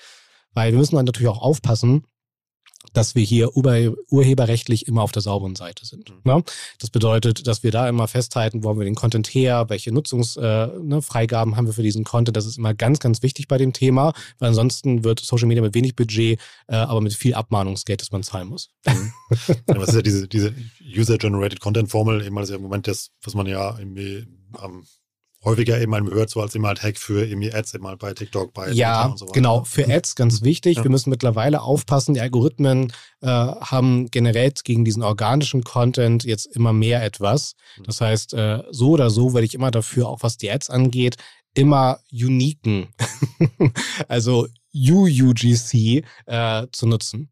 Weil 0.56 0.72
wir 0.72 0.80
müssen 0.80 0.96
dann 0.96 1.06
natürlich 1.06 1.30
auch 1.30 1.44
aufpassen, 1.44 2.06
dass 2.92 3.16
wir 3.16 3.24
hier 3.24 3.56
urheberrechtlich 3.56 4.88
immer 4.88 5.02
auf 5.02 5.12
der 5.12 5.22
sauberen 5.22 5.56
Seite 5.56 5.86
sind. 5.86 6.14
Ne? 6.26 6.44
Das 6.80 6.90
bedeutet, 6.90 7.48
dass 7.48 7.64
wir 7.64 7.72
da 7.72 7.88
immer 7.88 8.08
festhalten, 8.08 8.64
wo 8.64 8.70
haben 8.70 8.80
wir 8.80 8.86
den 8.86 8.96
Content 8.96 9.28
her, 9.28 9.66
welche 9.70 9.92
Nutzungsfreigaben 9.92 11.52
äh, 11.52 11.54
ne, 11.54 11.58
haben 11.58 11.66
wir 11.66 11.74
für 11.74 11.84
diesen 11.84 12.04
Content. 12.04 12.36
Das 12.36 12.46
ist 12.46 12.58
immer 12.58 12.74
ganz, 12.74 13.00
ganz 13.00 13.24
wichtig 13.24 13.48
bei 13.48 13.58
dem 13.58 13.74
Thema, 13.74 14.14
weil 14.40 14.50
ansonsten 14.50 15.04
wird 15.04 15.20
Social 15.20 15.48
Media 15.48 15.64
mit 15.64 15.74
wenig 15.74 15.96
Budget, 15.96 16.40
äh, 16.68 16.76
aber 16.76 17.02
mit 17.02 17.14
viel 17.14 17.34
Abmahnungsgeld, 17.34 18.02
das 18.02 18.12
man 18.12 18.24
zahlen 18.24 18.48
muss. 18.48 18.70
Mhm. 18.86 19.14
ja, 19.48 19.78
was 19.78 19.90
ist 19.90 19.96
ja 19.96 20.02
diese, 20.02 20.28
diese 20.28 20.54
User-Generated 20.84 21.60
Content-Formel, 21.60 22.26
eben 22.26 22.36
das 22.36 22.46
ist 22.46 22.50
ja 22.52 22.58
im 22.58 22.64
Moment 22.64 22.88
das, 22.88 23.12
was 23.24 23.34
man 23.34 23.48
ja 23.48 23.78
irgendwie 23.78 24.28
am 24.54 24.86
häufiger 25.44 25.80
eben 25.80 25.92
mal 25.92 26.04
hört, 26.04 26.30
so 26.30 26.42
als 26.42 26.56
immer 26.56 26.70
halt 26.70 26.84
Hack 26.84 26.98
für 26.98 27.26
irgendwie 27.26 27.54
Ads, 27.54 27.74
eben 27.76 27.88
halt 27.88 28.00
bei 28.00 28.14
TikTok, 28.14 28.54
bei 28.54 28.72
Ja, 28.72 29.06
und 29.06 29.20
so 29.20 29.26
weiter. 29.26 29.34
genau, 29.34 29.64
für 29.64 29.88
Ads 29.88 30.16
ganz 30.16 30.42
wichtig. 30.42 30.78
Ja. 30.78 30.84
Wir 30.84 30.92
müssen 30.92 31.10
mittlerweile 31.10 31.62
aufpassen, 31.62 32.14
die 32.14 32.22
Algorithmen 32.22 32.92
äh, 33.22 33.28
haben 33.28 34.10
generell 34.12 34.52
gegen 34.64 34.84
diesen 34.86 35.04
organischen 35.04 35.64
Content 35.64 36.24
jetzt 36.24 36.46
immer 36.46 36.74
mehr 36.74 37.04
etwas. 37.04 37.56
Mhm. 37.78 37.84
Das 37.84 38.02
heißt, 38.02 38.34
äh, 38.34 38.64
so 38.72 38.92
oder 38.92 39.10
so 39.10 39.34
werde 39.34 39.46
ich 39.46 39.54
immer 39.54 39.72
dafür, 39.72 40.08
auch 40.08 40.24
was 40.24 40.38
die 40.38 40.50
Ads 40.52 40.70
angeht, 40.70 41.18
immer 41.56 42.00
uniken, 42.12 42.88
also 44.08 44.48
UUGC 44.76 46.04
äh, 46.26 46.68
zu 46.72 46.88
nutzen. 46.88 47.30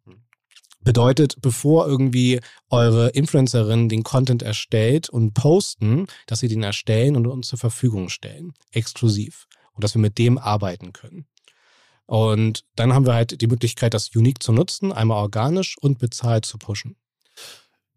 Bedeutet, 0.83 1.35
bevor 1.41 1.87
irgendwie 1.87 2.39
eure 2.69 3.09
Influencerin 3.09 3.87
den 3.87 4.03
Content 4.03 4.41
erstellt 4.41 5.09
und 5.09 5.33
posten, 5.33 6.07
dass 6.25 6.39
sie 6.39 6.47
den 6.47 6.63
erstellen 6.63 7.15
und 7.15 7.27
uns 7.27 7.47
zur 7.49 7.59
Verfügung 7.59 8.09
stellen. 8.09 8.53
Exklusiv. 8.71 9.47
Und 9.73 9.83
dass 9.83 9.95
wir 9.95 10.01
mit 10.01 10.17
dem 10.17 10.37
arbeiten 10.37 10.91
können. 10.91 11.25
Und 12.05 12.65
dann 12.75 12.93
haben 12.93 13.05
wir 13.05 13.13
halt 13.13 13.41
die 13.41 13.47
Möglichkeit, 13.47 13.93
das 13.93 14.13
Unique 14.15 14.43
zu 14.43 14.51
nutzen, 14.51 14.91
einmal 14.91 15.21
organisch 15.21 15.77
und 15.79 15.97
bezahlt 15.97 16.45
zu 16.45 16.57
pushen. 16.57 16.97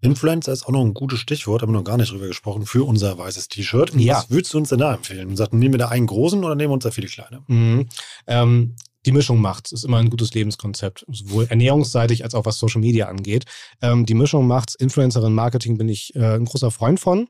Influencer 0.05 0.53
ist 0.53 0.67
auch 0.67 0.73
noch 0.73 0.83
ein 0.83 0.95
gutes 0.95 1.19
Stichwort, 1.19 1.63
haben 1.63 1.73
wir 1.73 1.79
noch 1.79 1.85
gar 1.85 1.97
nicht 1.97 2.13
drüber 2.13 2.27
gesprochen, 2.27 2.67
für 2.67 2.87
unser 2.87 3.17
weißes 3.19 3.49
T-Shirt. 3.49 3.95
Ja. 3.95 4.19
Was 4.19 4.31
würdest 4.31 4.55
du 4.55 4.59
uns 4.59 4.69
denn 4.69 4.79
da 4.79 4.95
empfehlen? 4.95 5.37
Sagten, 5.37 5.59
nehmen 5.59 5.75
wir 5.75 5.79
da 5.79 5.89
einen 5.89 6.07
großen 6.07 6.43
oder 6.45 6.55
nehmen 6.55 6.71
wir 6.71 6.75
uns 6.75 6.85
da 6.85 6.91
viele 6.91 7.09
kleine? 7.09 7.43
Mhm. 7.47 7.89
Ähm, 8.27 8.77
die 9.07 9.13
Mischung 9.13 9.41
macht. 9.41 9.73
Ist 9.73 9.85
immer 9.85 9.99
ein 9.99 10.11
gutes 10.11 10.35
Lebenskonzept, 10.35 11.05
sowohl 11.09 11.47
ernährungsseitig 11.49 12.25
als 12.25 12.35
auch 12.35 12.47
was 12.47 12.59
Social 12.59 12.81
Media 12.81 13.09
angeht. 13.09 13.45
Ähm, 13.83 14.07
die 14.07 14.15
Mischung 14.15 14.47
macht's. 14.47 14.75
Influencerin 14.75 15.35
Marketing 15.35 15.79
bin 15.79 15.89
ich 15.89 16.15
äh, 16.15 16.37
ein 16.37 16.45
großer 16.45 16.71
Freund 16.71 17.01
von. 17.01 17.29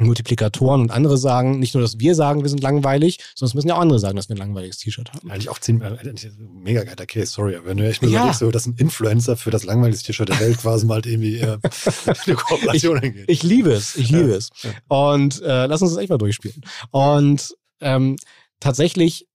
Multiplikatoren 0.00 0.80
und 0.80 0.90
andere 0.90 1.18
sagen, 1.18 1.58
nicht 1.58 1.74
nur, 1.74 1.82
dass 1.82 1.98
wir 1.98 2.14
sagen, 2.14 2.42
wir 2.42 2.48
sind 2.48 2.62
langweilig, 2.62 3.18
sondern 3.34 3.50
es 3.50 3.54
müssen 3.54 3.68
ja 3.68 3.76
auch 3.76 3.80
andere 3.80 3.98
sagen, 3.98 4.16
dass 4.16 4.28
wir 4.28 4.36
ein 4.36 4.38
langweiliges 4.38 4.78
T-Shirt 4.78 5.12
haben. 5.12 5.30
Eigentlich 5.30 5.48
auch 5.48 5.58
ziemlich, 5.58 5.88
äh, 5.90 6.30
mega 6.38 6.84
geiler 6.84 7.06
Case, 7.06 7.26
sorry, 7.32 7.56
aber 7.56 7.66
wenn 7.66 7.76
du 7.76 7.88
echt 7.88 8.02
mal 8.02 8.10
ja. 8.10 8.32
so, 8.32 8.50
dass 8.50 8.66
ein 8.66 8.74
Influencer 8.76 9.36
für 9.36 9.50
das 9.50 9.64
langweiligste 9.64 10.06
T-Shirt 10.06 10.28
der 10.28 10.40
Welt 10.40 10.58
quasi 10.58 10.86
mal 10.86 11.04
irgendwie 11.04 11.38
äh, 11.38 11.58
eine 12.26 12.36
Kooperation 12.36 13.02
ich, 13.02 13.28
Ich 13.28 13.42
liebe 13.42 13.72
es, 13.72 13.96
ich 13.96 14.10
liebe 14.10 14.30
ja. 14.30 14.36
es. 14.36 14.50
Und 14.88 15.42
äh, 15.42 15.66
lass 15.66 15.82
uns 15.82 15.92
das 15.92 16.00
echt 16.00 16.10
mal 16.10 16.18
durchspielen. 16.18 16.62
Und 16.90 17.54
ähm, 17.80 18.16
tatsächlich 18.60 19.26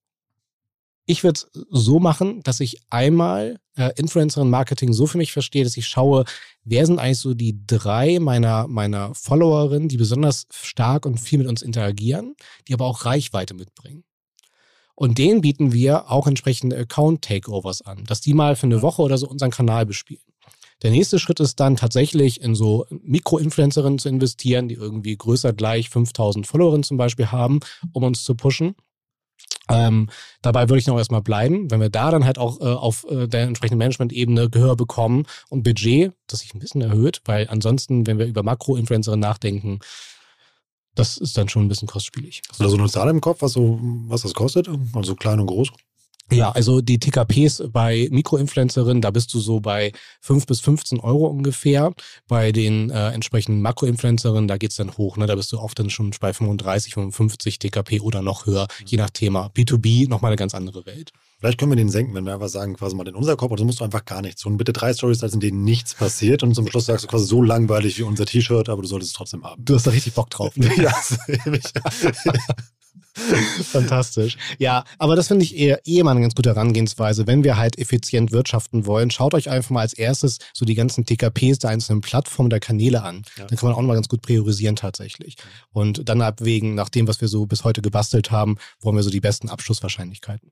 ich 1.05 1.23
würde 1.23 1.39
es 1.39 1.47
so 1.69 1.99
machen, 1.99 2.41
dass 2.43 2.59
ich 2.59 2.81
einmal 2.89 3.59
äh, 3.75 3.91
Influencerin-Marketing 3.95 4.93
so 4.93 5.05
für 5.05 5.17
mich 5.17 5.33
verstehe, 5.33 5.63
dass 5.63 5.77
ich 5.77 5.87
schaue, 5.87 6.25
wer 6.63 6.85
sind 6.85 6.99
eigentlich 6.99 7.19
so 7.19 7.33
die 7.33 7.59
drei 7.67 8.19
meiner, 8.19 8.67
meiner 8.67 9.13
Followerinnen, 9.13 9.89
die 9.89 9.97
besonders 9.97 10.45
stark 10.51 11.05
und 11.05 11.19
viel 11.19 11.39
mit 11.39 11.47
uns 11.47 11.61
interagieren, 11.61 12.35
die 12.67 12.73
aber 12.73 12.85
auch 12.85 13.05
Reichweite 13.05 13.53
mitbringen. 13.53 14.03
Und 14.95 15.17
denen 15.17 15.41
bieten 15.41 15.73
wir 15.73 16.11
auch 16.11 16.27
entsprechende 16.27 16.77
Account-Takeovers 16.77 17.81
an, 17.81 18.03
dass 18.05 18.21
die 18.21 18.33
mal 18.33 18.55
für 18.55 18.67
eine 18.67 18.81
Woche 18.81 19.01
oder 19.01 19.17
so 19.17 19.27
unseren 19.27 19.51
Kanal 19.51 19.85
bespielen. 19.85 20.21
Der 20.83 20.91
nächste 20.91 21.17
Schritt 21.17 21.39
ist 21.39 21.59
dann 21.59 21.77
tatsächlich 21.77 22.41
in 22.41 22.55
so 22.55 22.85
Mikro-Influencerinnen 22.89 23.99
zu 23.99 24.09
investieren, 24.09 24.67
die 24.67 24.75
irgendwie 24.75 25.15
größer 25.15 25.53
gleich 25.53 25.89
5000 25.89 26.45
Followerinnen 26.45 26.83
zum 26.83 26.97
Beispiel 26.97 27.31
haben, 27.31 27.61
um 27.93 28.03
uns 28.03 28.23
zu 28.23 28.35
pushen. 28.35 28.75
Ähm, 29.69 30.09
dabei 30.41 30.67
würde 30.69 30.79
ich 30.79 30.87
noch 30.87 30.97
erstmal 30.97 31.21
bleiben, 31.21 31.71
wenn 31.71 31.79
wir 31.79 31.89
da 31.89 32.11
dann 32.11 32.25
halt 32.25 32.37
auch 32.37 32.59
äh, 32.59 32.65
auf 32.65 33.05
äh, 33.09 33.27
der 33.27 33.43
entsprechenden 33.43 33.77
Management-Ebene 33.77 34.49
Gehör 34.49 34.75
bekommen 34.75 35.25
und 35.49 35.63
Budget, 35.63 36.11
das 36.27 36.39
sich 36.39 36.53
ein 36.53 36.59
bisschen 36.59 36.81
erhöht, 36.81 37.21
weil 37.25 37.47
ansonsten, 37.49 38.05
wenn 38.05 38.19
wir 38.19 38.25
über 38.25 38.43
Makro-Influencerinnen 38.43 39.21
nachdenken, 39.21 39.79
das 40.95 41.17
ist 41.17 41.37
dann 41.37 41.49
schon 41.49 41.65
ein 41.65 41.69
bisschen 41.69 41.87
kostspielig. 41.87 42.41
Hast 42.49 42.59
du 42.59 42.65
da 42.65 42.69
so 42.69 42.77
eine 42.77 42.89
Zahl 42.89 43.09
im 43.09 43.21
Kopf, 43.21 43.41
was, 43.41 43.53
so, 43.53 43.79
was 43.81 44.21
das 44.23 44.33
kostet? 44.33 44.69
Also 44.93 45.15
klein 45.15 45.39
und 45.39 45.47
groß? 45.47 45.69
Ja, 46.31 46.51
also 46.51 46.81
die 46.81 46.99
TKPs 46.99 47.63
bei 47.71 48.07
Mikroinfluencerinnen, 48.09 49.01
da 49.01 49.11
bist 49.11 49.33
du 49.33 49.39
so 49.39 49.59
bei 49.59 49.91
5 50.21 50.45
bis 50.45 50.61
15 50.61 50.99
Euro 50.99 51.27
ungefähr. 51.27 51.93
Bei 52.27 52.51
den 52.51 52.89
äh, 52.89 53.09
entsprechenden 53.11 53.61
Makroinfluencerinnen, 53.61 54.47
da 54.47 54.57
geht's 54.57 54.77
dann 54.77 54.97
hoch. 54.97 55.17
Ne? 55.17 55.27
Da 55.27 55.35
bist 55.35 55.51
du 55.51 55.59
oft 55.59 55.77
dann 55.77 55.89
schon 55.89 56.11
bei 56.19 56.33
35, 56.33 56.93
55 56.93 57.59
TKP 57.59 57.99
oder 57.99 58.21
noch 58.21 58.45
höher, 58.45 58.67
je 58.85 58.97
nach 58.97 59.09
Thema. 59.09 59.51
B2B, 59.55 60.09
nochmal 60.09 60.29
eine 60.29 60.37
ganz 60.37 60.55
andere 60.55 60.85
Welt. 60.85 61.11
Vielleicht 61.39 61.59
können 61.59 61.71
wir 61.71 61.75
den 61.75 61.89
senken, 61.89 62.15
wenn 62.15 62.25
wir 62.25 62.33
einfach 62.33 62.47
sagen, 62.47 62.75
quasi 62.75 62.95
mal 62.95 63.07
in 63.07 63.15
unser 63.15 63.35
Kopf, 63.35 63.51
also 63.51 63.65
musst 63.65 63.81
du 63.81 63.83
einfach 63.83 64.05
gar 64.05 64.21
nichts. 64.21 64.45
Und 64.45 64.57
bitte 64.57 64.71
drei 64.71 64.93
Stories, 64.93 65.21
in 65.21 65.41
denen 65.41 65.63
nichts 65.63 65.93
passiert 65.93 66.41
und 66.41 66.55
zum 66.55 66.67
Schluss 66.67 66.85
sagst 66.85 67.03
du 67.03 67.09
quasi 67.09 67.25
so 67.25 67.41
langweilig 67.41 67.99
wie 67.99 68.03
unser 68.03 68.25
T-Shirt, 68.25 68.69
aber 68.69 68.81
du 68.81 68.87
solltest 68.87 69.11
es 69.11 69.17
trotzdem 69.17 69.43
haben. 69.43 69.63
Du 69.63 69.75
hast 69.75 69.85
da 69.85 69.91
richtig 69.91 70.13
Bock 70.13 70.29
drauf. 70.29 70.55
Ne? 70.55 70.71
ja, 70.77 70.93
Fantastisch. 73.63 74.37
Ja, 74.57 74.83
aber 74.97 75.15
das 75.15 75.27
finde 75.27 75.45
ich 75.45 75.55
eher, 75.55 75.85
eher 75.85 76.03
mal 76.03 76.11
eine 76.11 76.21
ganz 76.21 76.35
gute 76.35 76.49
Herangehensweise. 76.49 77.27
Wenn 77.27 77.43
wir 77.43 77.57
halt 77.57 77.77
effizient 77.77 78.31
wirtschaften 78.31 78.85
wollen, 78.85 79.11
schaut 79.11 79.33
euch 79.33 79.49
einfach 79.49 79.71
mal 79.71 79.81
als 79.81 79.93
erstes 79.93 80.39
so 80.53 80.65
die 80.65 80.75
ganzen 80.75 81.05
TKPs 81.05 81.59
der 81.59 81.69
einzelnen 81.69 82.01
Plattformen 82.01 82.49
der 82.49 82.59
Kanäle 82.59 83.03
an. 83.03 83.23
Ja. 83.37 83.45
Dann 83.45 83.57
kann 83.57 83.69
man 83.69 83.77
auch 83.77 83.81
mal 83.81 83.93
ganz 83.93 84.09
gut 84.09 84.21
priorisieren 84.21 84.75
tatsächlich. 84.75 85.35
Und 85.71 86.07
dann 86.09 86.21
abwägen, 86.21 86.75
nach 86.75 86.89
dem, 86.89 87.07
was 87.07 87.21
wir 87.21 87.27
so 87.27 87.45
bis 87.45 87.63
heute 87.63 87.81
gebastelt 87.81 88.31
haben, 88.31 88.57
wo 88.79 88.89
haben 88.89 88.95
wir 88.95 89.03
so 89.03 89.09
die 89.11 89.21
besten 89.21 89.49
Abschlusswahrscheinlichkeiten. 89.49 90.51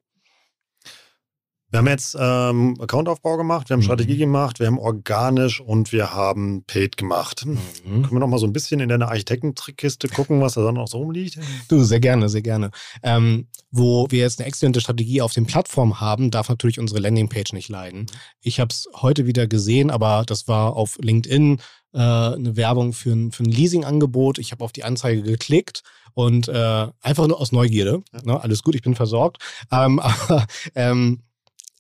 Wir 1.71 1.77
haben 1.77 1.87
jetzt 1.87 2.17
ähm, 2.19 2.75
Accountaufbau 2.81 3.37
gemacht, 3.37 3.69
wir 3.69 3.75
haben 3.75 3.79
mhm. 3.79 3.85
Strategie 3.85 4.17
gemacht, 4.17 4.59
wir 4.59 4.67
haben 4.67 4.77
organisch 4.77 5.61
und 5.61 5.93
wir 5.93 6.13
haben 6.13 6.65
Paid 6.65 6.97
gemacht. 6.97 7.45
Mhm. 7.45 7.59
Können 7.85 8.11
wir 8.11 8.19
noch 8.19 8.27
mal 8.27 8.39
so 8.39 8.45
ein 8.45 8.51
bisschen 8.51 8.81
in 8.81 8.89
deine 8.89 9.07
Architektentrickkiste 9.07 10.09
gucken, 10.09 10.41
was 10.41 10.55
da 10.55 10.63
dann 10.63 10.75
noch 10.75 10.89
so 10.89 10.97
rumliegt? 10.97 11.39
Du, 11.69 11.81
sehr 11.83 12.01
gerne, 12.01 12.27
sehr 12.27 12.41
gerne. 12.41 12.71
Ähm, 13.03 13.47
wo 13.71 14.05
wir 14.09 14.19
jetzt 14.19 14.39
eine 14.39 14.49
exzellente 14.49 14.81
Strategie 14.81 15.21
auf 15.21 15.31
den 15.31 15.45
Plattformen 15.45 16.01
haben, 16.01 16.29
darf 16.29 16.49
natürlich 16.49 16.77
unsere 16.77 16.99
Landingpage 16.99 17.53
nicht 17.53 17.69
leiden. 17.69 18.07
Ich 18.41 18.59
habe 18.59 18.71
es 18.71 18.89
heute 19.01 19.25
wieder 19.25 19.47
gesehen, 19.47 19.91
aber 19.91 20.25
das 20.27 20.49
war 20.49 20.75
auf 20.75 20.97
LinkedIn 21.01 21.61
äh, 21.93 21.99
eine 21.99 22.57
Werbung 22.57 22.91
für 22.91 23.13
ein, 23.13 23.31
für 23.31 23.43
ein 23.43 23.49
Leasingangebot. 23.49 24.39
Ich 24.39 24.51
habe 24.51 24.65
auf 24.65 24.73
die 24.73 24.83
Anzeige 24.83 25.21
geklickt 25.23 25.83
und 26.13 26.49
äh, 26.49 26.87
einfach 26.99 27.27
nur 27.27 27.39
aus 27.39 27.53
Neugierde. 27.53 28.03
Ja. 28.11 28.19
Ne, 28.25 28.43
alles 28.43 28.61
gut, 28.61 28.75
ich 28.75 28.81
bin 28.81 28.95
versorgt. 28.95 29.37
Ähm, 29.71 29.99
aber 30.27 30.45
ähm, 30.75 31.21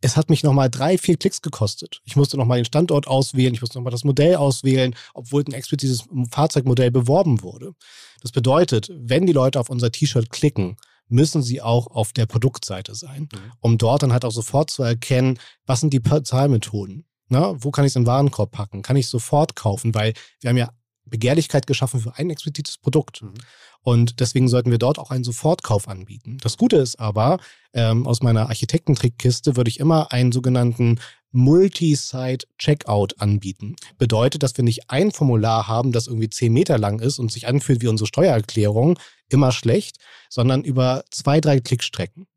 es 0.01 0.17
hat 0.17 0.29
mich 0.29 0.43
nochmal 0.43 0.69
drei, 0.69 0.97
vier 0.97 1.15
Klicks 1.15 1.41
gekostet. 1.41 2.01
Ich 2.05 2.15
musste 2.15 2.37
nochmal 2.37 2.59
den 2.59 2.65
Standort 2.65 3.07
auswählen, 3.07 3.53
ich 3.53 3.61
musste 3.61 3.77
nochmal 3.77 3.91
das 3.91 4.03
Modell 4.03 4.35
auswählen, 4.35 4.95
obwohl 5.13 5.43
ein 5.47 5.53
explizites 5.53 6.05
Fahrzeugmodell 6.31 6.91
beworben 6.91 7.43
wurde. 7.43 7.73
Das 8.21 8.31
bedeutet, 8.31 8.91
wenn 8.93 9.25
die 9.25 9.33
Leute 9.33 9.59
auf 9.59 9.69
unser 9.69 9.91
T-Shirt 9.91 10.29
klicken, 10.31 10.77
müssen 11.07 11.43
sie 11.43 11.61
auch 11.61 11.87
auf 11.87 12.13
der 12.13 12.25
Produktseite 12.25 12.95
sein, 12.95 13.29
mhm. 13.31 13.51
um 13.59 13.77
dort 13.77 14.03
dann 14.03 14.13
halt 14.13 14.25
auch 14.25 14.31
sofort 14.31 14.71
zu 14.71 14.81
erkennen, 14.81 15.39
was 15.65 15.81
sind 15.81 15.93
die 15.93 16.01
Zahlmethoden. 16.01 17.05
Na, 17.27 17.53
wo 17.63 17.71
kann 17.71 17.85
ich 17.85 17.91
es 17.91 17.95
in 17.95 18.03
den 18.03 18.07
Warenkorb 18.07 18.51
packen? 18.51 18.81
Kann 18.81 18.97
ich 18.97 19.07
sofort 19.07 19.55
kaufen? 19.55 19.95
Weil 19.95 20.13
wir 20.41 20.49
haben 20.49 20.57
ja 20.57 20.69
Begehrlichkeit 21.11 21.67
geschaffen 21.67 21.99
für 21.99 22.17
ein 22.17 22.31
explizites 22.31 22.79
Produkt. 22.79 23.21
Mhm. 23.21 23.35
Und 23.83 24.19
deswegen 24.19 24.47
sollten 24.47 24.71
wir 24.71 24.79
dort 24.79 24.97
auch 24.97 25.11
einen 25.11 25.23
Sofortkauf 25.23 25.87
anbieten. 25.87 26.37
Das 26.41 26.57
Gute 26.57 26.77
ist 26.77 26.99
aber, 26.99 27.39
ähm, 27.73 28.07
aus 28.07 28.23
meiner 28.23 28.49
Architektentrickkiste 28.49 29.55
würde 29.55 29.69
ich 29.69 29.79
immer 29.79 30.11
einen 30.11 30.31
sogenannten 30.31 30.99
Multi-Site-Checkout 31.31 33.21
anbieten. 33.21 33.75
Bedeutet, 33.97 34.43
dass 34.43 34.57
wir 34.57 34.63
nicht 34.63 34.89
ein 34.89 35.11
Formular 35.11 35.67
haben, 35.67 35.91
das 35.91 36.07
irgendwie 36.07 36.29
zehn 36.29 36.53
Meter 36.53 36.77
lang 36.77 36.99
ist 36.99 37.19
und 37.19 37.31
sich 37.31 37.47
anfühlt 37.47 37.81
wie 37.81 37.87
unsere 37.87 38.07
Steuererklärung, 38.07 38.99
immer 39.29 39.51
schlecht, 39.51 39.97
sondern 40.29 40.63
über 40.63 41.03
zwei, 41.09 41.39
drei 41.39 41.59
Klickstrecken. 41.59 42.27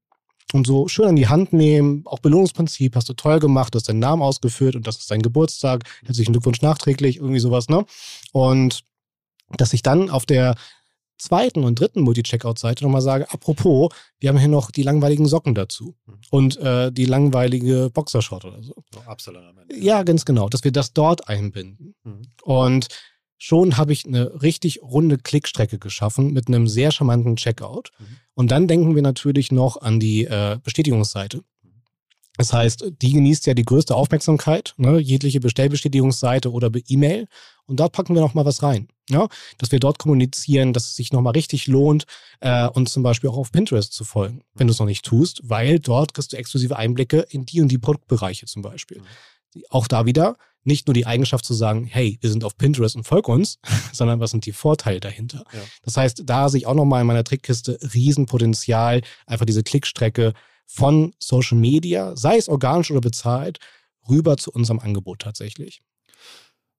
Und 0.55 0.69
so 0.69 0.87
schön 0.87 1.07
an 1.07 1.17
die 1.17 1.27
Hand 1.27 1.53
nehmen, 1.53 2.03
auch 2.05 2.21
Belohnungsprinzip, 2.21 2.95
hast 2.95 3.09
du 3.09 3.15
toll 3.15 3.41
gemacht, 3.41 3.75
hast 3.75 3.89
deinen 3.89 3.99
Namen 3.99 4.23
ausgeführt 4.23 4.77
und 4.77 4.87
das 4.87 4.99
ist 4.99 5.11
dein 5.11 5.21
Geburtstag, 5.21 5.83
herzlichen 6.05 6.31
Glückwunsch 6.31 6.63
nachträglich, 6.63 7.17
irgendwie 7.17 7.41
sowas, 7.41 7.69
ne? 7.69 7.85
Und 8.31 8.85
dass 9.57 9.73
ich 9.73 9.83
dann 9.83 10.11
auf 10.11 10.27
der 10.27 10.55
zweiten 11.19 11.65
und 11.65 11.81
dritten 11.81 12.03
Multi-Checkout-Seite 12.03 12.85
nochmal 12.85 13.01
sage, 13.01 13.29
apropos, 13.33 13.93
wir 14.21 14.29
haben 14.29 14.39
hier 14.39 14.47
noch 14.47 14.71
die 14.71 14.85
langweiligen 14.85 15.27
Socken 15.27 15.57
dazu 15.57 15.97
und 16.31 16.57
äh, 16.59 16.93
die 16.93 17.07
langweilige 17.07 17.91
Boxershort 17.93 18.45
oder 18.45 18.63
so. 18.63 18.77
am 19.49 19.59
Ende. 19.59 19.77
Ja, 19.77 20.05
ganz 20.05 20.25
genau, 20.25 20.49
dass 20.49 20.63
wir 20.63 20.71
das 20.71 20.93
dort 20.93 21.29
einbinden. 21.29 21.97
Mhm. 22.05 22.23
Und 22.45 22.87
schon 23.39 23.77
habe 23.77 23.93
ich 23.93 24.07
eine 24.07 24.41
richtig 24.41 24.83
runde 24.83 25.19
Klickstrecke 25.19 25.81
geschaffen 25.81 26.33
mit 26.33 26.47
einem 26.47 26.69
sehr 26.69 26.93
charmanten 26.93 27.35
Checkout. 27.35 27.91
Mhm. 27.99 28.05
Und 28.35 28.51
dann 28.51 28.69
denken 28.69 28.95
wir 28.95 29.03
natürlich 29.03 29.53
noch 29.53 29.81
an 29.81 30.01
die 30.01 30.25
äh, 30.25 30.59
Bestätigungsseite. 30.63 31.43
Das 32.37 32.53
heißt, 32.53 32.93
die 33.01 33.13
genießt 33.13 33.47
ja 33.47 33.55
die 33.55 33.65
größte 33.65 33.95
Aufmerksamkeit, 33.95 34.75
ne? 34.77 34.99
jegliche 34.99 35.39
Bestellbestätigungsseite 35.39 36.51
oder 36.51 36.69
E-Mail. 36.89 37.29
Und 37.67 37.79
dort 37.79 37.93
packen 37.93 38.15
wir 38.15 38.23
nochmal 38.23 38.45
was 38.45 38.63
rein. 38.63 38.89
Ja? 39.09 39.29
Dass 39.59 39.71
wir 39.71 39.79
dort 39.79 40.01
kommunizieren, 40.01 40.73
dass 40.73 40.87
es 40.87 40.97
sich 40.97 41.13
nochmal 41.13 41.35
richtig 41.35 41.69
lohnt, 41.69 42.07
äh, 42.41 42.67
uns 42.67 42.93
zum 42.93 43.05
Beispiel 43.05 43.31
auch 43.31 43.37
auf 43.37 43.53
Pinterest 43.53 43.93
zu 43.93 44.05
folgen, 44.05 44.43
wenn 44.55 44.67
du 44.67 44.73
es 44.73 44.81
noch 44.81 44.87
nicht 44.87 45.05
tust, 45.05 45.43
weil 45.45 45.79
dort 45.79 46.13
kriegst 46.13 46.33
du 46.33 46.37
exklusive 46.37 46.77
Einblicke 46.77 47.21
in 47.31 47.47
die 47.47 47.61
und 47.61 47.69
die 47.69 47.79
Produktbereiche 47.79 48.47
zum 48.47 48.63
Beispiel. 48.63 48.99
Mhm. 48.99 49.63
Auch 49.71 49.87
da 49.87 50.05
wieder 50.05 50.37
nicht 50.65 50.87
nur 50.87 50.95
die 50.95 51.07
Eigenschaft 51.07 51.45
zu 51.45 51.55
sagen, 51.55 51.85
hey, 51.85 52.19
wir 52.21 52.31
sind 52.31 52.45
auf 52.45 52.57
Pinterest 52.57 52.97
und 52.97 53.05
folg 53.05 53.29
uns, 53.29 53.59
sondern 53.93 54.21
was 54.21 54.31
sind 54.31 54.47
die 54.47 54.53
Vorteile 54.53 55.01
dahinter. 55.01 55.45
Ja. 55.53 55.61
Das 55.83 55.97
heißt, 55.97 56.23
da 56.25 56.49
sehe 56.49 56.59
ich 56.59 56.67
auch 56.67 56.75
nochmal 56.75 57.03
in 57.03 57.07
meiner 57.07 57.25
Trickkiste 57.25 57.79
Riesenpotenzial, 57.95 59.03
einfach 59.27 59.47
diese 59.47 59.63
Klickstrecke 59.63 60.33
von 60.67 61.15
Social 61.19 61.59
Media, 61.59 62.17
sei 62.17 62.37
es 62.37 62.49
organisch 62.49 62.91
oder 62.91 63.01
bezahlt, 63.01 63.59
rüber 64.09 64.37
zu 64.37 64.51
unserem 64.51 64.81
Angebot 64.81 65.21
tatsächlich. 65.21 65.83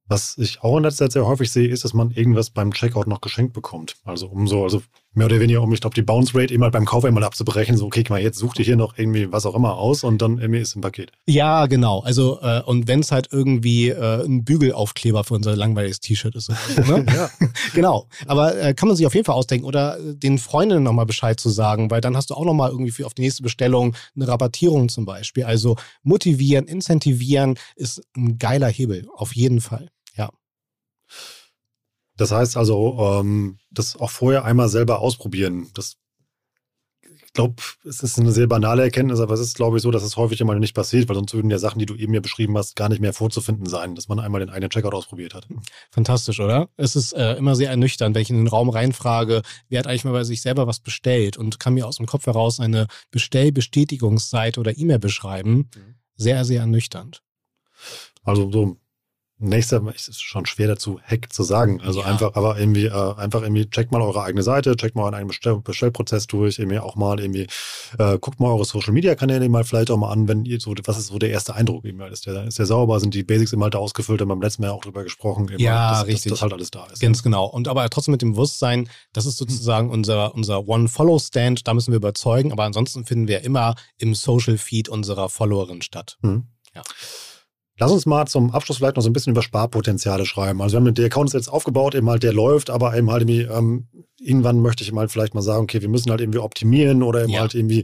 Was 0.08 0.38
ich 0.38 0.62
auch 0.62 0.78
in 0.78 0.84
letzter 0.84 1.06
Zeit 1.06 1.14
sehr 1.14 1.26
häufig 1.26 1.52
sehe, 1.52 1.68
ist, 1.68 1.84
dass 1.84 1.94
man 1.94 2.12
irgendwas 2.12 2.52
beim 2.52 2.72
Checkout 2.72 3.08
noch 3.08 3.22
geschenkt 3.22 3.54
bekommt. 3.54 3.96
Also 4.04 4.28
umso, 4.28 4.64
also 4.64 4.84
mehr 5.16 5.28
oder 5.28 5.40
weniger, 5.40 5.62
um, 5.62 5.74
ich 5.74 5.82
glaube, 5.82 5.96
die 5.96 6.02
Bounce 6.02 6.38
Rate 6.38 6.54
immer 6.54 6.72
beim 6.72 6.86
Kauf 6.86 7.06
einmal 7.06 7.24
abzubrechen. 7.24 7.78
So, 7.78 7.86
okay, 7.86 8.04
mal, 8.10 8.22
jetzt 8.22 8.38
such 8.38 8.54
dir 8.54 8.64
hier 8.64 8.76
noch 8.76 8.98
irgendwie 8.98 9.32
was 9.32 9.46
auch 9.46 9.56
immer 9.56 9.78
aus 9.78 10.04
und 10.04 10.22
dann 10.22 10.38
irgendwie 10.40 10.60
ist 10.60 10.76
im 10.76 10.82
Paket. 10.82 11.12
Ja, 11.28 11.66
genau. 11.68 12.02
Also, 12.02 12.40
äh, 12.42 12.62
und 12.64 12.88
wenn 12.88 13.00
es 13.00 13.12
halt 13.12 13.30
irgendwie 13.32 13.90
äh, 13.90 14.24
ein 14.26 14.44
Bügelaufkleber 14.44 15.24
für 15.24 15.36
unser 15.36 15.56
langweiliges 15.56 16.00
T-Shirt 16.00 16.36
ist. 16.36 16.50
Oder, 16.78 17.00
ne? 17.00 17.06
ja. 17.16 17.30
genau. 17.74 18.08
Aber 18.28 18.58
äh, 18.58 18.74
kann 18.74 18.88
man 18.88 18.98
sich 18.98 19.06
auf 19.06 19.14
jeden 19.14 19.26
Fall 19.26 19.36
ausdenken 19.36 19.66
oder 19.66 19.98
den 20.00 20.38
Freundinnen 20.38 20.84
nochmal 20.84 21.06
Bescheid 21.06 21.40
zu 21.40 21.50
sagen, 21.50 21.90
weil 21.92 22.02
dann 22.02 22.16
hast 22.16 22.30
du 22.30 22.36
auch 22.36 22.46
nochmal 22.46 22.72
irgendwie 22.72 22.92
für 22.92 23.06
auf 23.06 23.14
die 23.14 23.22
nächste 23.22 23.44
Bestellung 23.44 23.96
eine 24.16 24.28
Rabattierung 24.28 24.90
zum 24.90 25.06
Beispiel. 25.06 25.44
Also 25.44 25.76
motivieren, 26.04 26.66
incentivieren 26.66 27.56
ist 27.76 28.02
ein 28.16 28.38
geiler 28.38 28.68
Hebel, 28.68 29.08
auf 29.16 29.36
jeden 29.36 29.62
Fall. 29.62 29.90
Das 32.18 32.32
heißt 32.32 32.58
also, 32.58 32.98
ähm, 33.00 33.60
das 33.72 33.98
auch 33.98 34.10
vorher 34.10 34.46
einmal 34.46 34.70
selber 34.70 35.00
ausprobieren. 35.00 35.68
Das, 35.74 35.98
ich 37.02 37.34
glaube, 37.34 37.56
es 37.84 38.02
ist 38.02 38.18
eine 38.18 38.32
sehr 38.32 38.48
banale 38.48 38.84
Erkenntnis, 38.84 39.20
aber 39.20 39.34
es 39.34 39.42
ist, 39.42 39.58
glaube 39.58 39.76
ich, 39.76 39.84
so, 39.84 39.92
dass 39.92 40.04
es 40.04 40.16
häufig 40.16 40.40
immer 40.40 40.56
nicht 40.56 40.74
passiert, 40.74 41.10
weil 41.10 41.16
sonst 41.16 41.34
würden 41.34 41.52
ja 41.52 41.58
Sachen, 41.58 41.80
die 41.80 41.86
du 41.86 41.96
eben 41.96 42.14
mir 42.14 42.22
beschrieben 42.22 42.58
hast, 42.58 42.78
gar 42.78 42.88
nicht 42.88 43.02
mehr 43.02 43.12
vorzufinden 43.12 43.66
sein, 43.66 43.96
dass 43.96 44.08
man 44.08 44.20
einmal 44.22 44.40
den 44.40 44.50
eigenen 44.50 44.70
Checkout 44.70 44.94
ausprobiert 44.94 45.34
hat. 45.34 45.46
Fantastisch, 45.92 46.40
oder? 46.40 46.70
Es 46.78 46.96
ist 46.96 47.12
äh, 47.12 47.34
immer 47.36 47.56
sehr 47.56 47.70
ernüchternd, 47.70 48.16
wenn 48.16 48.22
ich 48.22 48.30
in 48.30 48.38
den 48.38 48.48
Raum 48.48 48.70
reinfrage, 48.70 49.42
wer 49.68 49.80
hat 49.80 49.88
eigentlich 49.88 50.06
mal 50.06 50.14
bei 50.14 50.24
sich 50.24 50.42
selber 50.42 50.68
was 50.68 50.80
bestellt 50.80 51.36
und 51.36 51.60
kann 51.60 51.74
mir 51.74 51.86
aus 51.86 51.98
dem 51.98 52.06
Kopf 52.06 52.26
heraus 52.26 52.62
eine 52.62 52.88
Bestellbestätigungsseite 53.12 54.62
oder 54.62 54.78
E-Mail 54.78 55.00
beschreiben. 55.00 55.70
Mhm. 55.76 55.96
Sehr, 56.16 56.46
sehr 56.46 56.62
ernüchternd. 56.62 57.22
Also 58.24 58.50
so 58.50 58.78
nächster, 59.38 59.82
es 59.94 60.08
ist 60.08 60.22
schon 60.22 60.46
schwer 60.46 60.68
dazu, 60.68 61.00
Hack 61.04 61.32
zu 61.32 61.44
sagen. 61.44 61.82
Also 61.82 62.02
ja. 62.02 62.06
einfach, 62.06 62.36
aber 62.36 62.58
irgendwie, 62.58 62.86
äh, 62.86 63.16
einfach 63.16 63.42
irgendwie, 63.42 63.70
checkt 63.70 63.92
mal 63.92 64.02
eure 64.02 64.24
eigene 64.24 64.44
Seite, 64.44 64.76
checkt 64.76 64.96
mal 64.96 65.04
euren 65.04 65.14
eigenen 65.14 65.30
Bestell 65.30 65.58
Bestellprozess 65.58 66.28
durch, 66.28 66.58
irgendwie 66.60 66.80
auch 66.80 66.96
mal 66.96 67.20
irgendwie, 67.20 67.48
äh, 67.98 68.18
guckt 68.20 68.40
mal 68.40 68.50
eure 68.50 68.66
Social 68.66 68.94
Media 68.94 69.16
Kanäle 69.16 69.48
mal 69.50 69.64
vielleicht 69.64 69.92
auch 69.92 69.98
mal 69.98 70.12
an, 70.12 70.28
wenn 70.28 70.46
ihr 70.46 70.60
so, 70.60 70.74
was 70.86 70.98
ist 70.98 71.08
so 71.08 71.20
der 71.20 71.30
erste 71.30 71.54
Eindruck 71.54 71.84
eben? 71.86 72.00
Ist 72.02 72.26
der, 72.26 72.46
ist 72.46 72.60
der 72.60 72.66
sauber? 72.66 73.00
Sind 73.00 73.14
die 73.14 73.24
Basics 73.24 73.52
immer 73.52 73.66
halt 73.66 73.76
ausgefüllt? 73.76 74.22
Haben 74.22 74.30
wir 74.30 74.36
beim 74.36 74.42
letzten 74.42 74.62
Mal 74.62 74.72
auch 74.72 74.82
drüber 74.82 75.04
gesprochen. 75.04 75.50
Eben, 75.50 75.60
ja, 75.60 75.92
dass, 75.92 76.08
richtig. 76.08 76.32
Dass, 76.32 76.40
dass 76.40 76.42
halt 76.44 76.54
alles 76.54 76.72
da 76.72 76.86
ist. 76.86 77.02
Ganz 77.02 77.20
ja. 77.20 77.24
genau. 77.24 77.46
Und 77.46 77.68
aber 77.68 77.90
trotzdem 77.90 78.14
mit 78.14 78.22
dem 78.22 78.34
Bewusstsein, 78.34 78.90
das 79.14 79.26
ist 79.26 79.38
sozusagen 79.38 79.90
unser, 79.90 80.34
unser 80.34 80.68
One-Follow-Stand, 80.68 81.68
da 81.68 81.74
müssen 81.74 81.92
wir 81.92 81.98
überzeugen, 81.98 82.52
aber 82.52 82.64
ansonsten 82.64 83.06
finden 83.06 83.28
wir 83.28 83.42
immer 83.42 83.76
im 83.98 84.16
Social 84.16 84.58
Feed 84.58 84.88
unserer 84.88 85.30
Followerin 85.30 85.82
statt. 85.82 86.18
Mhm. 86.22 86.48
Ja. 86.74 86.82
Lass 87.78 87.92
uns 87.92 88.06
mal 88.06 88.26
zum 88.26 88.52
Abschluss 88.52 88.78
vielleicht 88.78 88.96
noch 88.96 89.04
so 89.04 89.10
ein 89.10 89.14
bisschen 89.14 89.32
über 89.32 89.42
Sparpotenziale 89.42 90.26
schreiben. 90.26 90.62
Also 90.62 90.78
wir 90.78 90.86
haben 90.86 90.94
den 90.94 91.06
Account 91.06 91.34
jetzt 91.34 91.50
aufgebaut, 91.50 91.94
eben 91.94 92.10
halt 92.10 92.24
der 92.24 92.32
läuft, 92.32 92.70
aber 92.70 92.96
eben 92.96 93.12
halt 93.12 93.24
irgendwie, 93.24 93.42
ähm, 93.42 93.88
irgendwann 94.18 94.62
möchte 94.62 94.84
ich 94.84 94.92
mal 94.94 95.10
vielleicht 95.10 95.34
mal 95.34 95.42
sagen, 95.42 95.64
okay, 95.64 95.82
wir 95.82 95.90
müssen 95.90 96.10
halt 96.10 96.22
irgendwie 96.22 96.40
optimieren 96.40 97.04
oder 97.04 97.24
eben 97.24 97.34
ja. 97.34 97.42
halt 97.42 97.54
irgendwie, 97.54 97.84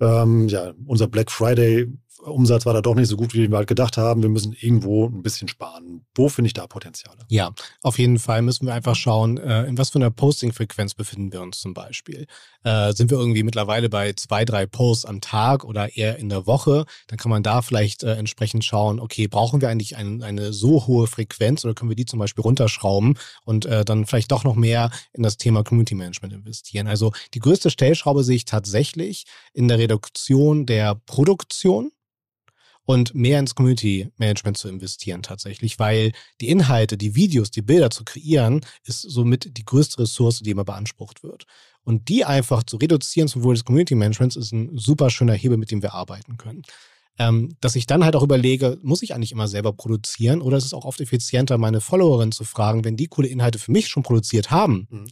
ähm, 0.00 0.48
ja, 0.48 0.72
unser 0.86 1.06
Black 1.06 1.30
Friday 1.30 1.86
Umsatz 2.22 2.66
war 2.66 2.74
da 2.74 2.80
doch 2.80 2.94
nicht 2.94 3.08
so 3.08 3.16
gut, 3.16 3.34
wie 3.34 3.50
wir 3.50 3.56
halt 3.56 3.68
gedacht 3.68 3.96
haben. 3.96 4.22
Wir 4.22 4.28
müssen 4.28 4.54
irgendwo 4.58 5.06
ein 5.06 5.22
bisschen 5.22 5.48
sparen. 5.48 6.06
Wo 6.14 6.28
finde 6.28 6.46
ich 6.46 6.54
da 6.54 6.66
Potenziale? 6.66 7.18
Ja, 7.28 7.52
auf 7.82 7.98
jeden 7.98 8.18
Fall 8.18 8.42
müssen 8.42 8.66
wir 8.66 8.74
einfach 8.74 8.94
schauen, 8.94 9.38
äh, 9.38 9.64
in 9.64 9.76
was 9.78 9.90
für 9.90 9.98
einer 9.98 10.10
Posting-Frequenz 10.10 10.94
befinden 10.94 11.32
wir 11.32 11.42
uns 11.42 11.60
zum 11.60 11.74
Beispiel. 11.74 12.26
Äh, 12.64 12.92
sind 12.92 13.10
wir 13.10 13.18
irgendwie 13.18 13.42
mittlerweile 13.42 13.88
bei 13.88 14.12
zwei, 14.12 14.44
drei 14.44 14.66
Posts 14.66 15.06
am 15.06 15.20
Tag 15.20 15.64
oder 15.64 15.96
eher 15.96 16.18
in 16.18 16.28
der 16.28 16.46
Woche? 16.46 16.84
Dann 17.08 17.18
kann 17.18 17.30
man 17.30 17.42
da 17.42 17.62
vielleicht 17.62 18.02
äh, 18.04 18.14
entsprechend 18.14 18.64
schauen, 18.64 19.00
okay, 19.00 19.26
brauchen 19.26 19.60
wir 19.60 19.68
eigentlich 19.68 19.96
ein, 19.96 20.22
eine 20.22 20.52
so 20.52 20.86
hohe 20.86 21.06
Frequenz 21.06 21.64
oder 21.64 21.74
können 21.74 21.90
wir 21.90 21.96
die 21.96 22.06
zum 22.06 22.18
Beispiel 22.18 22.42
runterschrauben 22.42 23.18
und 23.44 23.64
dann 23.64 24.06
vielleicht 24.06 24.32
doch 24.32 24.44
noch 24.44 24.54
mehr 24.54 24.90
in 25.12 25.22
das 25.22 25.36
Thema 25.36 25.62
Community 25.62 25.94
Management 25.94 26.34
investieren? 26.34 26.86
Also 26.86 27.12
die 27.34 27.38
größte 27.38 27.70
Stellschraube 27.70 28.24
sehe 28.24 28.36
ich 28.36 28.44
tatsächlich 28.44 29.24
in 29.52 29.68
der 29.68 29.78
Reduktion 29.78 30.66
der 30.66 30.94
Produktion 31.06 31.90
und 32.84 33.14
mehr 33.14 33.38
ins 33.38 33.54
Community 33.54 34.08
Management 34.16 34.58
zu 34.58 34.68
investieren 34.68 35.22
tatsächlich, 35.22 35.78
weil 35.78 36.12
die 36.40 36.48
Inhalte, 36.48 36.96
die 36.96 37.14
Videos, 37.14 37.50
die 37.50 37.62
Bilder 37.62 37.90
zu 37.90 38.04
kreieren, 38.04 38.60
ist 38.84 39.02
somit 39.02 39.56
die 39.56 39.64
größte 39.64 40.00
Ressource, 40.00 40.40
die 40.40 40.50
immer 40.50 40.64
beansprucht 40.64 41.22
wird. 41.22 41.44
Und 41.84 42.08
die 42.08 42.24
einfach 42.24 42.62
zu 42.62 42.76
reduzieren 42.76 43.28
zum 43.28 43.42
Wohl 43.42 43.54
des 43.54 43.64
Community 43.64 43.94
Managements 43.94 44.36
ist 44.36 44.52
ein 44.52 44.76
super 44.78 45.10
schöner 45.10 45.34
Hebel, 45.34 45.58
mit 45.58 45.70
dem 45.70 45.82
wir 45.82 45.94
arbeiten 45.94 46.36
können. 46.36 46.62
Ähm, 47.18 47.56
dass 47.60 47.76
ich 47.76 47.86
dann 47.86 48.04
halt 48.04 48.16
auch 48.16 48.22
überlege, 48.22 48.78
muss 48.82 49.02
ich 49.02 49.14
eigentlich 49.14 49.32
immer 49.32 49.46
selber 49.46 49.72
produzieren 49.72 50.40
oder 50.40 50.56
ist 50.56 50.64
es 50.64 50.72
auch 50.72 50.86
oft 50.86 51.00
effizienter, 51.00 51.58
meine 51.58 51.80
Followerinnen 51.80 52.32
zu 52.32 52.44
fragen, 52.44 52.84
wenn 52.84 52.96
die 52.96 53.08
coole 53.08 53.28
Inhalte 53.28 53.58
für 53.58 53.70
mich 53.70 53.88
schon 53.88 54.02
produziert 54.02 54.50
haben, 54.50 54.86
mhm 54.90 55.08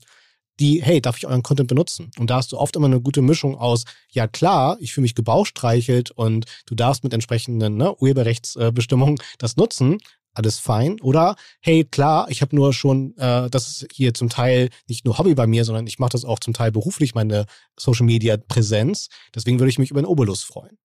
die, 0.61 0.82
hey, 0.82 1.00
darf 1.00 1.16
ich 1.16 1.26
euren 1.26 1.42
Content 1.42 1.68
benutzen? 1.68 2.11
Und 2.18 2.30
da 2.30 2.36
hast 2.36 2.52
du 2.52 2.58
oft 2.58 2.76
immer 2.76 2.86
eine 2.86 3.00
gute 3.00 3.22
Mischung 3.22 3.56
aus, 3.56 3.84
ja 4.11 4.28
klar, 4.28 4.76
ich 4.80 4.92
fühle 4.92 5.02
mich 5.02 5.14
gebauchstreichelt 5.14 6.11
und 6.11 6.44
du 6.66 6.74
darfst 6.74 7.02
mit 7.02 7.14
entsprechenden 7.14 7.76
ne, 7.76 7.94
Urheberrechtsbestimmungen 7.96 9.18
das 9.38 9.56
nutzen, 9.56 9.98
alles 10.34 10.58
fein. 10.58 11.00
Oder 11.00 11.36
hey, 11.61 11.84
klar, 11.84 12.30
ich 12.30 12.42
habe 12.42 12.54
nur 12.54 12.72
schon, 12.72 13.16
äh, 13.16 13.50
das 13.50 13.68
ist 13.68 13.86
hier 13.92 14.14
zum 14.14 14.28
Teil 14.28 14.70
nicht 14.88 15.04
nur 15.04 15.18
Hobby 15.18 15.34
bei 15.34 15.46
mir, 15.46 15.64
sondern 15.64 15.86
ich 15.86 15.98
mache 15.98 16.11
das 16.11 16.24
auch 16.24 16.38
zum 16.38 16.54
Teil 16.54 16.70
beruflich, 16.70 17.14
meine 17.14 17.46
Social 17.78 18.06
Media 18.06 18.36
Präsenz. 18.36 19.08
Deswegen 19.34 19.58
würde 19.58 19.70
ich 19.70 19.78
mich 19.78 19.90
über 19.90 19.98
einen 19.98 20.06
Obolus 20.06 20.42
freuen. 20.42 20.78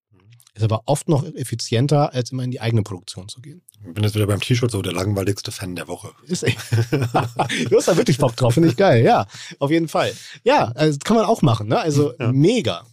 Ist 0.56 0.64
aber 0.64 0.84
oft 0.86 1.10
noch 1.10 1.26
effizienter, 1.36 2.14
als 2.14 2.32
immer 2.32 2.44
in 2.44 2.52
die 2.52 2.62
eigene 2.62 2.82
Produktion 2.82 3.28
zu 3.28 3.42
gehen. 3.42 3.62
Ich 3.86 3.94
bin 3.94 4.04
jetzt 4.06 4.16
wieder 4.16 4.26
beim 4.26 4.40
T-Shirt 4.40 4.72
so 4.72 4.82
der 4.82 4.94
langweiligste 4.94 5.52
Fan 5.52 5.76
der 5.76 5.90
Woche. 5.90 6.12
Ist 6.28 6.44
echt. 6.44 6.58
du 6.92 7.78
hast 7.78 7.90
da 7.90 7.98
wirklich 7.98 8.18
Bock 8.18 8.38
drauf, 8.38 8.54
finde 8.54 8.70
ich 8.70 8.78
geil. 8.78 9.04
Ja, 9.04 9.28
auf 9.60 9.70
jeden 9.70 9.90
Fall. 9.90 10.14
Ja, 10.44 10.72
also 10.76 10.98
kann 11.04 11.18
man 11.18 11.26
auch 11.26 11.42
machen. 11.42 11.68
Ne? 11.68 11.78
Also 11.78 12.14
ja. 12.18 12.32
mega. 12.32 12.86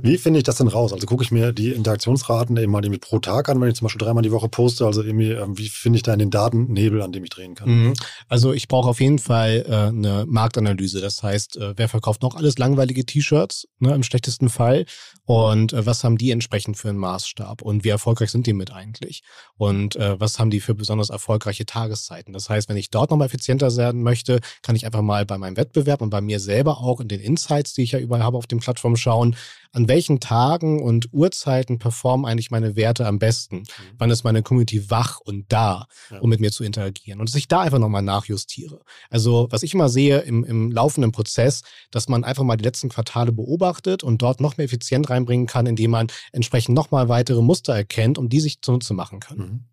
Wie 0.00 0.18
finde 0.18 0.38
ich 0.38 0.44
das 0.44 0.56
denn 0.56 0.68
raus? 0.68 0.92
Also 0.92 1.06
gucke 1.06 1.22
ich 1.22 1.30
mir 1.30 1.52
die 1.52 1.70
Interaktionsraten 1.70 2.56
eben 2.56 2.72
mal 2.72 2.82
pro 3.00 3.18
Tag 3.18 3.48
an, 3.48 3.60
wenn 3.60 3.68
ich 3.68 3.76
zum 3.76 3.86
Beispiel 3.86 4.04
dreimal 4.04 4.22
die 4.22 4.32
Woche 4.32 4.48
poste. 4.48 4.84
Also 4.84 5.02
irgendwie, 5.02 5.30
ähm, 5.30 5.56
wie 5.56 5.68
finde 5.68 5.96
ich 5.96 6.02
da 6.02 6.12
in 6.12 6.18
den 6.18 6.30
Daten 6.30 6.72
Nebel, 6.72 7.02
an 7.02 7.12
dem 7.12 7.24
ich 7.24 7.30
drehen 7.30 7.54
kann? 7.54 7.68
Mhm. 7.68 7.94
Also 8.28 8.52
ich 8.52 8.68
brauche 8.68 8.88
auf 8.88 9.00
jeden 9.00 9.18
Fall 9.18 9.64
äh, 9.68 9.88
eine 9.88 10.24
Marktanalyse. 10.26 11.00
Das 11.00 11.22
heißt, 11.22 11.56
äh, 11.56 11.74
wer 11.76 11.88
verkauft 11.88 12.22
noch 12.22 12.34
alles 12.34 12.58
langweilige 12.58 13.06
T-Shirts, 13.06 13.68
ne, 13.78 13.94
im 13.94 14.02
schlechtesten 14.02 14.48
Fall? 14.48 14.84
Und 15.24 15.72
äh, 15.72 15.86
was 15.86 16.02
haben 16.02 16.18
die 16.18 16.30
entsprechend 16.30 16.76
für 16.76 16.88
einen 16.88 16.98
Maßstab? 16.98 17.62
Und 17.62 17.84
wie 17.84 17.90
erfolgreich 17.90 18.30
sind 18.30 18.46
die 18.46 18.52
mit 18.52 18.72
eigentlich? 18.72 19.22
Und 19.56 19.96
äh, 19.96 20.18
was 20.18 20.38
haben 20.38 20.50
die 20.50 20.60
für 20.60 20.74
besonders 20.74 21.10
erfolgreiche 21.10 21.64
Tageszeiten? 21.64 22.32
Das 22.32 22.48
heißt, 22.48 22.68
wenn 22.68 22.76
ich 22.76 22.90
dort 22.90 23.10
nochmal 23.10 23.26
effizienter 23.26 23.74
werden 23.76 24.02
möchte, 24.02 24.40
kann 24.62 24.74
ich 24.74 24.84
einfach 24.84 25.02
mal 25.02 25.24
bei 25.24 25.38
meinem 25.38 25.56
Wettbewerb 25.56 26.02
und 26.02 26.10
bei 26.10 26.20
mir 26.20 26.40
selber 26.40 26.78
auch 26.78 27.00
in 27.00 27.08
den 27.08 27.20
Insights, 27.20 27.72
die 27.72 27.82
ich 27.82 27.92
ja 27.92 27.98
überall 28.00 28.22
habe 28.22 28.36
auf 28.36 28.46
den 28.46 28.58
Plattformen 28.58 28.96
schauen, 28.96 29.36
an 29.72 29.88
welchen 29.88 30.20
Tagen 30.20 30.82
und 30.82 31.08
Uhrzeiten 31.12 31.78
performen 31.78 32.26
eigentlich 32.26 32.50
meine 32.50 32.76
Werte 32.76 33.06
am 33.06 33.18
besten? 33.18 33.58
Mhm. 33.58 33.64
Wann 33.98 34.10
ist 34.10 34.22
meine 34.24 34.42
Community 34.42 34.90
wach 34.90 35.20
und 35.20 35.50
da, 35.50 35.86
ja. 36.10 36.20
um 36.20 36.30
mit 36.30 36.40
mir 36.40 36.52
zu 36.52 36.62
interagieren? 36.62 37.20
Und 37.20 37.28
dass 37.28 37.36
ich 37.36 37.48
da 37.48 37.60
einfach 37.60 37.78
nochmal 37.78 38.02
nachjustiere. 38.02 38.82
Also, 39.10 39.48
was 39.50 39.62
ich 39.62 39.74
immer 39.74 39.88
sehe 39.88 40.20
im, 40.20 40.44
im 40.44 40.70
laufenden 40.70 41.12
Prozess, 41.12 41.62
dass 41.90 42.08
man 42.08 42.24
einfach 42.24 42.44
mal 42.44 42.56
die 42.56 42.64
letzten 42.64 42.90
Quartale 42.90 43.32
beobachtet 43.32 44.02
und 44.04 44.22
dort 44.22 44.40
noch 44.40 44.56
mehr 44.56 44.66
effizient 44.66 45.10
reinbringen 45.10 45.46
kann, 45.46 45.66
indem 45.66 45.90
man 45.92 46.08
entsprechend 46.32 46.74
nochmal 46.74 47.08
weitere 47.08 47.42
Muster 47.42 47.74
erkennt, 47.74 48.18
um 48.18 48.28
die 48.28 48.40
sich 48.40 48.60
zunutze 48.62 48.94
machen 48.94 49.20
kann. 49.20 49.38
Mhm. 49.38 49.64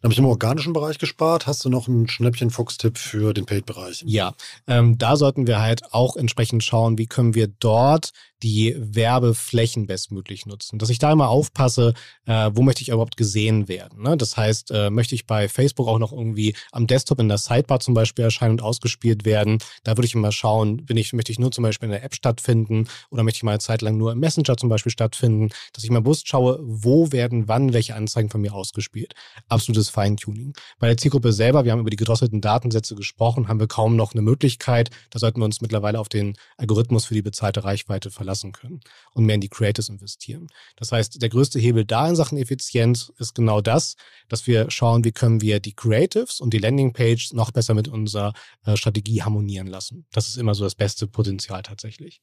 Dann 0.00 0.08
habe 0.08 0.12
ich 0.12 0.18
im 0.18 0.26
organischen 0.26 0.72
Bereich 0.72 0.98
gespart. 0.98 1.46
Hast 1.46 1.64
du 1.64 1.68
noch 1.68 1.88
einen 1.88 2.08
Schnäppchen-Fuchs-Tipp 2.08 2.98
für 2.98 3.34
den 3.34 3.46
Paid-Bereich? 3.46 4.04
Ja, 4.06 4.34
ähm, 4.66 4.98
da 4.98 5.16
sollten 5.16 5.46
wir 5.46 5.60
halt 5.60 5.92
auch 5.92 6.16
entsprechend 6.16 6.64
schauen, 6.64 6.98
wie 6.98 7.06
können 7.06 7.34
wir 7.34 7.48
dort 7.48 8.12
die 8.42 8.74
Werbeflächen 8.78 9.86
bestmöglich 9.86 10.46
nutzen. 10.46 10.78
Dass 10.78 10.90
ich 10.90 10.98
da 10.98 11.12
immer 11.12 11.28
aufpasse, 11.28 11.94
äh, 12.26 12.50
wo 12.52 12.62
möchte 12.62 12.82
ich 12.82 12.88
überhaupt 12.88 13.16
gesehen 13.16 13.68
werden. 13.68 14.02
Ne? 14.02 14.16
Das 14.16 14.36
heißt, 14.36 14.70
äh, 14.70 14.90
möchte 14.90 15.14
ich 15.14 15.26
bei 15.26 15.48
Facebook 15.48 15.88
auch 15.88 15.98
noch 15.98 16.12
irgendwie 16.12 16.54
am 16.70 16.86
Desktop 16.86 17.18
in 17.18 17.28
der 17.28 17.38
Sidebar 17.38 17.80
zum 17.80 17.94
Beispiel 17.94 18.24
erscheinen 18.24 18.52
und 18.52 18.62
ausgespielt 18.62 19.24
werden. 19.24 19.58
Da 19.82 19.96
würde 19.96 20.06
ich 20.06 20.14
immer 20.14 20.32
schauen, 20.32 20.84
bin 20.84 20.96
ich, 20.96 21.12
möchte 21.12 21.32
ich 21.32 21.38
nur 21.38 21.50
zum 21.50 21.62
Beispiel 21.62 21.86
in 21.86 21.92
der 21.92 22.04
App 22.04 22.14
stattfinden 22.14 22.88
oder 23.10 23.22
möchte 23.22 23.38
ich 23.38 23.42
mal 23.42 23.52
eine 23.52 23.60
Zeit 23.60 23.82
lang 23.82 23.96
nur 23.96 24.12
im 24.12 24.20
Messenger 24.20 24.56
zum 24.56 24.68
Beispiel 24.68 24.92
stattfinden, 24.92 25.50
dass 25.72 25.84
ich 25.84 25.90
mal 25.90 26.00
bewusst 26.00 26.28
schaue, 26.28 26.60
wo 26.62 27.10
werden 27.10 27.48
wann 27.48 27.72
welche 27.72 27.94
Anzeigen 27.94 28.30
von 28.30 28.40
mir 28.40 28.54
ausgespielt. 28.54 29.14
Absolutes 29.58 29.90
Feintuning. 29.90 30.54
Bei 30.78 30.86
der 30.86 30.96
Zielgruppe 30.96 31.32
selber, 31.32 31.64
wir 31.64 31.72
haben 31.72 31.80
über 31.80 31.90
die 31.90 31.96
gedrosselten 31.96 32.40
Datensätze 32.40 32.94
gesprochen, 32.94 33.48
haben 33.48 33.58
wir 33.58 33.66
kaum 33.66 33.96
noch 33.96 34.12
eine 34.12 34.22
Möglichkeit. 34.22 34.90
Da 35.10 35.18
sollten 35.18 35.40
wir 35.40 35.44
uns 35.46 35.60
mittlerweile 35.60 35.98
auf 35.98 36.08
den 36.08 36.36
Algorithmus 36.58 37.06
für 37.06 37.14
die 37.14 37.22
bezahlte 37.22 37.64
Reichweite 37.64 38.12
verlassen 38.12 38.52
können 38.52 38.78
und 39.14 39.24
mehr 39.24 39.34
in 39.34 39.40
die 39.40 39.48
Creators 39.48 39.88
investieren. 39.88 40.46
Das 40.76 40.92
heißt, 40.92 41.20
der 41.20 41.28
größte 41.28 41.58
Hebel 41.58 41.84
da 41.84 42.08
in 42.08 42.14
Sachen 42.14 42.38
Effizienz 42.38 43.12
ist 43.18 43.34
genau 43.34 43.60
das, 43.60 43.96
dass 44.28 44.46
wir 44.46 44.70
schauen, 44.70 45.02
wie 45.02 45.10
können 45.10 45.40
wir 45.40 45.58
die 45.58 45.74
Creatives 45.74 46.40
und 46.40 46.54
die 46.54 46.58
Landingpage 46.58 47.32
noch 47.32 47.50
besser 47.50 47.74
mit 47.74 47.88
unserer 47.88 48.34
äh, 48.64 48.76
Strategie 48.76 49.24
harmonieren 49.24 49.66
lassen. 49.66 50.06
Das 50.12 50.28
ist 50.28 50.36
immer 50.36 50.54
so 50.54 50.62
das 50.62 50.76
beste 50.76 51.08
Potenzial 51.08 51.64
tatsächlich. 51.64 52.20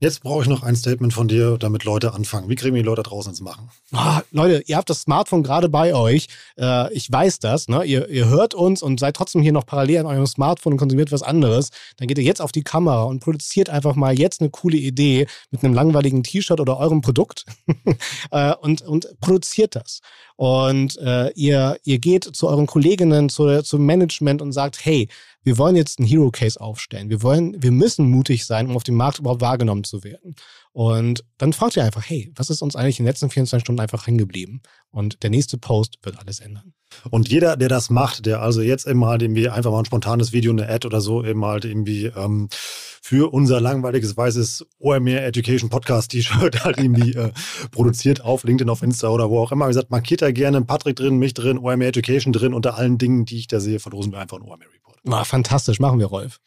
Jetzt 0.00 0.22
brauche 0.22 0.42
ich 0.42 0.48
noch 0.48 0.62
ein 0.62 0.76
Statement 0.76 1.12
von 1.12 1.26
dir, 1.26 1.58
damit 1.58 1.82
Leute 1.82 2.14
anfangen. 2.14 2.48
Wie 2.48 2.54
kriegen 2.54 2.72
wir 2.76 2.82
die 2.84 2.86
Leute 2.86 3.02
draußen 3.02 3.32
ins 3.32 3.40
Machen? 3.40 3.68
Oh, 3.92 4.20
Leute, 4.30 4.62
ihr 4.66 4.76
habt 4.76 4.88
das 4.88 5.02
Smartphone 5.02 5.42
gerade 5.42 5.68
bei 5.68 5.92
euch. 5.92 6.28
Äh, 6.56 6.92
ich 6.94 7.10
weiß 7.10 7.40
das. 7.40 7.66
Ne? 7.66 7.82
Ihr, 7.82 8.08
ihr 8.08 8.28
hört 8.28 8.54
uns 8.54 8.80
und 8.80 9.00
seid 9.00 9.16
trotzdem 9.16 9.42
hier 9.42 9.50
noch 9.50 9.66
parallel 9.66 9.98
an 9.98 10.06
eurem 10.06 10.26
Smartphone 10.26 10.74
und 10.74 10.78
konsumiert 10.78 11.10
was 11.10 11.24
anderes. 11.24 11.70
Dann 11.96 12.06
geht 12.06 12.16
ihr 12.16 12.22
jetzt 12.22 12.40
auf 12.40 12.52
die 12.52 12.62
Kamera 12.62 13.02
und 13.02 13.18
produziert 13.18 13.70
einfach 13.70 13.96
mal 13.96 14.16
jetzt 14.16 14.40
eine 14.40 14.50
coole 14.50 14.76
Idee 14.76 15.26
mit 15.50 15.64
einem 15.64 15.74
langweiligen 15.74 16.22
T-Shirt 16.22 16.60
oder 16.60 16.78
eurem 16.78 17.00
Produkt 17.00 17.44
äh, 18.30 18.54
und, 18.54 18.82
und 18.82 19.08
produziert 19.20 19.74
das. 19.74 19.98
Und 20.36 20.96
äh, 20.98 21.32
ihr, 21.32 21.76
ihr 21.82 21.98
geht 21.98 22.22
zu 22.22 22.46
euren 22.46 22.68
Kolleginnen, 22.68 23.28
zu, 23.30 23.64
zum 23.64 23.84
Management 23.84 24.42
und 24.42 24.52
sagt, 24.52 24.78
hey, 24.84 25.08
wir 25.48 25.56
wollen 25.56 25.76
jetzt 25.76 25.98
einen 25.98 26.06
Hero 26.06 26.30
Case 26.30 26.60
aufstellen. 26.60 27.08
Wir 27.08 27.22
wollen, 27.22 27.56
wir 27.62 27.70
müssen 27.70 28.10
mutig 28.10 28.44
sein, 28.44 28.66
um 28.66 28.76
auf 28.76 28.84
dem 28.84 28.96
Markt 28.96 29.18
überhaupt 29.18 29.40
wahrgenommen 29.40 29.82
zu 29.82 30.04
werden. 30.04 30.34
Und 30.72 31.24
dann 31.38 31.54
fragt 31.54 31.74
ihr 31.78 31.84
einfach, 31.84 32.04
hey, 32.06 32.30
was 32.36 32.50
ist 32.50 32.60
uns 32.60 32.76
eigentlich 32.76 32.98
in 32.98 33.06
den 33.06 33.10
letzten 33.10 33.30
24 33.30 33.64
Stunden 33.64 33.80
einfach 33.80 34.06
hängen 34.06 34.18
geblieben? 34.18 34.60
Und 34.90 35.22
der 35.22 35.30
nächste 35.30 35.56
Post 35.56 36.00
wird 36.02 36.18
alles 36.18 36.40
ändern. 36.40 36.74
Und 37.10 37.30
jeder, 37.30 37.56
der 37.56 37.70
das 37.70 37.88
macht, 37.88 38.26
der 38.26 38.42
also 38.42 38.60
jetzt 38.60 38.86
eben 38.86 39.02
halt 39.06 39.22
irgendwie 39.22 39.48
einfach 39.48 39.70
mal 39.70 39.78
ein 39.78 39.86
spontanes 39.86 40.34
Video, 40.34 40.52
eine 40.52 40.68
Ad 40.68 40.86
oder 40.86 41.00
so 41.00 41.24
eben 41.24 41.42
halt 41.42 41.64
irgendwie 41.64 42.12
ähm, 42.14 42.48
für 42.50 43.32
unser 43.32 43.58
langweiliges 43.58 44.14
weißes 44.14 44.66
OMR 44.78 45.22
Education 45.22 45.70
Podcast 45.70 46.10
T-Shirt 46.10 46.62
halt 46.64 46.76
irgendwie 46.76 47.14
äh, 47.14 47.32
produziert 47.70 48.20
auf 48.20 48.44
LinkedIn, 48.44 48.68
auf 48.68 48.82
Insta 48.82 49.08
oder 49.08 49.30
wo 49.30 49.38
auch 49.38 49.52
immer. 49.52 49.64
Wie 49.64 49.70
gesagt, 49.70 49.90
markiert 49.90 50.20
da 50.20 50.30
gerne 50.30 50.60
Patrick 50.60 50.96
drin, 50.96 51.16
mich 51.16 51.32
drin, 51.32 51.56
OMR 51.56 51.86
Education 51.86 52.34
drin. 52.34 52.52
Unter 52.52 52.76
allen 52.76 52.98
Dingen, 52.98 53.24
die 53.24 53.38
ich 53.38 53.48
da 53.48 53.60
sehe, 53.60 53.80
verlosen 53.80 54.12
wir 54.12 54.18
einfach 54.18 54.36
ein 54.36 54.42
OMR 54.42 54.66
Report. 54.74 54.87
Ah, 55.06 55.24
fantastisch, 55.24 55.80
machen 55.80 55.98
wir, 55.98 56.06
Rolf. 56.06 56.40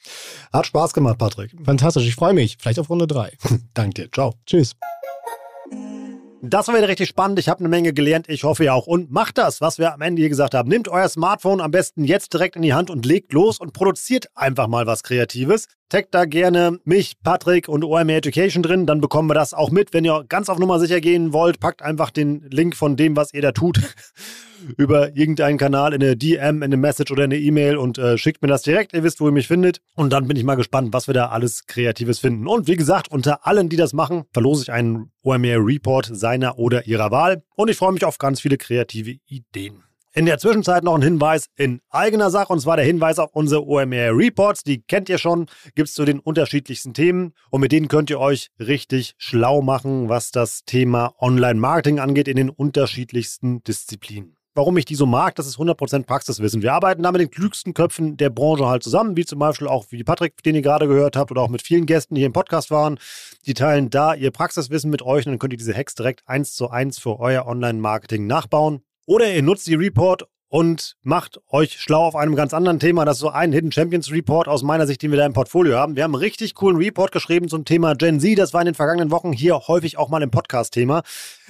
Hat 0.52 0.66
Spaß 0.66 0.94
gemacht, 0.94 1.18
Patrick. 1.18 1.52
Fantastisch, 1.64 2.08
ich 2.08 2.16
freue 2.16 2.34
mich. 2.34 2.58
Vielleicht 2.60 2.80
auf 2.80 2.90
Runde 2.90 3.08
3. 3.08 3.38
Danke 3.74 4.04
dir. 4.04 4.12
Ciao. 4.12 4.34
Tschüss. 4.46 4.76
Das 6.44 6.68
war 6.68 6.76
wieder 6.76 6.88
richtig 6.88 7.08
spannend. 7.08 7.38
Ich 7.38 7.50
habe 7.50 7.60
eine 7.60 7.70
Menge 7.70 7.94
gelernt. 7.94 8.28
Ich 8.28 8.44
hoffe 8.44 8.64
ja 8.64 8.74
auch. 8.74 8.88
Und 8.88 9.12
macht 9.12 9.38
das, 9.38 9.62
was 9.62 9.78
wir 9.78 9.94
am 9.94 10.02
Ende 10.02 10.22
hier 10.22 10.30
gesagt 10.30 10.56
haben. 10.56 10.70
Nehmt 10.70 10.88
euer 10.88 11.08
Smartphone 11.08 11.62
am 11.62 11.70
besten 11.70 12.04
jetzt 12.04 12.34
direkt 12.34 12.56
in 12.56 12.64
die 12.64 12.74
Hand 12.74 12.90
und 12.90 13.06
legt 13.06 13.32
los 13.32 13.60
und 13.60 13.74
produziert 13.74 14.26
einfach 14.34 14.68
mal 14.68 14.88
was 14.88 15.04
Kreatives. 15.04 15.68
Taggt 15.92 16.16
da 16.16 16.24
gerne 16.24 16.80
mich, 16.86 17.22
Patrick 17.22 17.68
und 17.68 17.84
OMR 17.84 18.16
Education 18.16 18.64
drin. 18.64 18.86
Dann 18.86 19.02
bekommen 19.02 19.30
wir 19.30 19.34
das 19.34 19.54
auch 19.54 19.72
mit. 19.72 19.92
Wenn 19.92 20.06
ihr 20.06 20.24
ganz 20.30 20.48
auf 20.48 20.58
Nummer 20.58 20.80
sicher 20.80 21.02
gehen 21.02 21.34
wollt, 21.34 21.60
packt 21.60 21.82
einfach 21.82 22.12
den 22.12 22.48
Link 22.50 22.78
von 22.78 22.96
dem, 22.96 23.18
was 23.18 23.34
ihr 23.34 23.42
da 23.42 23.52
tut 23.52 23.82
über 24.78 25.18
irgendeinen 25.18 25.58
Kanal 25.58 25.94
in 25.94 26.02
eine 26.02 26.16
DM, 26.16 26.60
in 26.60 26.64
eine 26.64 26.78
Message 26.78 27.12
oder 27.12 27.26
in 27.26 27.34
eine 27.34 27.42
E-Mail 27.42 27.76
und 27.76 27.98
äh, 27.98 28.18
schickt 28.18 28.42
mir 28.42 28.48
das 28.48 28.62
direkt. 28.62 28.94
Ihr 28.94 29.04
wisst, 29.04 29.20
wo 29.20 29.26
ihr 29.26 29.34
mich 29.34 29.50
findet. 29.50 29.82
Und 29.94 30.14
dann 30.14 30.30
bin 30.30 30.38
ich 30.38 30.46
mal 30.46 30.56
gespannt, 30.56 30.94
was 30.94 31.08
wir 31.08 31.14
da 31.14 31.28
alles 31.28 31.66
Kreatives 31.66 32.20
finden. 32.20 32.48
Und 32.48 32.70
wie 32.70 32.78
gesagt, 32.78 33.12
unter 33.12 33.46
allen, 33.46 33.68
die 33.68 33.76
das 33.76 33.92
machen, 33.92 34.24
verlose 34.32 34.64
ich 34.64 34.72
einen 34.72 35.12
OMR 35.24 35.58
Report 35.58 36.10
seiner 36.10 36.58
oder 36.58 36.88
ihrer 36.88 37.12
Wahl. 37.12 37.44
Und 37.58 37.70
ich 37.70 37.76
freue 37.76 37.92
mich 37.92 38.06
auf 38.06 38.18
ganz 38.18 38.40
viele 38.40 38.56
kreative 38.56 39.18
Ideen. 39.28 39.84
In 40.14 40.26
der 40.26 40.40
Zwischenzeit 40.40 40.84
noch 40.84 40.96
ein 40.96 41.02
Hinweis 41.02 41.46
in 41.56 41.80
eigener 41.90 42.30
Sache, 42.30 42.52
und 42.52 42.60
zwar 42.60 42.76
der 42.76 42.84
Hinweis 42.84 43.18
auf 43.18 43.30
unsere 43.34 43.66
OMR 43.66 44.18
Reports. 44.18 44.62
Die 44.64 44.82
kennt 44.82 45.08
ihr 45.08 45.18
schon, 45.18 45.46
gibt 45.74 45.88
es 45.88 45.94
zu 45.94 46.04
den 46.04 46.20
unterschiedlichsten 46.20 46.94
Themen. 46.94 47.34
Und 47.50 47.62
mit 47.62 47.72
denen 47.72 47.88
könnt 47.88 48.10
ihr 48.10 48.20
euch 48.20 48.50
richtig 48.60 49.14
schlau 49.18 49.62
machen, 49.62 50.10
was 50.10 50.32
das 50.32 50.66
Thema 50.66 51.14
Online-Marketing 51.20 52.00
angeht, 52.00 52.28
in 52.28 52.36
den 52.36 52.50
unterschiedlichsten 52.50 53.64
Disziplinen. 53.64 54.36
Warum 54.54 54.76
ich 54.76 54.84
die 54.84 54.96
so 54.96 55.06
mag, 55.06 55.36
das 55.36 55.48
ist 55.48 55.56
100% 55.56 56.06
Praxiswissen. 56.06 56.62
Wir 56.62 56.74
arbeiten 56.74 57.04
da 57.04 57.14
mit 57.14 57.22
den 57.22 57.32
klügsten 57.32 57.74
Köpfen 57.74 58.18
der 58.18 58.30
Branche 58.30 58.66
halt 58.66 58.84
zusammen, 58.84 59.16
wie 59.16 59.24
zum 59.24 59.40
Beispiel 59.40 59.70
auch 59.70 59.86
wie 59.92 60.04
Patrick, 60.04 60.44
den 60.44 60.56
ihr 60.56 60.62
gerade 60.62 60.90
gehört 60.90 61.16
habt, 61.16 61.32
oder 61.32 61.40
auch 61.40 61.48
mit 61.48 61.62
vielen 61.62 61.86
Gästen, 61.86 62.16
die 62.16 62.20
hier 62.20 62.26
im 62.28 62.34
Podcast 62.34 62.70
waren. 62.70 63.00
Die 63.46 63.54
teilen 63.54 63.90
da 63.90 64.14
ihr 64.14 64.32
Praxiswissen 64.32 64.92
mit 64.92 65.04
euch 65.04 65.26
und 65.26 65.32
dann 65.32 65.40
könnt 65.40 65.54
ihr 65.54 65.58
diese 65.58 65.74
Hacks 65.74 65.96
direkt 65.96 66.28
eins 66.28 66.54
zu 66.54 66.70
eins 66.70 67.00
für 67.00 67.18
euer 67.22 67.46
Online-Marketing 67.48 68.28
nachbauen. 68.28 68.84
Oder 69.12 69.30
ihr 69.30 69.44
nutzt 69.44 69.68
die 69.68 69.76
Report 69.76 70.26
und 70.48 70.96
macht 71.04 71.42
euch 71.50 71.82
schlau 71.82 72.06
auf 72.06 72.16
einem 72.16 72.34
ganz 72.34 72.54
anderen 72.54 72.80
Thema. 72.80 73.04
Das 73.04 73.18
ist 73.18 73.20
so 73.20 73.28
ein 73.28 73.52
Hidden 73.52 73.74
Champions 73.74 74.10
Report 74.10 74.48
aus 74.48 74.64
meiner 74.64 74.88
Sicht, 74.88 75.02
den 75.02 75.12
wir 75.12 75.18
da 75.18 75.26
im 75.26 75.34
Portfolio 75.34 75.76
haben. 75.76 75.98
Wir 75.98 76.06
haben 76.06 76.16
einen 76.16 76.24
richtig 76.24 76.56
coolen 76.56 76.78
Report 76.78 77.12
geschrieben 77.12 77.50
zum 77.50 77.66
Thema 77.66 77.94
Gen 77.94 78.22
Z. 78.22 78.40
Das 78.40 78.54
war 78.54 78.62
in 78.62 78.68
den 78.68 78.74
vergangenen 78.74 79.12
Wochen 79.12 79.34
hier 79.34 79.68
häufig 79.68 79.98
auch 79.98 80.08
mal 80.08 80.22
im 80.22 80.32
Podcast-Thema. 80.32 81.04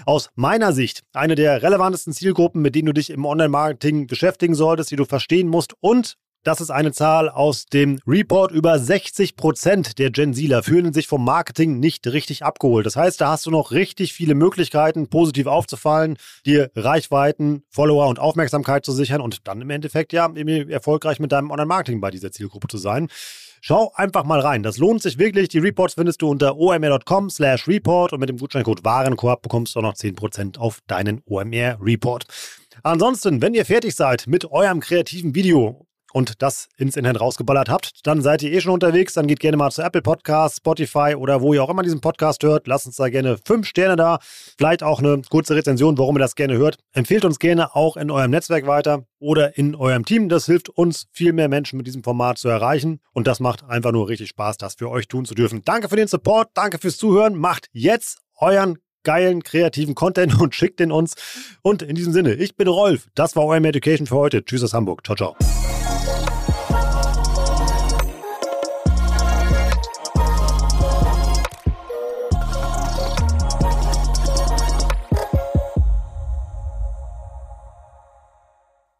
Aus 0.07 0.31
meiner 0.33 0.73
Sicht 0.73 1.03
eine 1.13 1.35
der 1.35 1.61
relevantesten 1.61 2.13
Zielgruppen, 2.13 2.63
mit 2.63 2.73
denen 2.73 2.87
du 2.87 2.93
dich 2.93 3.11
im 3.11 3.25
Online-Marketing 3.25 4.07
beschäftigen 4.07 4.55
solltest, 4.55 4.89
die 4.89 4.95
du 4.95 5.05
verstehen 5.05 5.47
musst 5.47 5.75
und 5.81 6.17
das 6.43 6.59
ist 6.61 6.71
eine 6.71 6.91
Zahl 6.91 7.29
aus 7.29 7.65
dem 7.65 7.99
Report. 8.07 8.51
Über 8.51 8.79
60 8.79 9.35
Prozent 9.35 9.99
der 9.99 10.09
Gen 10.09 10.33
Zler 10.33 10.63
fühlen 10.63 10.91
sich 10.93 11.07
vom 11.07 11.23
Marketing 11.23 11.79
nicht 11.79 12.07
richtig 12.07 12.43
abgeholt. 12.43 12.85
Das 12.85 12.95
heißt, 12.95 13.21
da 13.21 13.29
hast 13.29 13.45
du 13.45 13.51
noch 13.51 13.71
richtig 13.71 14.13
viele 14.13 14.33
Möglichkeiten, 14.33 15.07
positiv 15.07 15.47
aufzufallen, 15.47 16.17
dir 16.45 16.71
Reichweiten, 16.75 17.63
Follower 17.69 18.07
und 18.07 18.19
Aufmerksamkeit 18.19 18.85
zu 18.85 18.91
sichern 18.91 19.21
und 19.21 19.47
dann 19.47 19.61
im 19.61 19.69
Endeffekt 19.69 20.13
ja 20.13 20.31
erfolgreich 20.69 21.19
mit 21.19 21.31
deinem 21.31 21.51
Online-Marketing 21.51 22.01
bei 22.01 22.09
dieser 22.09 22.31
Zielgruppe 22.31 22.67
zu 22.67 22.77
sein. 22.77 23.07
Schau 23.63 23.91
einfach 23.93 24.23
mal 24.23 24.39
rein. 24.39 24.63
Das 24.63 24.79
lohnt 24.79 25.03
sich 25.03 25.19
wirklich. 25.19 25.47
Die 25.49 25.59
Reports 25.59 25.93
findest 25.93 26.23
du 26.23 26.29
unter 26.29 26.57
omr.com 26.57 27.29
slash 27.29 27.67
report 27.67 28.11
und 28.11 28.19
mit 28.19 28.29
dem 28.29 28.37
Gutscheincode 28.37 28.83
Warenkorb 28.83 29.43
bekommst 29.43 29.75
du 29.75 29.81
noch 29.81 29.93
10% 29.93 30.57
auf 30.57 30.79
deinen 30.87 31.21
OMR 31.27 31.77
Report. 31.79 32.25
Ansonsten, 32.81 33.43
wenn 33.43 33.53
ihr 33.53 33.65
fertig 33.65 33.93
seid 33.93 34.25
mit 34.25 34.45
eurem 34.45 34.79
kreativen 34.79 35.35
Video 35.35 35.85
und 36.13 36.41
das 36.41 36.67
ins 36.77 36.95
Internet 36.95 37.21
rausgeballert 37.21 37.69
habt, 37.69 38.05
dann 38.05 38.21
seid 38.21 38.43
ihr 38.43 38.51
eh 38.51 38.61
schon 38.61 38.73
unterwegs. 38.73 39.13
Dann 39.13 39.27
geht 39.27 39.39
gerne 39.39 39.57
mal 39.57 39.71
zu 39.71 39.81
Apple 39.81 40.01
Podcasts, 40.01 40.57
Spotify 40.57 41.15
oder 41.15 41.41
wo 41.41 41.53
ihr 41.53 41.63
auch 41.63 41.69
immer 41.69 41.83
diesen 41.83 42.01
Podcast 42.01 42.43
hört. 42.43 42.67
Lasst 42.67 42.85
uns 42.85 42.95
da 42.95 43.09
gerne 43.09 43.37
fünf 43.45 43.67
Sterne 43.67 43.95
da. 43.95 44.19
Vielleicht 44.57 44.83
auch 44.83 44.99
eine 44.99 45.21
kurze 45.29 45.55
Rezension, 45.55 45.97
warum 45.97 46.17
ihr 46.17 46.19
das 46.19 46.35
gerne 46.35 46.57
hört. 46.57 46.77
Empfehlt 46.93 47.25
uns 47.25 47.39
gerne 47.39 47.75
auch 47.75 47.97
in 47.97 48.11
eurem 48.11 48.31
Netzwerk 48.31 48.67
weiter 48.67 49.05
oder 49.19 49.57
in 49.57 49.75
eurem 49.75 50.05
Team. 50.05 50.29
Das 50.29 50.45
hilft 50.45 50.69
uns, 50.69 51.07
viel 51.11 51.33
mehr 51.33 51.47
Menschen 51.47 51.77
mit 51.77 51.87
diesem 51.87 52.03
Format 52.03 52.37
zu 52.37 52.49
erreichen. 52.49 52.99
Und 53.13 53.27
das 53.27 53.39
macht 53.39 53.63
einfach 53.63 53.91
nur 53.91 54.09
richtig 54.09 54.29
Spaß, 54.29 54.57
das 54.57 54.75
für 54.75 54.89
euch 54.89 55.07
tun 55.07 55.25
zu 55.25 55.35
dürfen. 55.35 55.61
Danke 55.63 55.89
für 55.89 55.95
den 55.95 56.07
Support, 56.07 56.49
danke 56.53 56.77
fürs 56.77 56.97
Zuhören. 56.97 57.35
Macht 57.35 57.67
jetzt 57.71 58.19
euren 58.37 58.79
geilen, 59.03 59.43
kreativen 59.43 59.95
Content 59.95 60.39
und 60.41 60.55
schickt 60.55 60.79
den 60.79 60.91
uns. 60.91 61.15
Und 61.61 61.81
in 61.81 61.95
diesem 61.95 62.13
Sinne, 62.13 62.33
ich 62.33 62.55
bin 62.55 62.67
Rolf. 62.67 63.07
Das 63.15 63.35
war 63.35 63.45
euer 63.45 63.63
Education 63.63 64.07
für 64.07 64.15
heute. 64.15 64.43
Tschüss 64.43 64.63
aus 64.63 64.73
Hamburg. 64.73 65.05
Ciao, 65.05 65.15
ciao. 65.15 65.80